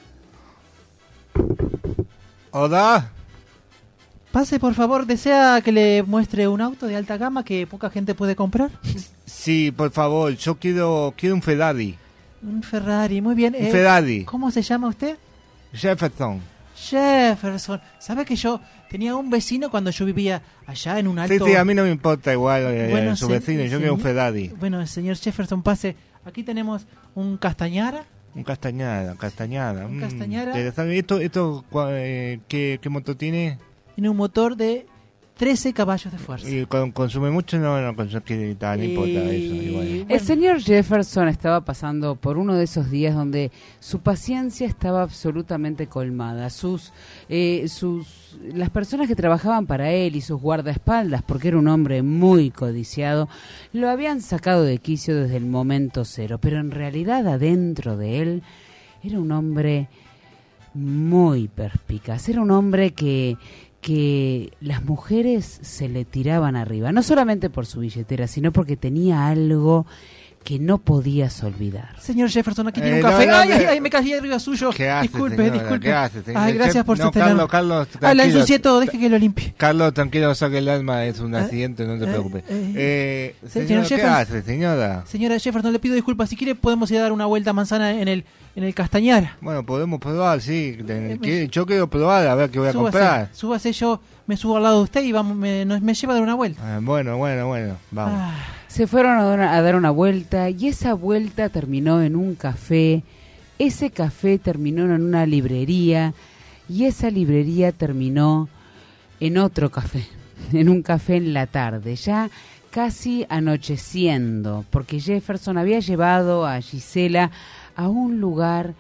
¿Hola? 2.52 3.10
Pase, 4.32 4.60
por 4.60 4.74
favor, 4.74 5.06
¿desea 5.06 5.62
que 5.62 5.72
le 5.72 6.04
muestre 6.04 6.48
un 6.48 6.60
auto 6.60 6.88
de 6.88 6.96
alta 6.96 7.18
gama 7.18 7.46
que 7.46 7.68
poca 7.68 7.90
gente 7.90 8.16
puede 8.16 8.36
comprar? 8.36 8.72
Sí, 9.26 9.72
por 9.72 9.92
favor, 9.92 10.36
yo 10.36 10.56
quiero, 10.56 11.14
quiero 11.18 11.36
un 11.36 11.42
Ferrari. 11.42 11.98
Un 12.44 12.62
Ferrari, 12.64 13.22
muy 13.22 13.36
bien. 13.36 13.56
Un 13.58 13.66
Eh, 13.66 13.72
Ferrari. 13.72 14.24
¿Cómo 14.26 14.52
se 14.52 14.62
llama 14.62 14.88
usted? 14.90 15.18
Jefferson. 15.74 16.42
Jefferson. 16.76 17.80
¿Sabe 18.00 18.26
que 18.26 18.36
yo 18.36 18.60
tenía 18.90 19.16
un 19.16 19.30
vecino 19.30 19.70
cuando 19.72 19.92
yo 19.92 20.06
vivía 20.06 20.42
allá 20.68 21.00
en 21.00 21.08
un 21.08 21.16
Sí, 21.26 21.34
alto... 21.34 21.46
sí, 21.46 21.56
a 21.56 21.64
mí 21.64 21.74
no 21.74 21.84
me 21.84 21.92
importa 21.92 22.32
igual 22.34 22.64
eh, 22.68 22.88
Bueno, 22.90 23.16
su 23.16 23.28
vecino, 23.28 23.64
yo 23.64 23.78
quiero 23.78 23.94
un 23.94 24.00
Ferrari. 24.00 24.50
Bueno, 24.60 24.86
señor 24.88 25.16
Jefferson, 25.18 25.62
pase. 25.64 25.96
Aquí 26.26 26.44
tenemos 26.44 26.86
un 27.16 27.38
Castañara. 27.38 28.06
Un 28.36 28.44
castañada, 28.44 29.14
castañada. 29.16 29.86
Un 29.86 29.98
mm, 29.98 30.02
Castañara. 30.02 30.52
interesante. 30.52 30.98
¿Esto, 30.98 31.20
esto 31.20 31.64
eh, 31.92 32.40
¿qué, 32.48 32.80
qué 32.82 32.90
motor 32.90 33.14
tiene? 33.16 33.60
Tiene 33.94 34.10
un 34.10 34.18
motor 34.18 34.58
de 34.58 34.88
13 35.44 35.74
caballos 35.74 36.10
de 36.10 36.18
fuerza. 36.18 36.50
¿Y 36.50 36.66
con- 36.68 36.92
consume 36.94 37.30
mucho? 37.30 37.60
No, 37.60 37.82
no 37.82 37.94
consume, 37.98 38.56
tal, 38.56 38.80
no 38.80 38.86
importa 38.86 39.24
eso. 39.26 39.54
Igual. 39.56 40.06
El 40.08 40.20
señor 40.22 40.62
Jefferson 40.62 41.28
estaba 41.28 41.66
pasando 41.66 42.16
por 42.16 42.38
uno 42.38 42.56
de 42.56 42.64
esos 42.64 42.90
días 42.90 43.14
donde 43.14 43.52
su 43.82 44.00
paciencia 44.00 44.66
estaba 44.66 45.02
absolutamente 45.02 45.88
colmada. 45.88 46.50
Sus, 46.50 46.94
eh, 47.28 47.66
sus, 47.68 48.38
las 48.54 48.70
personas 48.70 49.10
que 49.10 49.16
trabajaban 49.16 49.66
para 49.66 49.92
él 49.92 50.16
y 50.16 50.22
sus 50.22 50.40
guardaespaldas, 50.40 51.24
porque 51.24 51.50
era 51.50 51.58
un 51.58 51.68
hombre 51.68 52.04
muy 52.04 52.50
codiciado, 52.50 53.28
lo 53.74 53.90
habían 53.90 54.22
sacado 54.22 54.64
de 54.64 54.78
quicio 54.78 55.14
desde 55.14 55.36
el 55.36 55.46
momento 55.46 56.06
cero. 56.06 56.38
Pero 56.42 56.58
en 56.60 56.72
realidad 56.72 57.28
adentro 57.28 57.98
de 57.98 58.22
él 58.22 58.44
era 59.04 59.20
un 59.20 59.30
hombre 59.34 59.90
muy 60.74 61.50
perspicaz. 61.50 62.30
Era 62.30 62.40
un 62.42 62.52
hombre 62.52 62.92
que 62.92 63.36
que 63.84 64.54
las 64.62 64.84
mujeres 64.86 65.60
se 65.62 65.90
le 65.90 66.06
tiraban 66.06 66.56
arriba, 66.56 66.92
no 66.94 67.04
solamente 67.04 67.50
por 67.50 67.66
su 67.66 67.82
billetera, 67.82 68.28
sino 68.28 68.54
porque 68.54 68.78
tenía 68.78 69.28
algo 69.28 69.86
que 70.44 70.60
no 70.60 70.78
podías 70.78 71.42
olvidar. 71.44 71.96
Señor 72.00 72.30
Jefferson, 72.30 72.68
aquí 72.68 72.82
tiene 72.82 72.98
Eh, 73.00 73.04
un 73.04 73.10
café. 73.10 73.26
no, 73.26 73.32
no, 73.34 73.38
ay, 73.40 73.52
ay, 73.52 73.66
ay, 73.70 73.82
me 73.82 73.90
caí 73.90 74.14
arriba 74.14 74.38
suyo. 74.40 74.72
¿Qué 74.72 74.90
hace, 74.90 75.04
disculpe, 75.08 75.36
señora? 75.38 75.54
disculpe. 75.54 75.86
¿Qué 75.86 75.94
hace? 75.94 76.24
Ay, 76.36 76.54
gracias 76.54 76.84
por 76.86 76.98
no, 76.98 77.06
sostenerme. 77.06 77.48
Carlos, 77.48 77.50
Carlos, 77.50 77.88
Ah, 78.02 78.14
la 78.14 78.26
ensucié 78.26 78.60
todo, 78.60 78.80
deje 78.82 79.00
que 79.00 79.10
lo 79.10 79.18
limpie. 79.18 79.54
Carlos, 79.58 79.94
tranquilo, 79.94 80.36
saque 80.36 80.58
el 80.60 80.70
alma, 80.70 81.06
es 81.06 81.20
un 81.20 81.34
Ah, 81.36 81.42
accidente, 81.44 81.86
no 81.86 81.98
te 81.98 82.04
eh, 82.06 82.08
preocupes. 82.08 82.44
eh, 82.50 83.36
Eh, 83.44 83.48
señor 83.50 83.86
señora, 83.86 83.88
¿qué 83.88 84.04
hace, 84.34 84.42
señora? 84.44 85.04
Señora 85.08 85.40
Jefferson, 85.40 85.72
le 85.72 85.80
pido 85.80 85.96
disculpas. 85.96 86.30
Si 86.30 86.36
quiere, 86.36 86.56
podemos 86.56 86.92
ir 86.92 86.98
a 86.98 87.02
dar 87.04 87.12
una 87.12 87.26
vuelta 87.26 87.52
a 87.52 87.54
manzana 87.54 87.92
en 88.00 88.08
el, 88.08 88.26
en 88.56 88.64
el 88.64 88.74
Castañara. 88.76 89.38
Bueno, 89.42 89.66
podemos 89.66 90.00
probar, 90.00 90.42
sí. 90.42 90.78
Eh, 90.88 91.48
Yo 91.52 91.66
quiero 91.66 91.90
probar, 91.90 92.28
a 92.28 92.36
ver 92.36 92.50
qué 92.50 92.60
voy 92.60 92.68
a 92.68 92.72
súbase, 92.74 92.98
comprar. 92.98 93.30
súbase, 93.34 93.72
yo 93.74 94.02
me 94.28 94.38
subo 94.38 94.58
al 94.58 94.64
lado 94.64 94.78
de 94.80 94.84
usted 94.84 95.04
y 95.04 95.12
vamos, 95.12 95.36
me, 95.38 95.66
nos- 95.66 95.82
me 95.82 95.94
lleva 95.94 96.14
a 96.14 96.16
dar 96.16 96.24
una 96.24 96.36
vuelta. 96.36 96.62
Ah, 96.64 96.80
bueno, 96.82 97.18
bueno, 97.18 97.48
bueno, 97.48 97.76
vamos. 97.92 98.14
Ah, 98.22 98.34
Se 98.74 98.88
fueron 98.88 99.20
a 99.40 99.62
dar, 99.62 99.76
una 99.76 99.92
vuelta 99.92 100.50
y 100.50 100.70
esa 100.70 100.96
vuelta 100.96 101.50
terminó 101.50 102.02
en 102.02 102.16
un 102.16 102.34
café, 102.34 103.04
ese 103.60 103.92
café 103.92 104.40
terminó 104.40 104.86
en 104.86 105.04
una 105.04 105.28
librería 105.28 106.16
y 106.68 106.86
esa 106.86 107.12
librería 107.12 107.72
terminó 107.72 108.50
en 109.20 109.38
otro 109.38 109.70
café, 109.70 110.08
en 110.54 110.70
un 110.70 110.82
café 110.82 111.18
en 111.18 111.36
la 111.36 111.46
tarde, 111.46 111.96
ya 111.96 112.32
casi 112.72 113.28
anocheciendo, 113.30 114.66
porque 114.72 115.00
Jefferson 115.00 115.60
había 115.60 115.80
llevado 115.80 116.48
a 116.48 116.60
Gisela 116.60 117.30
a 117.76 117.90
un 117.90 118.20
lugar 118.20 118.74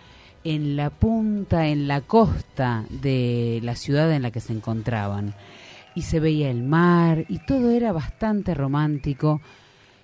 en 0.44 0.76
la 0.76 0.90
punta, 0.90 1.68
en 1.68 1.88
la 1.88 2.02
costa 2.02 2.84
de 2.90 3.60
la 3.62 3.76
ciudad 3.76 4.12
en 4.12 4.24
la 4.24 4.32
que 4.32 4.42
se 4.42 4.54
encontraban. 4.54 5.36
Y 5.94 6.02
se 6.02 6.20
veía 6.20 6.50
el 6.50 6.64
mar 6.64 7.26
y 7.30 7.38
todo 7.46 7.70
era 7.70 7.92
bastante 7.92 8.56
romántico 8.56 9.40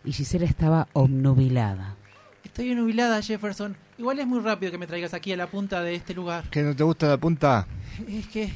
y 0.10 0.12
Gisela 0.12 0.45
estaba 0.45 0.88
obnubilada. 0.93 1.95
estoy 2.43 2.72
enubilada, 2.72 3.22
Jefferson. 3.22 3.78
Igual 4.00 4.19
es 4.19 4.26
muy 4.26 4.39
rápido 4.39 4.72
que 4.72 4.78
me 4.80 4.88
traigas 4.88 5.13
aquí 5.13 5.32
a 5.32 5.38
la 5.38 5.45
punta 5.45 5.84
de 5.84 5.93
este 5.93 6.15
lugar. 6.15 6.45
¿Que 6.50 6.63
no 6.63 6.76
te 6.76 6.84
gusta 6.84 7.08
la 7.08 7.17
punta? 7.17 7.67
Es 8.08 8.28
que 8.28 8.50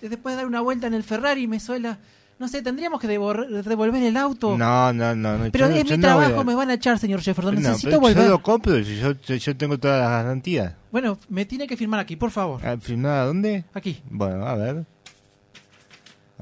después 0.00 0.34
de 0.34 0.36
dar 0.36 0.46
una 0.46 0.60
vuelta 0.60 0.86
en 0.86 0.94
el 0.94 1.02
Ferrari 1.02 1.48
me 1.48 1.58
suela... 1.58 1.98
No 2.38 2.48
sé, 2.48 2.62
tendríamos 2.62 3.00
que 3.00 3.06
devolver 3.06 4.02
el 4.02 4.16
auto. 4.16 4.56
No, 4.56 4.92
no, 4.94 5.14
no. 5.14 5.36
no 5.36 5.50
Pero 5.50 5.68
yo, 5.68 5.74
es 5.74 5.84
yo 5.84 5.90
mi 5.96 6.00
no 6.00 6.06
trabajo, 6.08 6.40
a- 6.40 6.44
me 6.44 6.54
van 6.54 6.70
a 6.70 6.74
echar, 6.74 6.98
señor 6.98 7.20
Jefferson. 7.20 7.54
No, 7.56 7.60
Necesito 7.60 7.88
pero 7.90 8.00
volver. 8.00 8.22
Yo 8.24 8.28
lo 8.30 8.42
compro, 8.42 8.78
yo, 8.78 9.12
yo, 9.36 9.56
tengo 9.56 9.78
todas 9.78 10.00
las 10.00 10.08
garantías. 10.10 10.72
Bueno, 10.90 11.18
me 11.28 11.44
tiene 11.44 11.66
que 11.66 11.76
firmar 11.76 12.00
aquí, 12.00 12.16
por 12.16 12.30
favor. 12.30 12.64
¿Al 12.64 12.80
¿Firmada 12.80 13.26
dónde? 13.26 13.64
Aquí. 13.74 14.00
Bueno, 14.08 14.46
a 14.46 14.54
ver. 14.54 14.86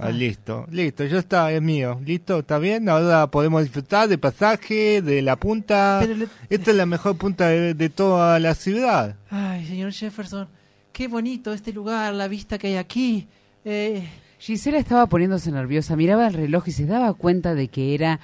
Ah, 0.00 0.06
Ah. 0.06 0.11
Listo, 0.11 0.66
listo, 0.70 1.04
ya 1.04 1.18
está, 1.18 1.50
es 1.52 1.61
mío. 1.61 2.00
¿Listo? 2.04 2.38
¿Está 2.40 2.58
bien? 2.58 2.88
Ahora 2.88 3.26
podemos 3.30 3.62
disfrutar 3.62 4.08
del 4.08 4.18
pasaje, 4.20 5.02
de 5.02 5.22
la 5.22 5.37
punta. 5.37 5.98
Pero 6.00 6.14
le- 6.14 6.28
Esta 6.48 6.70
es 6.70 6.76
la 6.76 6.87
mejor 6.87 7.16
punta 7.16 7.48
de, 7.48 7.74
de 7.74 7.88
toda 7.90 8.38
la 8.38 8.54
ciudad. 8.54 9.16
Ay, 9.30 9.66
señor 9.66 9.92
Jefferson, 9.92 10.46
qué 10.92 11.08
bonito 11.08 11.52
este 11.52 11.73
lugar, 11.73 12.14
la 12.14 12.29
vista 12.29 12.58
que 12.58 12.68
hay 12.68 12.77
aquí. 12.77 13.27
Eh, 13.64 14.08
Gisela 14.38 14.79
estaba 14.79 15.06
poniéndose 15.08 15.50
nerviosa, 15.50 15.96
miraba 15.96 16.29
el 16.29 16.35
reloj 16.35 16.68
y 16.68 16.73
se 16.73 16.87
daba 16.87 17.12
cuenta 17.14 17.54
de 17.54 17.66
que 17.68 17.94
era 17.94 18.20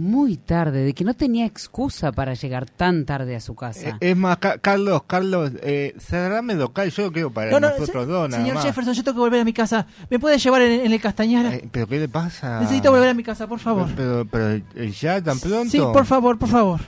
muy 0.00 0.36
tarde, 0.38 0.82
de 0.82 0.94
que 0.94 1.04
no 1.04 1.14
tenía 1.14 1.44
excusa 1.46 2.10
para 2.10 2.34
llegar 2.34 2.64
tan 2.68 3.04
tarde 3.04 3.36
a 3.36 3.40
su 3.40 3.52
Eh, 3.52 3.56
casa. 3.58 3.98
Es 4.00 4.16
más, 4.16 4.38
Ca- 4.38 4.58
Carlos, 4.58 5.02
Carlos, 5.06 5.52
eh, 5.62 5.94
cerrame 5.98 6.54
local, 6.54 6.90
yo 6.90 7.02
lo 7.04 7.12
quiero 7.12 7.30
para 7.30 7.50
No, 7.50 7.60
no, 7.60 7.68
nosotros 7.68 8.06
se- 8.06 8.10
dos, 8.10 8.28
nada 8.30 8.42
señor 8.42 8.56
más. 8.56 8.64
Jefferson, 8.64 8.94
yo 8.94 9.04
tengo 9.04 9.16
que 9.16 9.20
volver 9.20 9.40
a 9.40 9.44
mi 9.44 9.52
casa. 9.52 9.86
¿Me 10.08 10.18
puede 10.18 10.38
llevar 10.38 10.62
en, 10.62 10.86
en 10.86 10.92
el 10.92 11.00
Castañara? 11.00 11.54
Eh, 11.54 11.68
¿Pero 11.70 11.86
qué 11.86 11.98
le 11.98 12.08
pasa? 12.08 12.60
Necesito 12.60 12.90
volver 12.90 13.10
a 13.10 13.14
mi 13.14 13.22
casa, 13.22 13.46
por 13.46 13.58
favor. 13.58 13.88
Pero, 13.94 14.24
pero, 14.30 14.50
eh, 14.74 14.90
¿ya 14.98 15.22
tan 15.22 15.38
pronto? 15.38 15.70
Sí, 15.70 15.78
por 15.78 16.06
favor, 16.06 16.38
por 16.38 16.48
favor. 16.48 16.80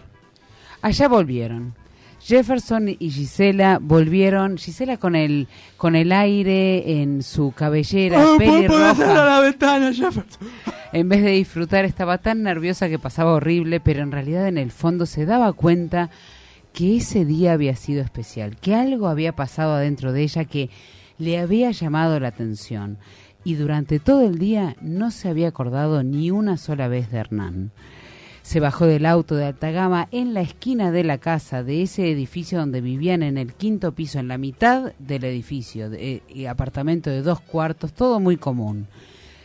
Allá 0.80 1.06
volvieron. 1.08 1.74
Jefferson 2.24 2.88
y 2.88 3.10
Gisela 3.10 3.78
volvieron, 3.80 4.56
Gisela 4.56 4.96
con 4.96 5.16
el 5.16 5.48
con 5.76 5.96
el 5.96 6.12
aire 6.12 7.02
en 7.02 7.22
su 7.22 7.52
cabellera, 7.52 8.24
pelirroja. 8.38 9.14
la 9.14 9.40
ventana, 9.40 9.92
Jefferson. 9.92 10.48
En 10.92 11.08
vez 11.08 11.22
de 11.22 11.32
disfrutar 11.32 11.84
estaba 11.84 12.18
tan 12.18 12.42
nerviosa 12.42 12.88
que 12.88 12.98
pasaba 12.98 13.32
horrible, 13.32 13.80
pero 13.80 14.02
en 14.02 14.12
realidad 14.12 14.46
en 14.46 14.58
el 14.58 14.70
fondo 14.70 15.06
se 15.06 15.26
daba 15.26 15.52
cuenta 15.52 16.10
que 16.72 16.96
ese 16.96 17.24
día 17.24 17.52
había 17.52 17.74
sido 17.76 18.02
especial, 18.02 18.56
que 18.56 18.74
algo 18.74 19.08
había 19.08 19.34
pasado 19.34 19.74
adentro 19.74 20.12
de 20.12 20.22
ella 20.22 20.44
que 20.44 20.70
le 21.18 21.38
había 21.38 21.70
llamado 21.70 22.20
la 22.20 22.28
atención. 22.28 22.98
Y 23.44 23.54
durante 23.54 23.98
todo 23.98 24.22
el 24.22 24.38
día 24.38 24.76
no 24.80 25.10
se 25.10 25.28
había 25.28 25.48
acordado 25.48 26.04
ni 26.04 26.30
una 26.30 26.56
sola 26.56 26.86
vez 26.86 27.10
de 27.10 27.18
Hernán. 27.18 27.72
Se 28.42 28.60
bajó 28.60 28.86
del 28.86 29.06
auto 29.06 29.36
de 29.36 29.46
alta 29.46 29.70
gama 29.70 30.08
en 30.10 30.34
la 30.34 30.40
esquina 30.40 30.90
de 30.90 31.04
la 31.04 31.18
casa 31.18 31.62
de 31.62 31.82
ese 31.82 32.10
edificio 32.10 32.58
donde 32.58 32.80
vivían 32.80 33.22
en 33.22 33.38
el 33.38 33.54
quinto 33.54 33.92
piso, 33.92 34.18
en 34.18 34.28
la 34.28 34.36
mitad 34.36 34.92
del 34.98 35.24
edificio, 35.24 35.88
de, 35.88 36.22
eh, 36.28 36.48
apartamento 36.48 37.08
de 37.08 37.22
dos 37.22 37.40
cuartos, 37.40 37.92
todo 37.92 38.18
muy 38.20 38.36
común. 38.36 38.88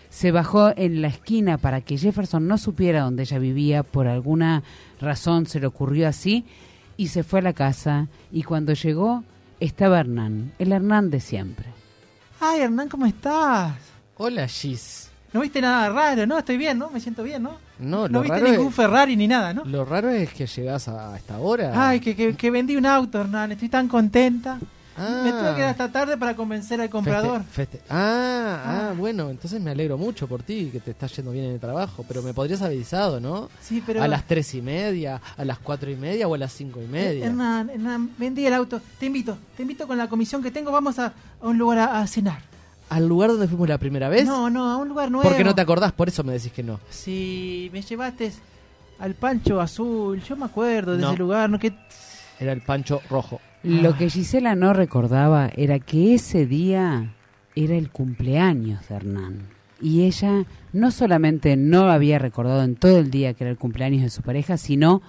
Se 0.09 0.31
bajó 0.31 0.73
en 0.75 1.01
la 1.01 1.09
esquina 1.09 1.57
para 1.57 1.81
que 1.81 1.97
Jefferson 1.97 2.47
no 2.47 2.57
supiera 2.57 3.01
dónde 3.01 3.23
ella 3.23 3.37
vivía, 3.37 3.83
por 3.83 4.07
alguna 4.07 4.63
razón 4.99 5.45
se 5.45 5.59
le 5.59 5.67
ocurrió 5.67 6.07
así, 6.07 6.45
y 6.97 7.09
se 7.09 7.23
fue 7.23 7.39
a 7.39 7.43
la 7.43 7.53
casa, 7.53 8.07
y 8.31 8.43
cuando 8.43 8.73
llegó 8.73 9.23
estaba 9.59 9.99
Hernán, 9.99 10.53
el 10.57 10.71
Hernán 10.71 11.11
de 11.11 11.19
siempre. 11.19 11.67
Ay, 12.39 12.61
Hernán, 12.61 12.89
¿cómo 12.89 13.05
estás? 13.05 13.75
Hola, 14.15 14.47
Gis. 14.47 15.06
No 15.33 15.41
viste 15.41 15.59
nada 15.61 15.89
raro, 15.89 16.25
¿no? 16.25 16.37
Estoy 16.37 16.57
bien, 16.57 16.77
¿no? 16.79 16.89
Me 16.89 16.99
siento 16.99 17.21
bien, 17.23 17.43
¿no? 17.43 17.57
No, 17.79 18.07
No 18.07 18.21
viste 18.21 18.41
ningún 18.41 18.67
es, 18.69 18.75
Ferrari 18.75 19.15
ni 19.15 19.27
nada, 19.27 19.53
¿no? 19.53 19.65
lo 19.65 19.83
raro 19.85 20.09
es 20.09 20.33
que 20.33 20.47
llegas 20.47 20.87
a 20.87 21.15
esta 21.17 21.37
hora. 21.39 21.71
Ay, 21.89 21.99
que, 21.99 22.15
que, 22.15 22.35
que 22.35 22.49
vendí 22.49 22.75
un 22.75 22.85
auto, 22.85 23.19
Hernán. 23.21 23.51
Estoy 23.51 23.69
tan 23.69 23.87
contenta. 23.87 24.57
Ah. 24.99 25.21
Me 25.25 25.31
tuve 25.31 25.49
que 25.51 25.55
quedar 25.57 25.69
hasta 25.69 25.91
tarde 25.91 26.17
para 26.17 26.35
convencer 26.35 26.81
al 26.81 26.89
comprador. 26.89 27.41
Feste- 27.41 27.77
feste- 27.77 27.79
Ah, 27.87 28.63
ah, 28.89 28.93
bueno, 28.97 29.29
entonces 29.29 29.61
me 29.61 29.69
alegro 29.69 29.95
mucho 29.95 30.27
por 30.27 30.41
ti, 30.41 30.69
que 30.71 30.79
te 30.79 30.89
está 30.89 31.05
yendo 31.05 31.29
bien 31.31 31.45
en 31.45 31.51
el 31.51 31.59
trabajo, 31.59 32.03
pero 32.07 32.23
me 32.23 32.33
podrías 32.33 32.61
haber 32.63 32.73
avisado, 32.77 33.19
¿no? 33.19 33.47
Sí, 33.61 33.83
pero... 33.85 34.01
A 34.01 34.07
las 34.07 34.23
tres 34.25 34.55
y 34.55 34.61
media, 34.63 35.21
a 35.37 35.45
las 35.45 35.59
cuatro 35.59 35.91
y 35.91 35.95
media 35.97 36.27
o 36.27 36.33
a 36.33 36.37
las 36.39 36.51
cinco 36.51 36.81
y 36.81 36.87
media. 36.87 37.27
Hernán, 37.27 37.69
Hernán, 37.69 38.09
vendí 38.17 38.43
el 38.47 38.53
auto. 38.55 38.81
Te 38.99 39.05
invito, 39.05 39.37
te 39.55 39.61
invito 39.61 39.85
con 39.85 39.99
la 39.99 40.07
comisión 40.09 40.41
que 40.41 40.49
tengo. 40.49 40.71
Vamos 40.71 40.97
a, 40.97 41.13
a 41.41 41.47
un 41.47 41.59
lugar 41.59 41.77
a, 41.77 41.99
a 42.01 42.07
cenar. 42.07 42.39
¿Al 42.89 43.07
lugar 43.07 43.31
donde 43.31 43.47
fuimos 43.47 43.67
la 43.67 43.77
primera 43.77 44.07
vez? 44.09 44.25
No, 44.25 44.49
no, 44.49 44.69
a 44.71 44.77
un 44.77 44.87
lugar 44.89 45.11
nuevo. 45.11 45.27
Porque 45.27 45.43
no 45.43 45.53
te 45.53 45.61
acordás, 45.61 45.91
por 45.91 46.07
eso 46.07 46.23
me 46.23 46.33
decís 46.33 46.51
que 46.53 46.63
no. 46.63 46.79
Si 46.89 47.69
me 47.73 47.81
llevaste 47.81 48.31
al 48.99 49.13
Pancho 49.15 49.59
Azul, 49.59 50.21
yo 50.23 50.35
me 50.37 50.45
acuerdo 50.45 50.93
de 50.95 51.01
No. 51.01 51.09
ese 51.09 51.17
lugar, 51.19 51.49
¿no? 51.49 51.59
Que... 51.59 51.73
Era 52.39 52.51
el 52.53 52.61
pancho 52.61 53.01
rojo. 53.09 53.41
Lo 53.63 53.97
que 53.97 54.09
Gisela 54.11 54.55
no 54.55 54.71
recordaba 54.73 55.49
era 55.55 55.79
que 55.79 56.13
ese 56.13 56.45
día 56.45 57.13
era 57.55 57.75
el 57.75 57.89
cumpleaños 57.89 58.87
de 58.87 58.95
Hernán. 58.95 59.47
Y 59.81 60.03
ella 60.03 60.45
no 60.71 60.91
solamente 60.91 61.55
no 61.57 61.89
había 61.91 62.19
recordado 62.19 62.61
en 62.63 62.75
todo 62.75 62.99
el 62.99 63.09
día 63.11 63.33
que 63.33 63.43
era 63.43 63.51
el 63.51 63.57
cumpleaños 63.57 64.03
de 64.03 64.09
su 64.11 64.21
pareja, 64.21 64.57
sino 64.57 65.01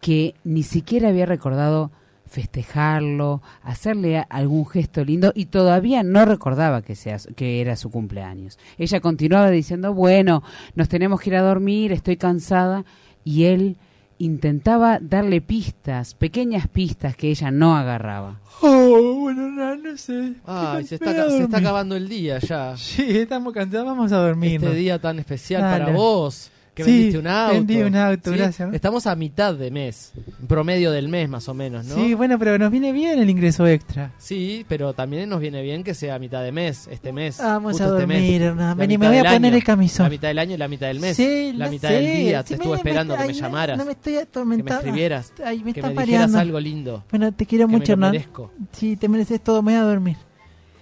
que 0.00 0.34
ni 0.44 0.62
siquiera 0.62 1.10
había 1.10 1.26
recordado 1.26 1.90
festejarlo, 2.32 3.42
hacerle 3.62 4.24
algún 4.30 4.66
gesto 4.66 5.04
lindo 5.04 5.32
y 5.34 5.46
todavía 5.46 6.02
no 6.02 6.24
recordaba 6.24 6.80
que, 6.80 6.96
sea, 6.96 7.18
que 7.36 7.60
era 7.60 7.76
su 7.76 7.90
cumpleaños. 7.90 8.58
Ella 8.78 9.00
continuaba 9.00 9.50
diciendo, 9.50 9.92
bueno, 9.92 10.42
nos 10.74 10.88
tenemos 10.88 11.20
que 11.20 11.30
ir 11.30 11.36
a 11.36 11.42
dormir, 11.42 11.92
estoy 11.92 12.16
cansada, 12.16 12.84
y 13.22 13.44
él 13.44 13.76
intentaba 14.18 14.98
darle 15.00 15.40
pistas, 15.42 16.14
pequeñas 16.14 16.68
pistas 16.68 17.16
que 17.16 17.28
ella 17.28 17.50
no 17.50 17.76
agarraba. 17.76 18.40
Oh, 18.62 19.16
bueno, 19.20 19.48
Hernán, 19.48 19.82
no 19.82 19.96
sé. 19.96 20.34
Ay, 20.46 20.84
se 20.84 20.94
está, 20.94 21.12
se 21.28 21.44
acabando 21.54 21.96
el 21.96 22.08
día 22.08 22.38
ya. 22.38 22.76
Sí, 22.76 23.18
estamos 23.18 23.52
cansados, 23.52 23.86
vamos 23.86 24.10
a 24.10 24.16
dormir. 24.16 24.54
Este 24.54 24.74
día 24.74 24.98
tan 24.98 25.18
especial 25.18 25.62
Dale. 25.62 25.84
para 25.84 25.96
vos. 25.96 26.50
Que 26.74 26.84
Sí, 26.84 26.90
vendiste 26.90 27.18
un 27.18 27.26
auto. 27.26 27.52
vendí 27.54 27.82
un 27.82 27.94
auto, 27.96 28.30
¿sí? 28.32 28.36
gracias. 28.38 28.72
Estamos 28.72 29.06
a 29.06 29.14
mitad 29.14 29.54
de 29.54 29.70
mes. 29.70 30.12
Promedio 30.48 30.90
del 30.90 31.08
mes, 31.08 31.28
más 31.28 31.46
o 31.50 31.52
menos, 31.52 31.84
¿no? 31.84 31.94
Sí, 31.96 32.14
bueno, 32.14 32.38
pero 32.38 32.56
nos 32.58 32.70
viene 32.70 32.92
bien 32.92 33.18
el 33.18 33.28
ingreso 33.28 33.66
extra. 33.66 34.12
Sí, 34.16 34.64
pero 34.70 34.94
también 34.94 35.28
nos 35.28 35.38
viene 35.40 35.60
bien 35.62 35.84
que 35.84 35.92
sea 35.92 36.14
a 36.14 36.18
mitad 36.18 36.42
de 36.42 36.50
mes, 36.50 36.88
este 36.90 37.12
mes. 37.12 37.36
Vamos 37.38 37.78
a 37.78 37.84
este 37.84 38.06
mes. 38.06 38.18
dormir, 38.22 38.42
Hernán. 38.42 38.68
La 38.68 38.74
Vení, 38.74 38.96
mitad 38.96 39.00
me 39.00 39.08
voy 39.08 39.16
a 39.18 39.22
del 39.30 39.32
poner 39.36 39.48
año. 39.52 39.56
el 39.58 39.64
camisón. 39.64 40.04
La 40.04 40.10
mitad 40.10 40.28
del 40.28 40.38
año 40.38 40.54
y 40.54 40.56
la 40.56 40.68
mitad 40.68 40.86
del 40.86 41.00
mes. 41.00 41.14
Sí, 41.16 41.52
la 41.54 41.68
mitad 41.68 41.88
sé. 41.90 41.94
del 41.96 42.16
día. 42.16 42.42
Sí, 42.42 42.48
Te 42.48 42.54
me- 42.54 42.56
estuve 42.56 42.72
me- 42.72 42.76
esperando 42.78 43.16
que 43.16 43.22
ay, 43.22 43.28
me 43.28 43.34
llamaras. 43.34 43.76
No 43.78 43.84
me 43.84 43.92
estoy 43.92 44.12
que 44.14 44.16
me 44.18 44.22
atormentando. 44.22 44.74
escribieras. 44.80 45.32
Ay, 45.44 45.62
me 45.62 45.74
que 45.74 45.82
me 45.82 45.88
dijeras 45.90 45.94
pareando. 46.06 46.38
algo 46.38 46.58
lindo. 46.60 47.04
Bueno, 47.10 47.32
te 47.32 47.44
quiero 47.44 47.66
que 47.66 47.72
mucho, 47.72 47.92
Hernán. 47.92 48.12
merezco. 48.12 48.50
Sí, 48.72 48.96
te 48.96 49.08
mereces 49.10 49.42
todo, 49.42 49.60
me 49.62 49.72
voy 49.72 49.80
a 49.80 49.84
dormir. 49.84 50.16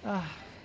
Ah, 0.05 0.23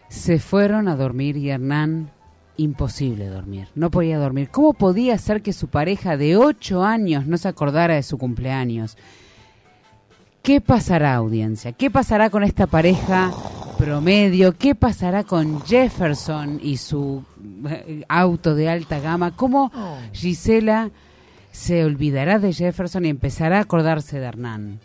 Se 0.09 0.39
fueron 0.39 0.87
a 0.87 0.95
dormir 0.95 1.37
y 1.37 1.51
Hernán, 1.51 2.11
imposible 2.57 3.29
dormir, 3.29 3.69
no 3.75 3.91
podía 3.91 4.19
dormir. 4.19 4.51
¿Cómo 4.51 4.73
podía 4.73 5.19
ser 5.19 5.43
que 5.43 5.53
su 5.53 5.69
pareja 5.69 6.17
de 6.17 6.37
ocho 6.37 6.85
años 6.85 7.27
no 7.27 7.39
se 7.39 7.49
acordara 7.49 7.95
de 7.95 8.03
su 8.03 8.19
cumpleaños? 8.19 8.97
¿Qué 10.43 10.61
pasará, 10.61 11.17
audiencia? 11.17 11.73
¿Qué 11.73 11.91
pasará 11.91 12.31
con 12.31 12.45
esta 12.45 12.67
pareja 12.67 13.33
promedio? 13.79 14.57
¿Qué 14.57 14.75
pasará 14.75 15.25
con 15.25 15.61
Jefferson 15.63 16.61
y 16.63 16.77
su 16.77 17.25
eh, 17.69 18.05
auto 18.09 18.55
de 18.55 18.69
alta 18.69 19.01
gama? 19.01 19.35
¿Cómo 19.35 19.73
oh. 19.75 19.99
Gisela 20.13 20.91
se 21.51 21.85
olvidará 21.85 22.39
de 22.39 22.53
Jefferson 22.53 23.07
y 23.07 23.09
empezará 23.09 23.59
a 23.59 23.63
acordarse 23.63 24.21
de 24.21 24.27
Hernán? 24.27 24.81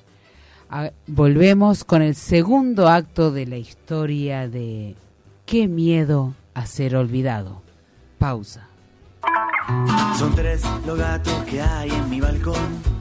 Volvemos 1.06 1.84
con 1.84 2.02
el 2.02 2.16
segundo 2.16 2.88
acto 2.88 3.32
de 3.32 3.46
la 3.46 3.58
historia 3.58 4.48
de 4.48 4.96
Qué 5.46 5.68
miedo 5.68 6.34
a 6.54 6.66
ser 6.66 6.96
olvidado. 6.96 7.62
Pausa. 8.18 8.68
Son 10.18 10.36
tres 10.36 10.64
los 10.86 10.98
gatos 10.98 11.44
que 11.46 11.62
hay 11.62 11.90
en 11.90 12.10
mi 12.10 12.20
balcón. 12.20 13.01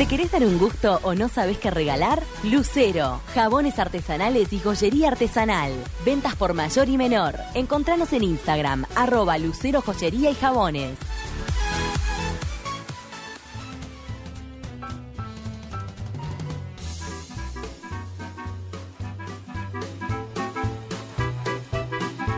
¿Te 0.00 0.06
querés 0.06 0.32
dar 0.32 0.46
un 0.46 0.56
gusto 0.56 0.98
o 1.02 1.14
no 1.14 1.28
sabes 1.28 1.58
qué 1.58 1.70
regalar? 1.70 2.22
Lucero, 2.42 3.20
jabones 3.34 3.78
artesanales 3.78 4.50
y 4.50 4.58
joyería 4.58 5.08
artesanal. 5.08 5.72
Ventas 6.06 6.34
por 6.36 6.54
mayor 6.54 6.88
y 6.88 6.96
menor. 6.96 7.34
Encontranos 7.52 8.14
en 8.14 8.24
Instagram, 8.24 8.86
arroba 8.96 9.36
Lucero 9.36 9.82
Joyería 9.82 10.30
y 10.30 10.34
Jabones. 10.34 10.96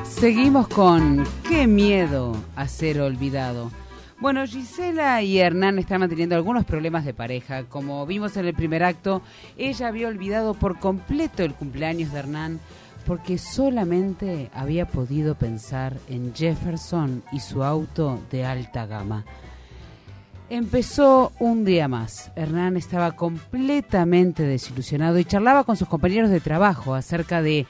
Seguimos 0.02 0.66
con 0.66 1.24
Qué 1.48 1.68
miedo 1.68 2.36
a 2.56 2.66
ser 2.66 3.00
olvidado. 3.00 3.70
Bueno, 4.22 4.46
Gisela 4.46 5.20
y 5.20 5.40
Hernán 5.40 5.80
están 5.80 5.98
manteniendo 5.98 6.36
algunos 6.36 6.64
problemas 6.64 7.04
de 7.04 7.12
pareja. 7.12 7.64
Como 7.64 8.06
vimos 8.06 8.36
en 8.36 8.46
el 8.46 8.54
primer 8.54 8.84
acto, 8.84 9.20
ella 9.58 9.88
había 9.88 10.06
olvidado 10.06 10.54
por 10.54 10.78
completo 10.78 11.42
el 11.42 11.54
cumpleaños 11.54 12.12
de 12.12 12.20
Hernán 12.20 12.60
porque 13.04 13.36
solamente 13.36 14.48
había 14.54 14.86
podido 14.86 15.34
pensar 15.34 15.96
en 16.08 16.32
Jefferson 16.32 17.24
y 17.32 17.40
su 17.40 17.64
auto 17.64 18.20
de 18.30 18.44
alta 18.44 18.86
gama. 18.86 19.24
Empezó 20.48 21.32
un 21.40 21.64
día 21.64 21.88
más. 21.88 22.30
Hernán 22.36 22.76
estaba 22.76 23.16
completamente 23.16 24.44
desilusionado 24.44 25.18
y 25.18 25.24
charlaba 25.24 25.64
con 25.64 25.76
sus 25.76 25.88
compañeros 25.88 26.30
de 26.30 26.38
trabajo 26.38 26.94
acerca 26.94 27.42
de 27.42 27.66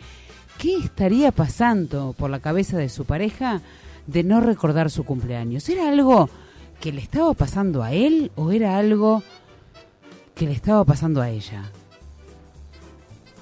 qué 0.58 0.76
estaría 0.76 1.32
pasando 1.32 2.12
por 2.12 2.28
la 2.28 2.40
cabeza 2.40 2.76
de 2.76 2.90
su 2.90 3.06
pareja 3.06 3.62
de 4.06 4.22
no 4.22 4.42
recordar 4.42 4.90
su 4.90 5.04
cumpleaños. 5.04 5.66
¿Era 5.70 5.88
algo 5.88 6.28
que 6.82 6.90
le 6.92 7.00
estaba 7.00 7.32
pasando 7.32 7.82
a 7.84 7.92
él 7.92 8.32
o 8.34 8.50
era 8.50 8.76
algo 8.76 9.22
que 10.34 10.46
le 10.46 10.52
estaba 10.52 10.84
pasando 10.84 11.22
a 11.22 11.30
ella? 11.30 11.62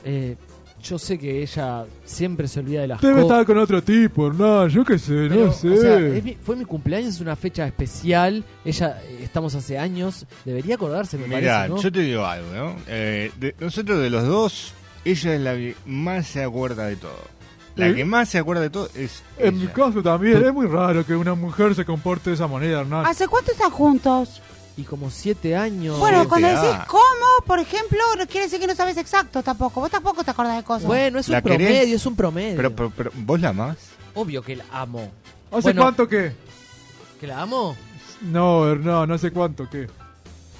Eh, 0.04 0.36
yo 0.82 0.98
sé 0.98 1.18
que 1.18 1.42
ella 1.42 1.84
siempre 2.04 2.48
se 2.48 2.60
olvida 2.60 2.82
de 2.82 2.88
las 2.88 3.00
Debe 3.00 3.14
cosas. 3.22 3.30
estar 3.30 3.46
con 3.46 3.58
otro 3.58 3.82
tipo, 3.82 4.26
Hernán. 4.28 4.68
Yo 4.68 4.84
qué 4.84 4.98
sé, 4.98 5.26
Pero, 5.28 5.46
no 5.46 5.52
sé. 5.52 5.68
o 5.70 5.76
sea, 5.76 5.98
es 5.98 6.22
mi- 6.24 6.34
fue 6.42 6.54
mi 6.56 6.64
cumpleaños, 6.64 7.14
es 7.14 7.20
una 7.20 7.34
fecha 7.36 7.66
especial. 7.66 8.44
Ella, 8.64 9.00
eh, 9.06 9.20
estamos 9.22 9.54
hace 9.54 9.78
años. 9.78 10.26
Debería 10.44 10.74
acordarse, 10.76 11.16
me 11.18 11.26
Mirá, 11.26 11.40
parece, 11.66 11.68
¿no? 11.74 11.82
yo 11.82 11.92
te 11.92 12.00
digo 12.00 12.24
algo, 12.26 12.46
¿no? 12.54 12.76
Eh, 12.88 13.30
de- 13.40 13.54
nosotros 13.60 14.00
de 14.00 14.10
los 14.10 14.26
dos, 14.26 14.72
ella 15.04 15.34
es 15.34 15.40
la 15.40 15.54
que 15.54 15.74
más 15.86 16.26
se 16.26 16.42
acuerda 16.42 16.86
de 16.86 16.96
todo. 16.96 17.39
La 17.88 17.94
que 17.94 18.04
más 18.04 18.28
se 18.28 18.38
acuerda 18.38 18.62
de 18.62 18.70
todo 18.70 18.88
es 18.94 19.22
En 19.38 19.58
mi 19.58 19.66
caso 19.68 20.02
también, 20.02 20.44
es 20.44 20.52
muy 20.52 20.66
raro 20.66 21.04
que 21.04 21.14
una 21.14 21.34
mujer 21.34 21.74
se 21.74 21.84
comporte 21.84 22.30
de 22.30 22.34
esa 22.34 22.46
manera, 22.46 22.80
Hernán. 22.80 23.06
¿Hace 23.06 23.28
cuánto 23.28 23.52
están 23.52 23.70
juntos? 23.70 24.42
Y 24.76 24.84
como 24.84 25.10
siete 25.10 25.56
años. 25.56 25.98
Bueno, 25.98 26.18
Siete, 26.18 26.28
cuando 26.28 26.48
decís 26.48 26.70
ah. 26.72 26.86
cómo, 26.88 27.46
por 27.46 27.58
ejemplo, 27.58 27.98
no 28.16 28.26
quiere 28.26 28.46
decir 28.46 28.60
que 28.60 28.66
no 28.66 28.74
sabes 28.74 28.96
exacto 28.96 29.42
tampoco. 29.42 29.80
Vos 29.80 29.90
tampoco 29.90 30.24
te 30.24 30.30
acordás 30.30 30.56
de 30.56 30.62
cosas. 30.62 30.86
Bueno, 30.86 31.18
es 31.18 31.28
un 31.28 31.32
¿La 31.32 31.42
querés? 31.42 31.58
promedio, 31.58 31.96
es 31.96 32.06
un 32.06 32.16
promedio. 32.16 32.56
Pero, 32.56 32.74
pero, 32.74 32.92
pero, 32.96 33.10
¿vos 33.14 33.40
la 33.40 33.50
amás? 33.50 33.76
Obvio 34.14 34.42
que 34.42 34.56
la 34.56 34.64
amo. 34.72 35.10
¿Hace 35.50 35.62
bueno. 35.62 35.82
cuánto 35.82 36.08
que? 36.08 36.32
¿Que 37.20 37.26
la 37.26 37.42
amo? 37.42 37.76
No, 38.22 38.68
Hernán, 38.70 39.08
no 39.08 39.14
hace 39.14 39.30
cuánto 39.30 39.68
que. 39.68 39.88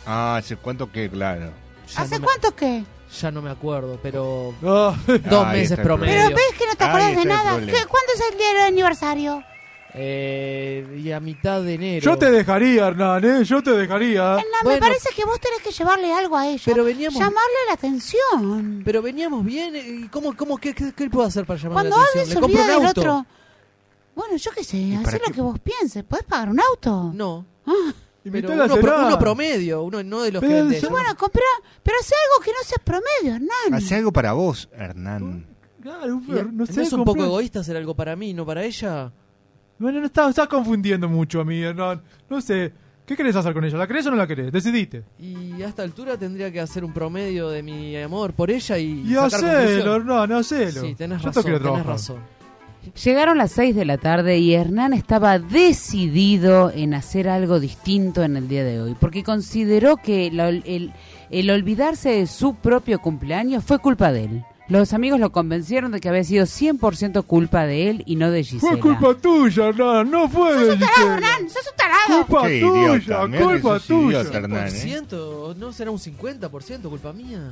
Ah, 0.04 0.36
¿hace 0.36 0.56
cuánto 0.56 0.90
que? 0.90 1.08
Claro. 1.08 1.50
Ya 1.94 2.02
¿Hace 2.02 2.16
no 2.16 2.20
me- 2.20 2.26
cuánto 2.26 2.54
qué? 2.54 2.84
Ya 3.20 3.30
no 3.30 3.42
me 3.42 3.50
acuerdo, 3.50 3.98
pero 4.02 4.54
Ah, 4.62 4.94
dos 5.06 5.46
Ahí 5.46 5.58
meses 5.58 5.70
está 5.72 5.82
el 5.82 5.86
promedio. 5.88 6.14
Pero 6.14 6.36
ves 6.36 6.58
que 6.58 6.66
no 6.66 6.74
te 6.76 6.84
Ahí 6.84 6.90
está 6.90 7.06
de 7.16 7.22
el 7.22 7.28
nada. 7.28 7.50
problema. 7.56 7.78
¿Qué- 7.78 7.86
¿Cuándo 7.86 8.12
es 8.14 8.22
el 8.32 8.38
día 8.38 8.48
del 8.52 8.62
aniversario? 8.62 9.42
Eh, 9.92 11.00
y 11.04 11.11
a 11.11 11.18
mitad 11.18 11.61
de 11.62 11.74
enero. 11.74 12.04
yo 12.12 12.16
te 12.16 12.30
dejaría, 12.30 12.86
Hernán, 12.86 13.24
¿eh? 13.24 13.44
Yo 13.44 13.61
te 13.61 13.72
dejaría. 13.72 14.22
Hernán, 14.34 14.44
me 14.62 14.62
Bueno. 14.62 14.80
parece 14.80 15.08
que 15.16 15.24
vos 15.24 15.40
tenés 15.40 15.61
que 15.62 15.72
llevarle 15.72 16.12
algo 16.14 16.36
a 16.36 16.46
ella. 16.46 16.62
Pero 16.64 16.84
veníamos- 16.84 17.18
Llamarle 17.18 17.58
la 17.66 17.74
atención. 17.74 18.82
Pero 18.84 19.02
veníamos 19.02 19.44
bien. 19.44 19.74
eh, 19.74 19.84
¿Y 20.04 20.08
cómo, 20.08 20.36
cómo, 20.36 20.58
qué, 20.58 20.72
qué, 20.74 20.92
qué 20.94 21.11
puedo 21.11 21.26
hacer 21.26 21.44
para 21.44 21.58
llamar 21.58 21.72
Cuando 21.74 21.96
la 21.96 22.02
alguien 22.04 22.20
atención? 22.22 22.28
se 22.28 22.34
¿Le 22.34 22.40
compro 22.40 22.61
olvida 22.61 22.76
un 22.76 22.80
del 22.80 22.88
auto? 22.88 23.00
otro. 23.00 23.26
Bueno, 24.14 24.36
yo 24.36 24.50
qué 24.52 24.62
sé, 24.64 24.98
para 25.02 25.16
haz 25.16 25.22
lo 25.28 25.34
que 25.34 25.40
vos 25.40 25.58
pienses. 25.58 26.04
¿Podés 26.04 26.24
pagar 26.24 26.50
un 26.50 26.61
auto? 26.61 27.11
No. 27.14 27.44
Ah, 27.66 27.92
Pero 28.22 28.52
uno, 28.52 28.76
pro- 28.76 29.06
uno 29.06 29.18
promedio, 29.18 29.82
uno 29.82 30.02
no 30.02 30.22
de 30.22 30.32
los 30.32 30.40
Pero 30.40 30.52
que 30.52 30.60
vende 30.60 30.74
yo- 30.74 30.78
ella. 30.80 30.88
bueno, 30.90 31.16
comprá. 31.16 31.42
Pero 31.82 31.96
hace 32.00 32.14
algo 32.14 32.44
que 32.44 32.50
no 32.50 32.58
sea 32.64 32.78
promedio, 32.84 33.36
Hernán. 33.36 33.74
Hace 33.74 33.94
algo 33.96 34.12
para 34.12 34.32
vos, 34.32 34.68
Hernán. 34.76 35.46
Claro, 35.82 36.20
Fer, 36.20 36.46
no 36.46 36.52
¿No 36.52 36.66
sé. 36.66 36.82
es 36.82 36.92
un 36.92 37.04
poco 37.04 37.24
egoísta 37.24 37.60
hacer 37.60 37.76
algo 37.76 37.94
para 37.94 38.14
mí, 38.16 38.34
no 38.34 38.44
para 38.44 38.62
ella? 38.64 39.10
Bueno, 39.78 40.00
no 40.00 40.06
estás, 40.06 40.28
estás 40.30 40.48
confundiendo 40.48 41.08
mucho 41.08 41.40
a 41.40 41.44
mí, 41.44 41.62
Hernán. 41.62 42.02
No 42.28 42.40
sé. 42.42 42.72
¿Qué 43.06 43.16
querés 43.16 43.34
hacer 43.34 43.54
con 43.54 43.64
ella? 43.64 43.76
¿La 43.78 43.86
querés 43.88 44.06
o 44.06 44.10
no 44.10 44.16
la 44.16 44.26
querés? 44.26 44.52
Decidite. 44.52 45.02
Y 45.18 45.60
a 45.62 45.68
esta 45.68 45.82
altura 45.82 46.16
tendría 46.16 46.52
que 46.52 46.60
hacer 46.60 46.84
un 46.84 46.92
promedio 46.92 47.48
de 47.48 47.62
mi 47.62 47.96
amor 47.96 48.34
por 48.34 48.50
ella 48.52 48.78
y, 48.78 49.00
Y 49.10 49.14
sacar 49.14 49.26
hacelo. 49.46 49.96
Hernán, 49.96 50.30
hacelo. 50.32 50.82
Sí, 50.82 50.94
tenés 50.94 51.20
Yo 51.22 51.26
razón, 51.28 51.42
te 51.42 51.48
quiero 51.50 51.58
tenés 51.64 51.72
trabajar. 51.82 51.86
razón. 51.86 52.18
Llegaron 53.04 53.38
las 53.38 53.52
6 53.52 53.76
de 53.76 53.84
la 53.84 53.98
tarde 53.98 54.38
y 54.38 54.54
Hernán 54.54 54.92
estaba 54.92 55.38
decidido 55.38 56.70
en 56.70 56.94
hacer 56.94 57.28
algo 57.28 57.60
distinto 57.60 58.22
en 58.22 58.36
el 58.36 58.48
día 58.48 58.64
de 58.64 58.80
hoy, 58.80 58.96
porque 58.98 59.22
consideró 59.22 59.96
que 59.96 60.26
el, 60.28 60.92
el 61.30 61.50
olvidarse 61.50 62.10
de 62.10 62.26
su 62.26 62.54
propio 62.54 62.98
cumpleaños 63.00 63.64
fue 63.64 63.78
culpa 63.78 64.12
de 64.12 64.24
él. 64.24 64.44
Los 64.68 64.92
amigos 64.92 65.18
lo 65.18 65.32
convencieron 65.32 65.90
de 65.90 65.98
que 66.00 66.08
había 66.08 66.22
sido 66.22 66.44
100% 66.46 67.24
culpa 67.24 67.66
de 67.66 67.90
él 67.90 68.02
y 68.06 68.14
no 68.14 68.30
de 68.30 68.44
Gisela. 68.44 68.70
Fue 68.72 68.80
culpa 68.80 69.14
tuya, 69.20 69.66
Hernán. 69.68 70.10
No 70.10 70.28
fue 70.28 70.50
de 70.56 70.76
Tarado, 70.76 70.86
Gisela. 70.86 71.14
Hernán, 71.16 71.50
sos 71.50 71.62
un 71.70 71.76
tarado. 71.76 72.26
Culpa 72.26 72.46
Qué 72.48 72.60
tuya, 72.60 72.96
idiota, 72.96 73.44
culpa 73.44 73.80
tuya. 73.80 74.20
idiota, 74.20 74.38
Hernán, 74.38 74.68
¿eh? 74.68 75.02
100%, 75.10 75.56
¿no 75.56 75.72
será 75.72 75.90
un 75.90 75.98
50% 75.98 76.82
culpa 76.88 77.12
mía? 77.12 77.50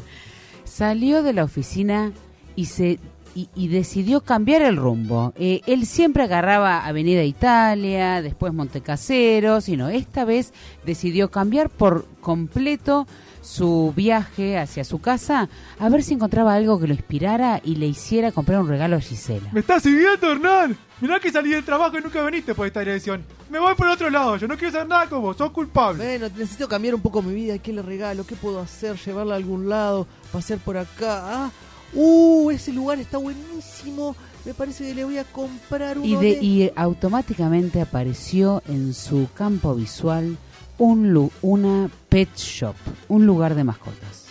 Salió 0.64 1.24
de 1.24 1.32
la 1.32 1.42
oficina 1.42 2.12
y 2.54 2.66
se 2.66 3.00
y, 3.34 3.48
y 3.54 3.68
decidió 3.68 4.20
cambiar 4.20 4.62
el 4.62 4.76
rumbo. 4.76 5.32
Eh, 5.36 5.60
él 5.66 5.86
siempre 5.86 6.24
agarraba 6.24 6.86
Avenida 6.86 7.22
Italia, 7.22 8.22
después 8.22 8.52
Montecaseros, 8.52 9.68
y 9.68 9.76
no, 9.76 9.88
esta 9.88 10.24
vez 10.24 10.52
decidió 10.84 11.30
cambiar 11.30 11.70
por 11.70 12.06
completo 12.20 13.06
su 13.40 13.94
viaje 13.96 14.58
hacia 14.58 14.84
su 14.84 15.00
casa 15.00 15.48
a 15.78 15.88
ver 15.88 16.02
si 16.02 16.14
encontraba 16.14 16.54
algo 16.54 16.78
que 16.78 16.86
lo 16.86 16.92
inspirara 16.92 17.60
y 17.64 17.76
le 17.76 17.86
hiciera 17.86 18.30
comprar 18.32 18.60
un 18.60 18.68
regalo 18.68 18.96
a 18.96 19.00
Gisela. 19.00 19.48
¿Me 19.52 19.60
estás 19.60 19.82
siguiendo, 19.82 20.30
Hernán? 20.30 20.76
Mirá 21.00 21.20
que 21.20 21.30
salí 21.30 21.50
del 21.50 21.64
trabajo 21.64 21.96
y 21.96 22.02
nunca 22.02 22.22
viniste 22.24 22.54
por 22.54 22.66
esta 22.66 22.80
dirección. 22.80 23.24
Me 23.48 23.58
voy 23.58 23.74
por 23.74 23.86
otro 23.86 24.10
lado. 24.10 24.36
Yo 24.36 24.48
no 24.48 24.56
quiero 24.56 24.76
hacer 24.76 24.86
nada 24.88 25.06
con 25.06 25.22
vos. 25.22 25.36
Sos 25.36 25.52
culpable. 25.52 26.04
Bueno, 26.04 26.26
necesito 26.36 26.68
cambiar 26.68 26.96
un 26.96 27.00
poco 27.00 27.22
mi 27.22 27.32
vida. 27.32 27.56
¿Qué 27.58 27.72
le 27.72 27.82
regalo? 27.82 28.26
¿Qué 28.26 28.34
puedo 28.34 28.60
hacer? 28.60 28.96
¿Llevarla 28.96 29.34
a 29.34 29.36
algún 29.36 29.68
lado? 29.68 30.06
¿Pasear 30.32 30.58
por 30.58 30.76
acá? 30.76 31.22
Ah, 31.24 31.50
¡Uh! 31.94 32.50
Ese 32.50 32.72
lugar 32.72 32.98
está 32.98 33.18
buenísimo. 33.18 34.14
Me 34.44 34.54
parece 34.54 34.86
que 34.86 34.94
le 34.94 35.04
voy 35.04 35.18
a 35.18 35.24
comprar 35.24 35.98
uno 35.98 36.06
Y, 36.06 36.16
de, 36.16 36.36
de- 36.36 36.44
y 36.44 36.72
automáticamente 36.76 37.80
apareció 37.80 38.62
en 38.68 38.94
su 38.94 39.28
campo 39.34 39.74
visual 39.74 40.36
un 40.78 41.12
lu- 41.12 41.32
una 41.42 41.90
pet 42.08 42.28
shop, 42.36 42.74
un 43.08 43.26
lugar 43.26 43.54
de 43.54 43.64
mascotas. 43.64 44.26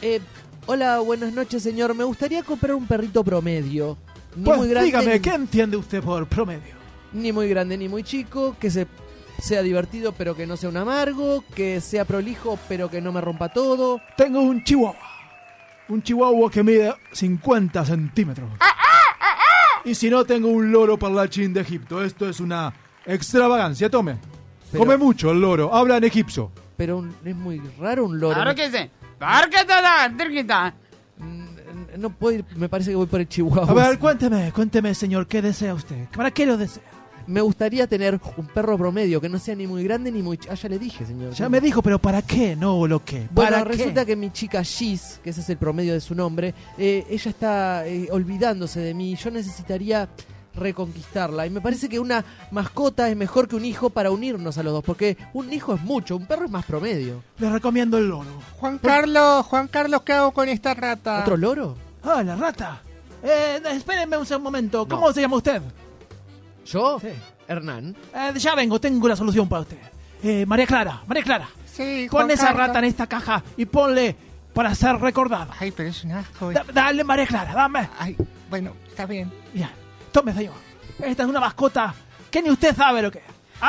Eh, 0.00 0.20
hola, 0.66 0.98
buenas 1.00 1.32
noches, 1.32 1.62
señor. 1.62 1.94
Me 1.94 2.04
gustaría 2.04 2.42
comprar 2.42 2.74
un 2.74 2.86
perrito 2.86 3.22
promedio. 3.22 3.96
Ni 4.34 4.44
Pues 4.44 4.58
muy 4.58 4.68
grande, 4.68 4.86
dígame, 4.86 5.14
ni, 5.14 5.20
¿qué 5.20 5.30
entiende 5.34 5.76
usted 5.76 6.02
por 6.02 6.26
promedio? 6.26 6.80
ni 7.12 7.30
muy 7.30 7.46
grande 7.48 7.76
ni 7.76 7.88
muy 7.88 8.02
chico. 8.02 8.56
Que 8.58 8.70
se, 8.70 8.86
sea 9.38 9.62
divertido, 9.62 10.12
pero 10.12 10.34
que 10.34 10.46
no 10.46 10.56
sea 10.56 10.70
un 10.70 10.78
amargo. 10.78 11.44
Que 11.54 11.80
sea 11.82 12.06
prolijo, 12.06 12.58
pero 12.68 12.88
que 12.90 13.02
no 13.02 13.12
me 13.12 13.20
rompa 13.20 13.52
todo. 13.52 14.00
Tengo 14.16 14.40
un 14.40 14.64
chihuahua. 14.64 14.96
Un 15.88 16.02
chihuahua 16.02 16.50
que 16.50 16.62
mide 16.62 16.94
50 17.12 17.84
centímetros. 17.84 18.48
Y 19.84 19.94
si 19.94 20.08
no, 20.08 20.24
tengo 20.24 20.48
un 20.48 20.70
loro 20.70 20.96
parlachín 20.98 21.52
de 21.52 21.60
Egipto. 21.60 22.02
Esto 22.02 22.28
es 22.28 22.40
una 22.40 22.72
extravagancia. 23.04 23.90
Tome. 23.90 24.16
Pero- 24.70 24.84
Come 24.84 24.96
mucho 24.96 25.32
el 25.32 25.40
loro. 25.40 25.74
Habla 25.74 25.96
en 25.98 26.04
egipcio. 26.04 26.50
Pero 26.76 26.98
un- 26.98 27.14
es 27.24 27.34
muy 27.36 27.60
raro 27.78 28.06
un 28.06 28.18
loro. 28.18 28.34
Claro 28.34 28.54
que 28.54 28.70
sí. 28.70 28.90
Mm, 31.18 31.42
No 32.00 32.08
puedo 32.10 32.38
ir, 32.38 32.44
me 32.56 32.68
parece 32.70 32.90
que 32.90 32.96
voy 32.96 33.06
por 33.06 33.20
el 33.20 33.28
chihuahua. 33.28 33.70
A 33.70 33.74
ver, 33.88 33.98
cuénteme, 33.98 34.50
cuénteme, 34.52 34.94
señor, 34.94 35.26
¿qué 35.26 35.42
desea 35.42 35.74
usted? 35.74 36.08
¿Para 36.16 36.30
qué 36.30 36.46
lo 36.46 36.56
desea? 36.56 36.82
Me 37.32 37.40
gustaría 37.40 37.86
tener 37.86 38.20
un 38.36 38.46
perro 38.46 38.76
promedio 38.78 39.20
que 39.20 39.28
no 39.28 39.38
sea 39.38 39.54
ni 39.54 39.66
muy 39.66 39.82
grande 39.84 40.12
ni 40.12 40.22
muy... 40.22 40.36
ch- 40.36 40.48
Ah, 40.50 40.54
ya 40.54 40.68
le 40.68 40.78
dije, 40.78 41.04
señor. 41.06 41.32
Ya 41.32 41.48
me 41.48 41.60
dijo, 41.60 41.82
pero 41.82 41.98
¿para 41.98 42.22
qué? 42.22 42.54
No 42.54 42.86
lo 42.86 43.04
que. 43.04 43.26
Bueno, 43.30 43.50
¿Para 43.52 43.64
resulta 43.64 44.04
que 44.04 44.14
mi 44.16 44.30
chica 44.30 44.62
Giz, 44.62 45.18
que 45.24 45.30
ese 45.30 45.40
es 45.40 45.48
el 45.50 45.56
promedio 45.56 45.94
de 45.94 46.00
su 46.00 46.14
nombre, 46.14 46.54
eh, 46.78 47.06
ella 47.08 47.30
está 47.30 47.86
eh, 47.86 48.08
olvidándose 48.10 48.80
de 48.80 48.94
mí. 48.94 49.16
Yo 49.16 49.30
necesitaría 49.30 50.08
reconquistarla. 50.54 51.46
Y 51.46 51.50
me 51.50 51.60
parece 51.60 51.88
que 51.88 51.98
una 51.98 52.24
mascota 52.50 53.08
es 53.08 53.16
mejor 53.16 53.48
que 53.48 53.56
un 53.56 53.64
hijo 53.64 53.90
para 53.90 54.10
unirnos 54.10 54.58
a 54.58 54.62
los 54.62 54.72
dos. 54.72 54.84
Porque 54.84 55.16
un 55.32 55.52
hijo 55.52 55.74
es 55.74 55.80
mucho, 55.82 56.16
un 56.16 56.26
perro 56.26 56.44
es 56.44 56.50
más 56.50 56.64
promedio. 56.66 57.22
Le 57.38 57.50
recomiendo 57.50 57.98
el 57.98 58.08
loro. 58.08 58.28
Juan 58.58 58.78
Carlos, 58.78 59.46
Juan 59.46 59.68
Carlos, 59.68 60.02
¿qué 60.02 60.12
hago 60.12 60.32
con 60.32 60.48
esta 60.48 60.74
rata? 60.74 61.20
¿Otro 61.20 61.36
loro? 61.36 61.76
Ah, 62.02 62.22
la 62.22 62.36
rata. 62.36 62.82
Eh, 63.22 63.60
espérenme 63.72 64.16
un 64.18 64.26
un 64.30 64.42
momento. 64.42 64.86
¿Cómo 64.88 65.06
No. 65.08 65.12
se 65.12 65.20
llama 65.20 65.36
usted? 65.36 65.62
¿Yo? 66.66 66.98
Sí. 67.00 67.08
Hernán. 67.48 67.94
Eh, 68.14 68.32
ya 68.38 68.54
vengo, 68.54 68.80
tengo 68.80 69.08
la 69.08 69.16
solución 69.16 69.48
para 69.48 69.62
usted. 69.62 69.78
Eh, 70.22 70.46
María 70.46 70.66
Clara, 70.66 71.02
María 71.06 71.22
Clara. 71.22 71.48
Sí, 71.66 72.06
Pon 72.10 72.20
Juan 72.22 72.30
esa 72.30 72.46
Carlos. 72.48 72.66
rata 72.66 72.78
en 72.78 72.84
esta 72.84 73.06
caja 73.06 73.42
y 73.56 73.64
ponle 73.66 74.14
para 74.52 74.74
ser 74.74 74.96
recordada. 74.96 75.54
Ay, 75.58 75.70
pero 75.72 75.88
es 75.88 76.04
un 76.04 76.12
asco. 76.12 76.52
Da- 76.52 76.64
dale, 76.72 77.02
María 77.04 77.26
Clara, 77.26 77.52
dame. 77.54 77.88
Ay, 77.98 78.16
bueno, 78.50 78.72
está 78.88 79.06
bien. 79.06 79.30
Bien, 79.52 79.68
tome, 80.12 80.32
señor. 80.32 80.54
Esta 81.02 81.22
es 81.24 81.28
una 81.28 81.40
mascota 81.40 81.94
que 82.30 82.42
ni 82.42 82.50
usted 82.50 82.76
sabe 82.76 83.02
lo 83.02 83.10
que 83.10 83.18
es. 83.18 83.24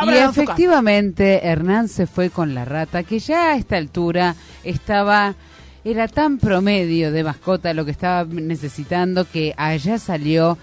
Y 0.06 0.10
efectivamente 0.18 1.46
Hernán 1.46 1.88
se 1.88 2.08
fue 2.08 2.30
con 2.30 2.54
la 2.56 2.66
rata, 2.66 3.04
que 3.04 3.20
ya 3.20 3.52
a 3.52 3.56
esta 3.56 3.78
altura 3.78 4.36
estaba, 4.64 5.36
era 5.86 6.08
tan 6.08 6.38
promedio 6.40 7.12
de 7.12 7.24
mascota 7.24 7.74
lo 7.74 7.86
que 7.86 7.92
estaba 7.92 8.24
necesitando 8.26 9.30
que 9.30 9.54
allá 9.56 10.00
salió 10.00 10.58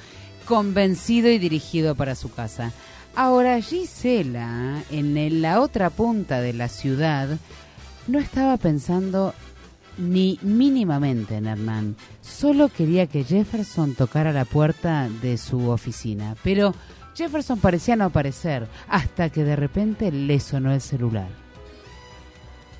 convencido 0.51 1.31
y 1.31 1.39
dirigido 1.39 1.95
para 1.95 2.17
su 2.17 2.29
casa. 2.33 2.73
Ahora, 3.15 3.61
Gisela, 3.61 4.83
en 4.91 5.41
la 5.43 5.61
otra 5.61 5.91
punta 5.91 6.41
de 6.41 6.53
la 6.53 6.67
ciudad, 6.69 7.39
no 8.09 8.19
estaba 8.19 8.57
pensando 8.57 9.33
ni 9.97 10.41
mínimamente 10.43 11.37
en 11.37 11.47
Hernán. 11.47 11.95
Solo 12.21 12.69
quería 12.69 13.07
que 13.07 13.23
Jefferson 13.23 13.95
tocara 13.95 14.33
la 14.33 14.45
puerta 14.45 15.09
de 15.23 15.39
su 15.39 15.71
oficina. 15.71 16.35
Pero 16.43 16.75
Jefferson 17.15 17.61
parecía 17.61 17.95
no 17.95 18.07
aparecer, 18.07 18.67
hasta 18.89 19.29
que 19.31 19.45
de 19.45 19.55
repente 19.55 20.11
le 20.11 20.41
sonó 20.41 20.73
el 20.73 20.81
celular. 20.81 21.29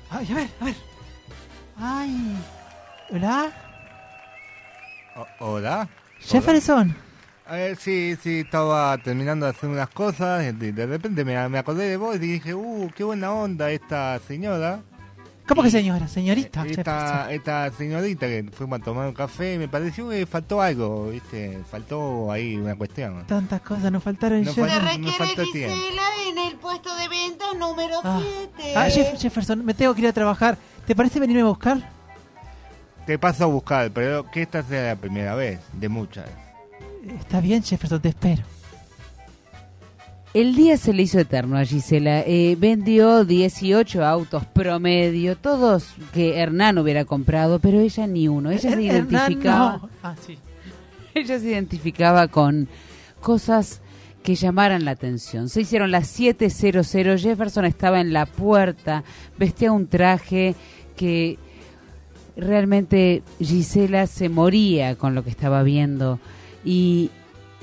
Ay, 0.09 0.27
a 0.29 0.35
ver, 0.35 0.49
a 0.59 0.65
ver. 0.65 0.75
Ay. 1.77 2.37
¿Hola? 3.11 3.49
O- 5.15 5.45
¿Hola? 5.53 5.87
Jefferson. 6.19 6.93
A 7.47 7.55
ver, 7.55 7.75
sí, 7.75 8.15
sí, 8.21 8.39
estaba 8.41 8.97
terminando 8.99 9.45
de 9.45 9.51
hacer 9.51 9.69
unas 9.69 9.89
cosas 9.89 10.43
y 10.45 10.51
de, 10.71 10.85
repente 10.85 11.25
me, 11.25 11.49
me 11.49 11.57
acordé 11.57 11.89
de 11.89 11.97
vos 11.97 12.15
y 12.15 12.19
dije, 12.19 12.53
uh, 12.53 12.89
qué 12.95 13.03
buena 13.03 13.31
onda 13.33 13.71
esta 13.71 14.19
señora. 14.19 14.81
¿Cómo 15.47 15.63
que 15.63 15.71
señora? 15.71 16.07
Señorita. 16.07 16.61
Jefferson. 16.63 16.79
Esta, 16.79 17.31
esta 17.33 17.71
señorita 17.71 18.25
que 18.27 18.49
fuimos 18.53 18.79
a 18.79 18.83
tomar 18.83 19.07
un 19.07 19.13
café, 19.13 19.57
me 19.57 19.67
pareció 19.67 20.07
que 20.09 20.25
faltó 20.25 20.61
algo, 20.61 21.09
¿viste? 21.09 21.59
Faltó 21.69 22.31
ahí 22.31 22.55
una 22.55 22.75
cuestión. 22.75 23.25
Tantas 23.27 23.59
cosas 23.61 23.91
nos 23.91 24.01
faltaron. 24.01 24.43
No 24.43 24.53
faltó 24.53 25.43
tiempo. 25.51 25.75
en 26.29 26.37
el 26.37 26.55
puesto 26.55 26.95
de 26.95 27.07
ventas 27.09 27.49
número 27.57 27.99
Ah. 28.03 28.21
7. 28.55 28.73
Ah, 28.77 28.87
Jeff- 28.89 29.19
Jefferson, 29.19 29.65
me 29.65 29.73
tengo 29.73 29.93
que 29.93 30.01
ir 30.01 30.07
a 30.07 30.13
trabajar. 30.13 30.57
¿Te 30.85 30.95
parece 30.95 31.19
venirme 31.19 31.41
a 31.41 31.45
buscar? 31.45 31.89
Te 33.05 33.19
paso 33.19 33.43
a 33.43 33.47
buscar, 33.47 33.91
pero 33.91 34.29
que 34.31 34.43
esta 34.43 34.63
sea 34.63 34.93
la 34.93 34.95
primera 34.95 35.35
vez, 35.35 35.59
de 35.73 35.89
muchas. 35.89 36.29
Está 37.07 37.41
bien, 37.41 37.63
Jefferson, 37.63 38.01
te 38.01 38.09
espero. 38.09 38.43
El 40.33 40.55
día 40.55 40.77
se 40.77 40.93
le 40.93 41.03
hizo 41.03 41.19
eterno 41.19 41.57
a 41.57 41.65
Gisela. 41.65 42.21
Eh, 42.21 42.55
vendió 42.57 43.25
18 43.25 44.05
autos 44.05 44.45
promedio, 44.45 45.35
todos 45.35 45.93
que 46.13 46.37
Hernán 46.39 46.77
hubiera 46.77 47.03
comprado, 47.03 47.59
pero 47.59 47.81
ella 47.81 48.07
ni 48.07 48.29
uno. 48.29 48.49
Ella 48.49 48.71
se 48.71 48.81
identificaba. 48.81 49.79
no. 49.81 49.89
Ah, 50.01 50.15
sí. 50.25 50.37
Ella 51.13 51.39
se 51.39 51.47
identificaba 51.49 52.29
con 52.29 52.69
cosas 53.19 53.81
que 54.23 54.35
llamaran 54.35 54.85
la 54.85 54.91
atención. 54.91 55.49
Se 55.49 55.61
hicieron 55.61 55.91
las 55.91 56.17
7.00, 56.17 57.19
Jefferson 57.19 57.65
estaba 57.65 57.99
en 57.99 58.13
la 58.13 58.25
puerta, 58.25 59.03
vestía 59.37 59.73
un 59.73 59.87
traje 59.87 60.55
que 60.95 61.37
realmente 62.37 63.23
Gisela 63.39 64.07
se 64.07 64.29
moría 64.29 64.95
con 64.95 65.15
lo 65.15 65.23
que 65.25 65.31
estaba 65.31 65.63
viendo 65.63 66.19
y 66.63 67.09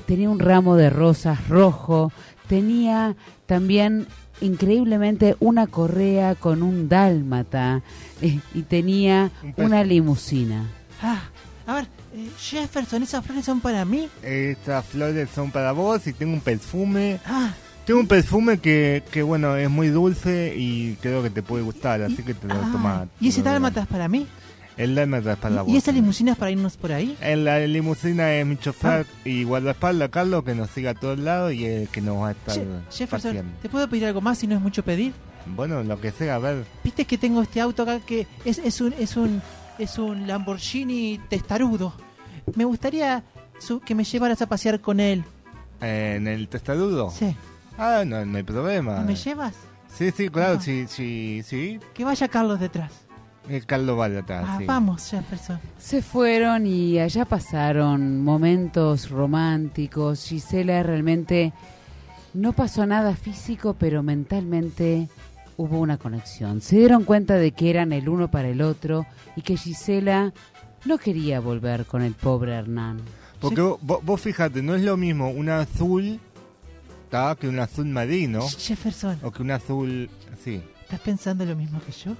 tenía 0.05 0.29
un 0.29 0.39
ramo 0.39 0.75
de 0.75 0.89
rosas 0.89 1.47
rojo, 1.47 2.11
tenía 2.47 3.15
también 3.45 4.07
increíblemente 4.41 5.35
una 5.39 5.67
correa 5.67 6.35
con 6.35 6.63
un 6.63 6.87
dálmata 6.89 7.81
eh, 8.21 8.39
y 8.53 8.61
tenía 8.63 9.31
Un 9.57 9.65
una 9.65 9.83
limusina. 9.83 10.65
Ah, 11.01 11.21
a 11.67 11.75
ver, 11.75 11.87
eh, 12.15 12.29
Jefferson, 12.39 13.03
¿esas 13.03 13.23
flores 13.25 13.45
son 13.45 13.59
para 13.61 13.85
mí? 13.85 14.09
Estas 14.23 14.85
flores 14.85 15.29
son 15.33 15.51
para 15.51 15.71
vos 15.71 16.05
y 16.07 16.13
tengo 16.13 16.33
un 16.33 16.41
perfume. 16.41 17.19
Ah, 17.25 17.51
Tengo 17.85 17.99
un 17.99 18.07
perfume 18.07 18.59
que, 18.59 19.03
que 19.11 19.21
bueno, 19.23 19.55
es 19.55 19.69
muy 19.69 19.89
dulce 19.89 20.53
y 20.55 20.95
creo 21.01 21.21
que 21.23 21.29
te 21.29 21.43
puede 21.43 21.63
gustar, 21.63 22.01
así 22.01 22.23
que 22.23 22.33
te 22.33 22.47
lo 22.47 22.55
ah, 22.55 22.69
tomas. 22.71 23.07
¿Y 23.19 23.29
ese 23.29 23.43
dálmata 23.43 23.81
es 23.81 23.87
para 23.87 24.07
mí? 24.07 24.27
El 24.79 24.95
dálmata 24.95 25.33
es 25.33 25.37
para 25.37 25.61
vos. 25.61 25.71
¿Y 25.73 25.77
esa 25.77 25.91
limusina 25.91 26.31
es 26.31 26.37
para 26.37 26.51
irnos 26.51 26.77
por 26.77 26.91
ahí? 26.93 27.15
En 27.21 27.43
la 27.43 27.59
limusina 27.59 28.33
es 28.33 28.45
mi 28.45 28.55
chofer 28.57 29.05
Ah. 29.07 29.13
y 29.25 29.43
guardaespaldas, 29.43 30.09
Carlos, 30.09 30.43
que 30.45 30.55
nos 30.55 30.69
siga 30.69 30.91
a 30.91 30.93
todos 30.95 31.19
lados 31.19 31.53
y 31.53 31.65
el 31.65 31.87
que 31.89 31.99
nos 32.01 32.17
va 32.23 32.29
a 32.29 32.31
estar 32.31 32.55
Je- 32.55 32.65
Jefferson, 32.89 33.31
paseando. 33.31 33.57
¿te 33.61 33.67
puedo 33.69 33.87
pedir 33.89 34.05
algo 34.05 34.21
más 34.21 34.37
si 34.37 34.47
no 34.47 34.55
es 34.55 34.61
mucho 34.61 34.83
pedir? 34.83 35.13
Bueno, 35.45 35.83
lo 35.83 35.99
que 35.99 36.11
sea, 36.11 36.35
a 36.35 36.39
ver. 36.39 36.65
Viste 36.83 37.03
que 37.05 37.17
tengo 37.17 37.41
este 37.41 37.59
auto 37.61 37.83
acá 37.83 37.99
que 37.99 38.25
es, 38.45 38.57
es 38.59 38.79
un 38.81 38.93
es 38.93 39.17
un 39.17 39.41
es 39.77 39.97
un 39.97 40.27
Lamborghini 40.27 41.19
testarudo. 41.29 41.93
Me 42.55 42.63
gustaría 42.65 43.23
su- 43.59 43.79
que 43.81 43.93
me 43.95 44.03
llevaras 44.05 44.41
a 44.41 44.47
pasear 44.47 44.79
con 44.79 44.99
él. 44.99 45.23
En 45.81 46.27
el 46.27 46.47
testarudo. 46.47 47.09
Sí. 47.11 47.35
Ah, 47.77 48.03
no, 48.05 48.25
no 48.25 48.37
hay 48.37 48.43
problema. 48.43 49.01
¿Me 49.01 49.15
llevas? 49.15 49.53
Sí, 49.93 50.11
sí, 50.11 50.29
claro, 50.29 50.59
sí, 50.61 50.85
sí, 50.87 51.41
sí. 51.45 51.79
Que 51.93 52.03
vaya 52.05 52.27
Carlos 52.27 52.59
detrás. 52.59 52.91
El 53.47 53.65
de 54.11 54.19
atrás, 54.19 54.45
Ah, 54.47 54.55
sí. 54.59 54.65
vamos, 54.65 55.09
Jefferson. 55.09 55.59
Se 55.77 56.01
fueron 56.01 56.67
y 56.67 56.99
allá 56.99 57.25
pasaron 57.25 58.21
momentos 58.23 59.09
románticos. 59.09 60.25
Gisela 60.25 60.83
realmente 60.83 61.53
no 62.33 62.53
pasó 62.53 62.85
nada 62.85 63.15
físico, 63.15 63.75
pero 63.79 64.03
mentalmente 64.03 65.07
hubo 65.57 65.79
una 65.79 65.97
conexión. 65.97 66.61
Se 66.61 66.77
dieron 66.77 67.03
cuenta 67.05 67.35
de 67.35 67.51
que 67.51 67.69
eran 67.69 67.91
el 67.91 68.07
uno 68.09 68.29
para 68.29 68.49
el 68.49 68.61
otro 68.61 69.05
y 69.35 69.41
que 69.41 69.57
Gisela 69.57 70.31
no 70.85 70.97
quería 70.97 71.39
volver 71.39 71.85
con 71.85 72.01
el 72.01 72.13
pobre 72.13 72.53
Hernán. 72.53 73.01
Porque 73.39 73.61
vos, 73.61 73.79
vos- 73.81 74.03
vos 74.03 74.21
fíjate, 74.21 74.61
no 74.61 74.75
es 74.75 74.83
lo 74.83 74.95
mismo 74.95 75.29
un 75.31 75.49
azul 75.49 76.19
¿tá? 77.09 77.35
que 77.39 77.47
un 77.47 77.57
azul 77.59 77.85
marino 77.87 78.41
Jefferson, 78.47 79.17
o 79.23 79.31
que 79.31 79.41
un 79.41 79.51
azul... 79.51 80.09
Sí. 80.43 80.61
¿estás 80.81 80.99
pensando 80.99 81.43
lo 81.45 81.55
mismo 81.55 81.79
que 81.85 81.91
yo? 81.91 82.15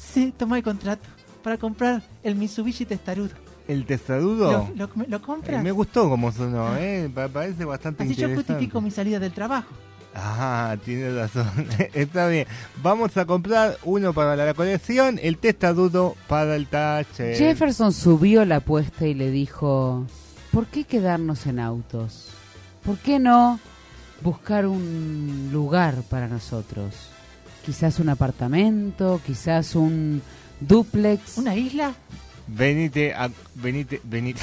Sí, 0.00 0.32
toma 0.36 0.56
el 0.56 0.62
contrato 0.62 1.02
para 1.42 1.58
comprar 1.58 2.02
el 2.22 2.34
Mitsubishi 2.34 2.84
testarudo. 2.86 3.34
¿El 3.68 3.84
testarudo? 3.84 4.70
¿Lo, 4.74 4.86
lo, 4.86 5.04
lo 5.06 5.16
Eh, 5.16 5.20
compras? 5.20 5.62
me 5.62 5.70
gustó 5.72 6.08
como 6.08 6.32
sonó, 6.32 6.74
¿eh? 6.76 7.10
Pa- 7.14 7.28
parece 7.28 7.64
bastante 7.64 8.02
Así 8.04 8.14
yo 8.14 8.34
justifico 8.34 8.80
mi 8.80 8.90
salida 8.90 9.18
del 9.18 9.32
trabajo. 9.32 9.68
Ah, 10.14 10.76
tienes 10.84 11.14
razón. 11.14 11.48
Está 11.94 12.26
bien. 12.28 12.46
Vamos 12.82 13.16
a 13.16 13.26
comprar 13.26 13.76
uno 13.84 14.12
para 14.12 14.34
la 14.34 14.54
colección, 14.54 15.20
el 15.22 15.38
testarudo 15.38 16.16
para 16.26 16.56
el 16.56 16.66
tache. 16.66 17.36
Jefferson 17.36 17.92
subió 17.92 18.44
la 18.44 18.56
apuesta 18.56 19.06
y 19.06 19.14
le 19.14 19.30
dijo, 19.30 20.04
¿por 20.50 20.66
qué 20.66 20.82
quedarnos 20.84 21.46
en 21.46 21.60
autos? 21.60 22.30
¿Por 22.84 22.98
qué 22.98 23.20
no 23.20 23.60
buscar 24.22 24.66
un 24.66 25.50
lugar 25.52 26.02
para 26.08 26.26
nosotros? 26.26 27.09
Quizás 27.64 27.98
un 28.00 28.08
apartamento, 28.08 29.20
quizás 29.26 29.74
un 29.74 30.22
duplex. 30.60 31.38
¿Una 31.38 31.54
isla? 31.56 31.92
Venite, 32.46 33.14
a, 33.14 33.30
venite, 33.54 34.00
venite. 34.04 34.40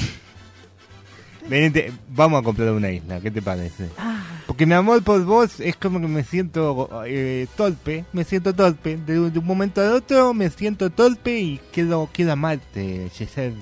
Venite, 1.49 1.93
vamos 2.09 2.41
a 2.41 2.43
comprar 2.43 2.71
una 2.73 2.91
isla, 2.91 3.21
¿qué 3.21 3.31
te 3.31 3.41
parece? 3.41 3.89
Ah, 3.97 4.21
Porque 4.47 4.65
mi 4.65 4.73
amor 4.73 5.01
por 5.03 5.23
vos 5.23 5.61
es 5.61 5.77
como 5.77 5.99
que 6.01 6.07
me 6.07 6.23
siento 6.25 6.89
eh, 7.05 7.47
torpe, 7.55 8.03
me 8.11 8.25
siento 8.25 8.53
torpe. 8.53 8.97
De, 8.97 9.17
un- 9.19 9.31
de 9.31 9.39
un 9.39 9.45
momento 9.45 9.79
al 9.81 9.93
otro 9.93 10.33
me 10.33 10.49
siento 10.49 10.89
torpe 10.89 11.39
y 11.39 11.61
quiero, 11.71 12.09
quiero 12.11 12.33
amarte, 12.33 13.09
Giselle. 13.13 13.55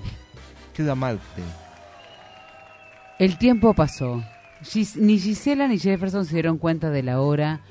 Quiero 0.76 0.91
amarte. 0.93 1.43
El 3.20 3.38
tiempo 3.38 3.74
pasó. 3.74 4.24
Gis- 4.64 4.95
ni 4.95 5.20
Gisela 5.20 5.68
ni 5.68 5.78
Jefferson 5.78 6.26
se 6.26 6.34
dieron 6.34 6.58
cuenta 6.58 6.89
de 6.89 7.03
la 7.03 7.22
hora 7.22 7.62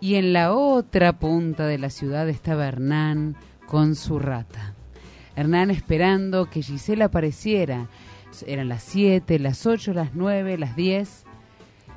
y 0.00 0.14
en 0.14 0.32
la 0.32 0.52
otra 0.52 1.18
punta 1.18 1.66
de 1.66 1.78
la 1.78 1.90
ciudad 1.90 2.28
estaba 2.28 2.66
Hernán 2.66 3.36
con 3.66 3.94
su 3.94 4.18
rata. 4.18 4.74
Hernán 5.36 5.70
esperando 5.70 6.46
que 6.50 6.62
Gisela 6.62 7.06
apareciera. 7.06 7.88
Eran 8.46 8.68
las 8.68 8.82
7, 8.84 9.38
las 9.38 9.66
8, 9.66 9.92
las 9.92 10.14
9, 10.14 10.58
las 10.58 10.76
10 10.76 11.24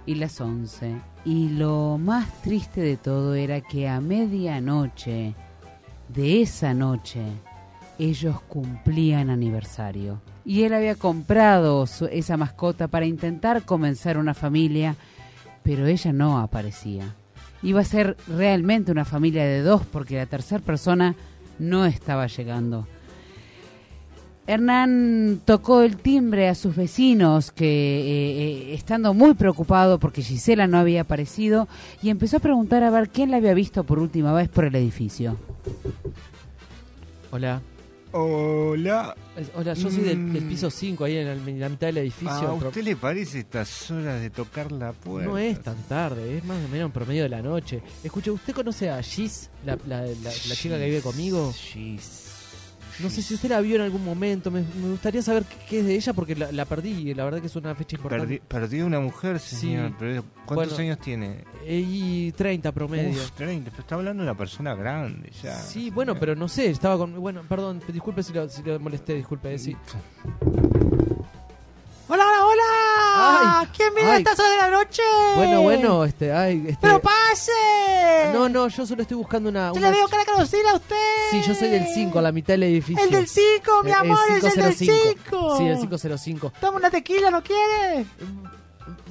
y 0.06 0.16
las 0.16 0.41
11. 0.41 0.95
Y 1.26 1.49
lo 1.49 1.97
más 1.99 2.41
triste 2.41 2.82
de 2.82 2.97
todo 2.97 3.36
era 3.36 3.62
que 3.62 3.88
a 3.88 4.02
medianoche 4.02 5.36
de 6.08 6.41
esa 6.41 6.74
noche 6.74 7.22
ellos 7.99 8.41
cumplían 8.41 9.30
aniversario. 9.30 10.22
Y 10.43 10.64
él 10.64 10.74
había 10.74 10.95
comprado 10.95 11.86
esa 12.12 12.38
mascota 12.38 12.88
para 12.88 13.06
intentar 13.06 13.64
comenzar 13.64 14.18
una 14.18 14.34
familia, 14.34 14.95
pero 15.62 15.86
ella 15.86 16.12
no 16.12 16.39
aparecía. 16.39 17.14
Iba 17.64 17.82
a 17.82 17.86
ser 17.86 18.18
realmente 18.28 18.91
una 18.91 19.05
familia 19.05 19.43
de 19.43 19.62
dos 19.62 19.84
porque 19.86 20.16
la 20.16 20.26
tercera 20.26 20.64
persona 20.64 21.16
no 21.59 21.86
estaba 21.86 22.28
llegando. 22.28 22.88
Hernán 24.47 25.41
tocó 25.45 25.82
el 25.82 25.97
timbre 25.97 26.49
a 26.49 26.55
sus 26.55 26.76
vecinos, 26.76 27.51
que 27.51 27.66
eh, 27.66 28.72
eh, 28.72 28.74
estando 28.74 29.14
muy 29.14 29.34
preocupado 29.36 29.99
porque 29.99 30.24
Gisela 30.24 30.68
no 30.68 30.78
había 30.78 31.01
aparecido, 31.01 31.68
y 32.01 32.09
empezó 32.09 32.38
a 32.38 32.41
preguntar 32.41 32.84
a 32.84 32.89
ver 32.89 33.09
quién 33.09 33.32
la 33.32 33.38
había 33.38 33.53
visto 33.53 33.84
por 33.84 33.99
última 33.99 34.34
vez 34.34 34.49
por 34.49 34.66
el 34.66 34.76
edificio. 34.76 35.38
Hola. 37.32 37.62
Hola. 38.14 39.16
Hola, 39.55 39.74
yo 39.74 39.89
soy 39.89 40.01
del, 40.03 40.34
del 40.34 40.43
Mm. 40.43 40.49
piso 40.49 40.70
5, 40.70 41.05
ahí 41.05 41.18
en, 41.18 41.59
la 41.59 41.70
mitad 41.70 41.88
del 41.88 41.97
edificio. 41.99 42.32
¿A 42.34 42.57
Pro- 42.59 42.68
usted 42.70 42.84
le 42.84 42.95
parece 42.97 43.39
estas 43.39 43.89
horas 43.89 44.20
de 44.22 44.30
tocar 44.30 44.72
la 44.72 44.91
puerta? 44.91 45.30
No 45.30 45.38
es 45.38 45.62
tan 45.62 45.78
tarde, 45.84 46.38
es 46.38 46.43
más 46.43 46.57
o 46.64 46.68
menos 46.68 46.88
en 46.88 46.91
promedio 46.91 47.24
de 47.24 47.30
la 47.30 47.41
noche. 47.41 47.82
Escuche, 48.03 48.30
¿usted 48.32 48.53
conoce 48.53 48.89
a 48.89 49.01
Gis, 49.01 49.49
la, 49.66 49.78
la, 49.88 50.01
la- 50.01 50.14
la 50.24 50.55
chica 50.55 50.78
que 50.78 50.86
vive 50.86 51.01
conmigo? 51.01 51.53
Gis. 51.53 52.28
No 53.00 53.10
sé 53.10 53.22
si 53.22 53.34
usted 53.34 53.50
la 53.50 53.62
vio 53.62 53.76
en 53.78 53.82
algún 53.82 54.04
momento. 54.04 54.52
Me, 54.52 54.62
me 54.62 54.89
gustaría 54.92 55.22
saber 55.22 55.44
qué, 55.46 55.56
qué 55.70 55.80
es 55.80 55.86
de 55.86 55.96
ella 55.96 56.14
porque 56.14 56.36
la, 56.36 56.52
la 56.52 56.66
perdí 56.66 56.89
y 57.10 57.14
la 57.14 57.24
verdad 57.26 57.39
que 57.39 57.48
es 57.48 57.56
una 57.56 57.74
fecha 57.74 57.96
importante. 57.96 58.36
Perdi- 58.36 58.42
perdió 58.48 58.86
una 58.86 59.00
mujer, 59.00 59.39
Sí. 59.39 59.56
señor. 59.56 59.94
pero 59.98 60.24
¿Cuántos 60.46 60.70
Bueno, 60.78 60.84
años 60.92 61.00
tiene? 61.00 61.46
Eh, 61.66 61.84
y 61.88 62.32
30 62.34 62.72
promedio. 62.72 63.12
Uf, 63.12 63.32
30, 63.32 63.70
pero 63.72 63.82
está 63.82 63.96
hablando 63.96 64.24
de 64.24 64.30
una 64.30 64.38
persona 64.38 64.76
grande 64.76 65.32
ya. 65.42 65.56
Sí, 65.56 65.89
bueno, 65.89 66.16
pero 66.20 66.36
no 66.36 66.48
sé, 66.48 66.70
estaba 66.70 66.98
con... 66.98 67.14
Bueno, 67.20 67.42
perdón, 67.48 67.82
disculpe 67.88 68.22
si 68.24 68.34
lo, 68.34 68.50
si 68.50 68.62
lo 68.64 68.80
molesté, 68.80 69.14
disculpe, 69.16 69.58
sí. 69.58 69.76
¡Hola, 72.08 72.26
hola, 72.28 72.41
¿Quién 73.76 73.93
viene 73.95 74.11
a 74.11 74.17
estas 74.17 74.39
horas 74.39 74.51
de 74.51 74.57
la 74.57 74.69
noche? 74.69 75.01
Bueno, 75.36 75.61
bueno, 75.61 76.05
este, 76.05 76.32
ay, 76.32 76.63
este... 76.67 76.78
¡Pero 76.82 77.01
pase! 77.01 77.51
No, 78.34 78.49
no, 78.49 78.67
yo 78.67 78.86
solo 78.86 79.01
estoy 79.01 79.17
buscando 79.17 79.49
una... 79.49 79.67
Yo 79.69 79.74
una 79.74 79.91
le 79.91 79.97
veo 79.97 80.07
cara 80.07 80.26
conocida 80.26 80.72
a 80.72 80.76
usted. 80.76 80.95
Sí, 81.32 81.41
yo 81.45 81.55
soy 81.55 81.69
del 81.69 81.88
5, 81.88 82.19
a 82.19 82.22
la 82.22 82.32
mitad 82.32 82.53
del 82.53 82.63
edificio. 82.63 83.03
El 83.03 83.11
del 83.11 83.28
5, 83.28 83.84
mi 83.84 83.91
Eh, 83.91 83.93
amor, 83.93 84.19
es 84.30 84.43
el 84.43 84.63
del 84.63 84.76
505. 84.76 85.24
5. 85.32 85.57
Sí, 85.57 85.63
el 85.65 85.78
505. 85.80 86.53
Toma 86.59 86.78
una 86.78 86.89
tequila, 86.89 87.32
¿no 87.32 87.41
quiere? 87.41 88.05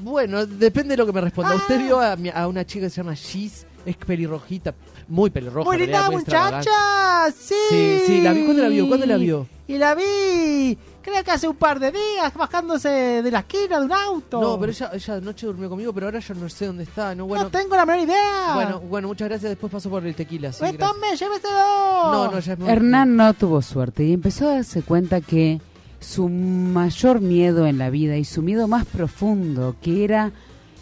Bueno, 0.03 0.47
depende 0.47 0.93
de 0.93 0.97
lo 0.97 1.07
que 1.07 1.13
me 1.13 1.21
responda. 1.21 1.53
Ah. 1.53 1.57
Usted 1.57 1.79
vio 1.79 2.01
a, 2.01 2.47
una 2.47 2.65
chica 2.65 2.87
que 2.87 2.91
se 2.91 2.97
llama 2.97 3.15
Giz, 3.15 3.67
es 3.85 3.97
pelirrojita, 3.97 4.75
muy 5.09 5.31
pelirroja. 5.31 5.69
Muy 5.69 5.79
linda 5.79 6.11
muchacha, 6.11 7.31
sí. 7.39 7.55
Sí, 7.69 8.01
sí, 8.07 8.21
la 8.21 8.33
vi. 8.33 8.45
¿Cuándo 8.45 8.63
la 8.63 8.69
vio? 8.69 8.89
¿Cuándo 8.89 9.07
la 9.07 9.17
vio? 9.17 9.47
Y 9.67 9.79
la 9.79 9.95
vi, 9.95 10.77
creo 11.03 11.23
que 11.25 11.31
hace 11.31 11.49
un 11.49 11.57
par 11.57 11.79
de 11.81 11.91
días, 11.93 12.33
bajándose 12.35 12.89
de 12.89 13.31
la 13.31 13.41
esquina 13.41 13.79
de 13.81 13.87
un 13.87 13.93
auto. 13.93 14.41
No, 14.41 14.59
pero 14.59 14.73
ella, 14.73 14.91
ella 14.93 15.15
anoche 15.17 15.47
durmió 15.47 15.69
conmigo, 15.69 15.93
pero 15.93 16.07
ahora 16.07 16.19
yo 16.21 16.35
no 16.35 16.49
sé 16.49 16.67
dónde 16.67 16.83
está. 16.85 17.15
No, 17.15 17.27
bueno, 17.27 17.45
no 17.45 17.51
tengo 17.51 17.77
la 17.77 17.87
menor 17.87 18.05
idea. 18.05 18.55
bueno, 18.55 18.81
bueno, 18.81 19.09
muchas 19.09 19.29
gracias. 19.29 19.51
Después 19.51 19.73
paso 19.73 19.89
por 19.91 20.07
el 20.07 20.15
tequila. 20.15 20.53
Sí, 20.53 20.59
Pues 20.61 20.79
tome, 20.79 21.09
lléveselo. 21.17 22.13
No, 22.13 22.31
no, 22.33 22.39
ya 22.39 22.53
es 22.53 22.59
muy- 22.59 22.69
Hernán 22.71 23.17
no 23.17 23.33
tuvo 23.35 23.63
suerte 23.63 24.05
y 24.05 24.13
empezó 24.13 24.49
a 24.49 24.55
darse 24.57 24.83
cuenta 24.83 25.21
que 25.21 25.61
su 26.01 26.29
mayor 26.29 27.21
miedo 27.21 27.67
en 27.67 27.79
la 27.79 27.91
vida 27.91 28.17
y 28.17 28.25
su 28.25 28.43
miedo 28.43 28.69
más 28.69 28.87
profundo, 28.87 29.77
que 29.83 30.05
era 30.05 30.33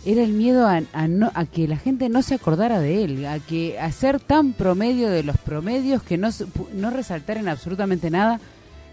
era 0.06 0.22
el 0.22 0.32
miedo 0.32 0.66
a, 0.66 0.80
a 0.92 1.08
no, 1.08 1.30
a 1.34 1.44
que 1.44 1.66
la 1.68 1.76
gente 1.76 2.08
no 2.08 2.22
se 2.22 2.36
acordara 2.36 2.78
de 2.80 3.02
él, 3.04 3.26
a 3.26 3.40
que 3.40 3.78
a 3.80 3.90
ser 3.92 4.20
tan 4.20 4.52
promedio 4.52 5.10
de 5.10 5.22
los 5.24 5.36
promedios 5.38 6.02
que 6.04 6.16
no, 6.16 6.30
se 6.32 6.46
pu- 6.46 6.68
no 6.72 6.88
resaltaran 6.90 7.48
absolutamente 7.48 8.08
nada, 8.08 8.40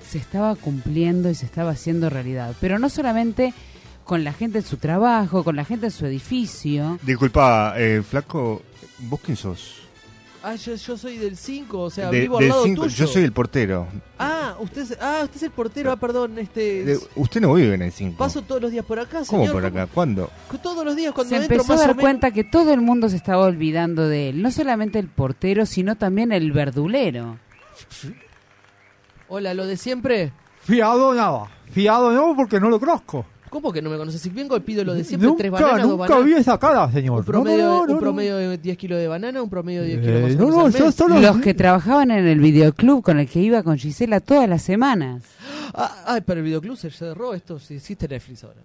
se 0.10 0.18
estaba 0.18 0.56
cumpliendo 0.56 1.30
y 1.30 1.36
se 1.36 1.46
estaba 1.46 1.72
haciendo 1.72 2.10
realidad. 2.10 2.56
Pero 2.62 2.80
no 2.80 2.90
solamente 2.90 3.54
con 4.04 4.24
la 4.24 4.34
gente 4.34 4.60
en 4.60 4.66
su 4.66 4.78
trabajo, 4.78 5.44
con 5.44 5.56
la 5.56 5.66
gente 5.66 5.88
en 5.88 5.92
su 5.92 6.06
edificio, 6.06 7.00
Disculpa, 7.04 7.74
eh, 7.78 8.04
flaco, 8.08 8.62
¿vos 9.00 9.20
quién 9.24 9.36
sos? 9.36 9.82
Ah, 10.48 10.54
yo, 10.58 10.76
yo 10.76 10.96
soy 10.96 11.18
del 11.18 11.36
5, 11.38 11.80
o 11.82 11.90
sea, 11.90 12.12
De- 12.12 12.20
vivo 12.22 12.38
al 12.38 12.42
del 12.44 12.50
lado 12.50 12.64
cinco- 12.66 12.84
tuyo. 12.84 12.96
yo 12.96 13.08
soy 13.08 13.24
el 13.24 13.32
portero. 13.32 13.88
Ah, 14.20 14.56
usted 14.60 14.82
es, 14.84 14.98
ah, 15.02 15.22
usted 15.24 15.38
es 15.38 15.42
el 15.44 15.50
portero. 15.50 15.92
Ah, 15.92 15.96
perdón, 15.98 16.38
este... 16.38 16.84
De- 16.86 17.00
usted 17.16 17.42
no 17.42 17.52
vive 17.56 17.74
en 17.74 17.82
el 17.82 17.92
5. 17.92 18.16
Paso 18.16 18.44
todos 18.44 18.62
los 18.62 18.70
días 18.70 18.86
por 18.86 19.00
acá, 19.00 19.24
¿Cómo 19.28 19.42
señor. 19.42 19.54
por 19.54 19.66
acá? 19.66 19.88
¿Cuándo? 19.92 20.30
Todos 20.62 20.86
los 20.86 20.96
días 20.96 21.14
cuando 21.14 21.32
se 21.36 21.38
entro 21.42 21.56
empezó 21.56 21.74
a 21.74 21.76
más 21.78 21.84
o 21.84 21.88
dar 21.88 21.96
menos- 21.96 22.02
cuenta 22.04 22.30
que 22.30 22.44
todo 22.44 22.74
el 22.74 22.82
mundo 22.82 23.10
se 23.10 23.16
estaba 23.16 23.44
olvidando 23.44 24.08
de 24.08 24.30
él, 24.30 24.44
no 24.44 24.52
solamente 24.52 25.00
el 25.00 25.08
portero, 25.08 25.66
sino 25.66 25.96
también 25.96 26.32
el 26.32 26.52
verdulero. 26.52 27.40
Hola, 29.36 29.54
lo 29.54 29.68
de 29.68 29.76
siempre. 29.76 30.32
Fiado 30.62 31.14
nada. 31.14 31.48
Fiado 31.72 32.10
no 32.14 32.34
porque 32.38 32.58
no 32.58 32.70
lo 32.70 32.80
conozco. 32.80 33.26
¿Cómo 33.50 33.74
que 33.74 33.82
no 33.82 33.90
me 33.90 33.98
conoces? 33.98 34.22
Si 34.22 34.30
vengo 34.30 34.56
y 34.56 34.62
pido 34.62 34.86
lo 34.86 34.94
de 34.94 35.04
siempre, 35.04 35.30
tres 35.38 35.52
Nunca, 35.52 35.62
bananas, 35.66 35.82
dos 35.88 35.92
nunca 35.98 36.08
bananas. 36.14 36.26
vi 36.26 36.34
esa 36.36 36.58
cara, 36.58 36.90
señor. 36.90 37.20
Un 37.20 37.26
promedio, 37.26 37.66
No, 37.66 37.80
no, 37.82 37.86
no, 37.88 37.94
un 37.96 38.00
promedio 38.00 38.38
de 38.38 38.58
10 38.58 38.78
kilos 38.78 38.98
de 38.98 39.10
banana, 39.10 39.42
un 39.44 39.50
promedio 39.50 39.82
de 39.82 39.88
10 39.88 40.00
Eh, 40.00 40.02
kilos 40.02 40.22
más 40.22 40.32
o 40.36 40.38
no, 40.38 40.58
no, 40.62 40.66
al 40.68 40.74
yo 40.74 40.92
solo- 40.94 41.20
Los 41.20 41.38
que 41.42 41.54
trabajaban 41.54 42.12
en 42.12 42.26
el 42.28 42.40
videoclub 42.40 43.02
con 43.04 43.20
el 43.20 43.28
que 43.28 43.42
iba 43.42 43.62
con 43.62 43.78
Gisela 43.78 44.22
todas 44.22 44.48
las 44.48 44.62
semanas. 44.62 45.24
Ah, 45.78 45.92
ay, 46.06 46.22
pero 46.26 46.40
el 46.40 46.46
videoclub 46.46 46.78
se 46.78 46.90
cerró 46.90 47.34
esto, 47.34 47.60
sí, 47.60 47.74
existe 47.76 48.08
Netflix 48.08 48.46
ahora. 48.46 48.62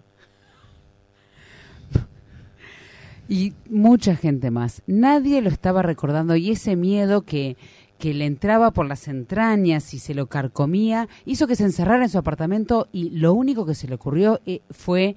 Y 3.27 3.53
mucha 3.69 4.15
gente 4.15 4.49
más. 4.51 4.81
Nadie 4.87 5.41
lo 5.41 5.49
estaba 5.49 5.81
recordando 5.81 6.35
y 6.37 6.51
ese 6.51 6.75
miedo 6.77 7.21
que, 7.23 7.55
que 8.01 8.15
le 8.15 8.25
entraba 8.25 8.71
por 8.71 8.87
las 8.87 9.07
entrañas 9.07 9.93
y 9.93 9.99
se 9.99 10.15
lo 10.15 10.25
carcomía 10.25 11.07
hizo 11.23 11.45
que 11.45 11.55
se 11.55 11.65
encerrara 11.65 12.03
en 12.03 12.09
su 12.09 12.17
apartamento 12.17 12.87
y 12.91 13.11
lo 13.11 13.31
único 13.33 13.63
que 13.67 13.75
se 13.75 13.87
le 13.87 13.93
ocurrió 13.93 14.41
eh, 14.47 14.61
fue 14.71 15.15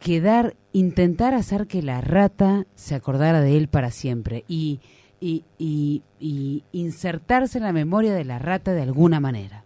quedar, 0.00 0.56
intentar 0.72 1.32
hacer 1.32 1.68
que 1.68 1.80
la 1.80 2.00
rata 2.00 2.66
se 2.74 2.96
acordara 2.96 3.40
de 3.40 3.56
él 3.56 3.68
para 3.68 3.92
siempre 3.92 4.44
y, 4.48 4.80
y, 5.20 5.44
y- 5.56 6.02
y 6.18 6.64
insertarse 6.72 7.58
en 7.58 7.64
la 7.64 7.72
memoria 7.72 8.14
de 8.14 8.24
la 8.24 8.40
rata 8.40 8.72
de 8.72 8.82
alguna 8.82 9.20
manera. 9.20 9.62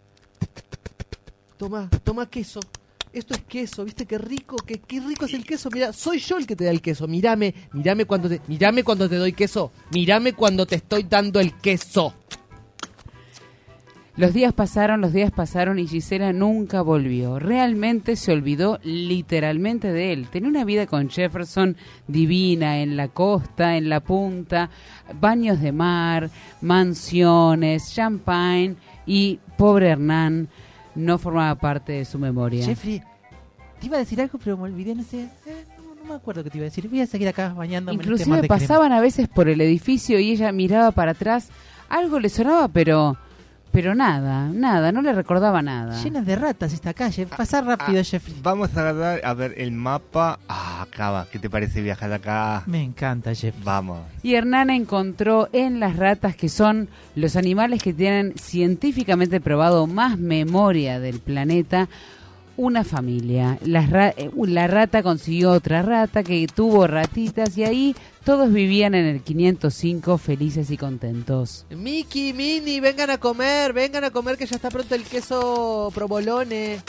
Toma, 1.57 1.89
toma 2.05 2.29
queso. 2.29 2.61
Esto 3.13 3.35
es 3.35 3.43
queso, 3.43 3.85
¿viste 3.85 4.07
qué 4.07 4.19
rico? 4.19 4.57
Qué, 4.57 4.81
qué 4.81 5.01
rico 5.01 5.25
es 5.25 5.35
el 5.35 5.45
queso. 5.45 5.71
Mira, 5.73 5.93
soy 5.93 6.19
yo 6.19 6.37
el 6.37 6.47
que 6.47 6.57
te 6.57 6.65
da 6.65 6.71
el 6.71 6.83
queso. 6.83 7.09
Mírame, 7.09 7.55
mírame 7.73 8.05
cuando 8.05 8.29
te, 8.29 8.41
mírame 8.47 8.85
cuando 8.85 9.09
te 9.09 9.17
doy 9.17 9.33
queso. 9.33 9.73
Mírame 9.93 10.35
cuando 10.35 10.67
te 10.67 10.77
estoy 10.77 11.05
dando 11.05 11.41
el 11.41 11.55
queso. 11.55 12.15
Los 14.19 14.35
días 14.35 14.53
pasaron, 14.53 15.01
los 15.01 15.13
días 15.13 15.31
pasaron 15.31 15.79
y 15.79 15.87
Gisela 15.87 16.33
nunca 16.33 16.83
volvió. 16.83 17.39
Realmente 17.39 18.17
se 18.17 18.33
olvidó 18.33 18.81
literalmente 18.83 19.93
de 19.93 20.13
él. 20.13 20.27
Tenía 20.29 20.49
una 20.49 20.65
vida 20.65 20.89
con 20.89 21.09
Jefferson 21.09 21.77
divina 22.09 22.81
en 22.81 22.97
la 22.97 23.07
costa, 23.07 23.77
en 23.77 23.89
la 23.89 24.01
punta, 24.01 24.71
baños 25.21 25.61
de 25.61 25.71
mar, 25.71 26.31
mansiones, 26.61 27.95
champagne 27.95 28.75
y 29.07 29.39
pobre 29.57 29.91
Hernán 29.91 30.49
no 30.99 31.19
formaba 31.19 31.55
parte 31.55 31.93
de 31.93 32.05
su 32.05 32.19
memoria. 32.19 32.65
Jeffrey, 32.65 33.03
te 33.81 33.87
iba 33.87 33.97
a 33.97 34.01
decir 34.01 34.21
algo, 34.21 34.39
pero 34.43 34.57
me 34.57 34.65
olvidé, 34.65 34.95
no 34.95 35.03
sé. 35.05 35.29
eh, 35.47 35.65
no, 35.79 35.95
no 35.95 36.05
me 36.09 36.15
acuerdo 36.15 36.43
qué 36.45 36.51
te 36.51 36.59
iba 36.59 36.65
a 36.65 36.71
decir. 36.71 36.89
Voy 36.89 37.01
a 37.01 37.07
seguir 37.07 37.29
acá 37.29 37.55
bañándome 37.55 37.95
en 37.95 38.01
este 38.01 38.09
mar 38.27 38.39
Inclusive 38.41 38.49
crema. 38.49 38.61
pasaban 38.61 38.93
a 38.93 39.01
veces 39.01 39.29
por 39.29 39.49
el 39.49 39.61
edificio 39.61 40.19
y 40.19 40.33
ella 40.33 40.51
miraba 40.53 40.91
para 40.91 41.13
atrás. 41.13 41.49
Algo 41.89 42.19
le 42.21 42.29
sonaba, 42.29 42.69
pero 42.69 43.17
pero 43.73 43.95
nada, 43.95 44.49
nada, 44.49 44.93
no 44.93 45.03
le 45.03 45.13
recordaba 45.13 45.63
nada. 45.63 46.03
Llenas 46.03 46.25
de 46.27 46.37
ratas 46.37 46.73
esta 46.73 46.95
calle. 46.95 47.27
Pasa 47.27 47.61
rápido, 47.61 48.01
Ah, 48.01 48.05
Jeffrey. 48.05 48.35
Vamos 48.43 48.77
a 48.77 48.93
dar, 48.93 49.21
a 49.25 49.35
ver 49.35 49.55
el 49.59 49.73
mapa. 49.73 50.39
Ah, 50.49 50.83
acá 50.83 51.11
va. 51.11 51.27
¿Qué 51.31 51.39
te 51.39 51.49
parece 51.51 51.81
viajar 51.83 52.13
acá? 52.13 52.63
Me 52.67 52.83
encanta, 52.83 53.35
Jeffrey. 53.35 53.63
Vamos. 53.65 54.01
Y 54.23 54.35
Hernán 54.35 54.71
encontró 54.71 55.49
en 55.53 55.81
las 55.81 55.97
ratas, 55.97 56.35
que 56.37 56.49
son 56.49 56.89
los 57.15 57.37
animales 57.37 57.83
que 57.83 57.93
tienen 57.93 58.35
científicamente 58.37 59.41
probado 59.41 59.87
más 59.87 60.19
memoria 60.19 61.01
del 61.01 61.21
planeta, 61.21 61.89
una 62.59 62.85
familia. 62.85 63.59
Ra- 63.65 64.13
eh, 64.17 64.31
la 64.47 64.67
rata 64.67 65.03
consiguió 65.03 65.53
otra 65.53 65.81
rata 65.81 66.23
que 66.23 66.47
tuvo 66.53 66.87
ratitas 66.87 67.57
y 67.57 67.65
ahí 67.65 67.97
todos 68.25 68.53
vivían 68.53 68.95
en 68.95 69.07
el 69.07 69.23
505 69.23 70.19
felices 70.19 70.71
y 70.71 70.77
contentos. 70.77 71.65
Miki, 71.71 72.35
Mini, 72.35 72.81
vengan 72.81 73.09
a 73.11 73.19
comer, 73.19 73.73
vengan 73.73 74.05
a 74.05 74.11
comer 74.11 74.37
que 74.37 74.45
ya 74.45 74.57
está 74.57 74.69
pronto 74.71 74.95
el 74.95 75.05
queso 75.05 75.91
provolone. 75.95 76.81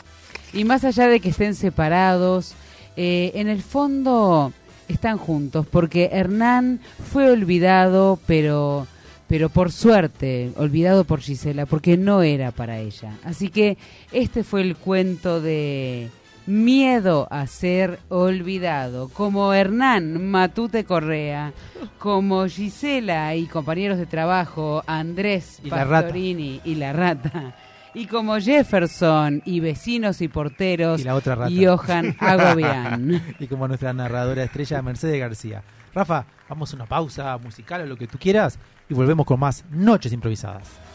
Y 0.51 0.63
más 0.65 0.83
allá 0.83 1.07
de 1.07 1.19
que 1.19 1.29
estén 1.29 1.53
separados, 1.55 2.53
eh, 2.97 3.31
en 3.35 3.47
el 3.47 3.61
fondo 3.61 4.51
están 4.87 5.17
juntos, 5.19 5.67
porque 5.69 6.09
Hernán 6.11 6.79
fue 7.11 7.29
olvidado, 7.29 8.19
pero, 8.25 8.87
pero 9.29 9.49
por 9.49 9.71
suerte, 9.71 10.51
olvidado 10.57 11.03
por 11.03 11.21
Gisela, 11.21 11.67
porque 11.67 11.97
no 11.97 12.23
era 12.23 12.51
para 12.51 12.79
ella. 12.79 13.13
Así 13.23 13.49
que 13.49 13.77
este 14.11 14.43
fue 14.43 14.61
el 14.61 14.75
cuento 14.75 15.39
de 15.39 16.09
Miedo 16.47 17.27
a 17.29 17.45
ser 17.45 17.99
olvidado, 18.09 19.07
como 19.09 19.53
Hernán 19.53 20.31
Matute 20.31 20.83
Correa, 20.83 21.53
como 21.99 22.47
Gisela 22.47 23.35
y 23.35 23.45
compañeros 23.45 23.99
de 23.99 24.07
trabajo 24.07 24.83
Andrés 24.87 25.59
Y 25.63 25.69
la. 25.69 25.87
Pastorini 25.87 26.59
y 26.65 26.73
la 26.73 26.91
rata. 26.91 27.55
Y 27.93 28.07
como 28.07 28.39
Jefferson 28.39 29.43
y 29.45 29.59
vecinos 29.59 30.21
y 30.21 30.27
porteros 30.27 31.01
Y 31.01 31.03
la 31.03 31.13
otra 31.13 31.35
rata. 31.35 31.51
Johan 31.55 32.15
y 33.39 33.45
como 33.45 33.67
nuestra 33.67 33.93
narradora 33.93 34.43
estrella, 34.43 34.81
Mercedes 34.81 35.19
García. 35.19 35.61
Rafa, 35.93 36.25
vamos 36.49 36.73
a 36.73 36.75
una 36.75 36.85
pausa 36.85 37.37
musical 37.37 37.81
o 37.81 37.85
lo 37.85 37.95
que 37.95 38.07
tú 38.07 38.17
quieras 38.17 38.59
y 38.89 38.93
volvemos 38.93 39.25
con 39.25 39.39
más 39.39 39.63
Noches 39.69 40.11
Improvisadas. 40.11 40.88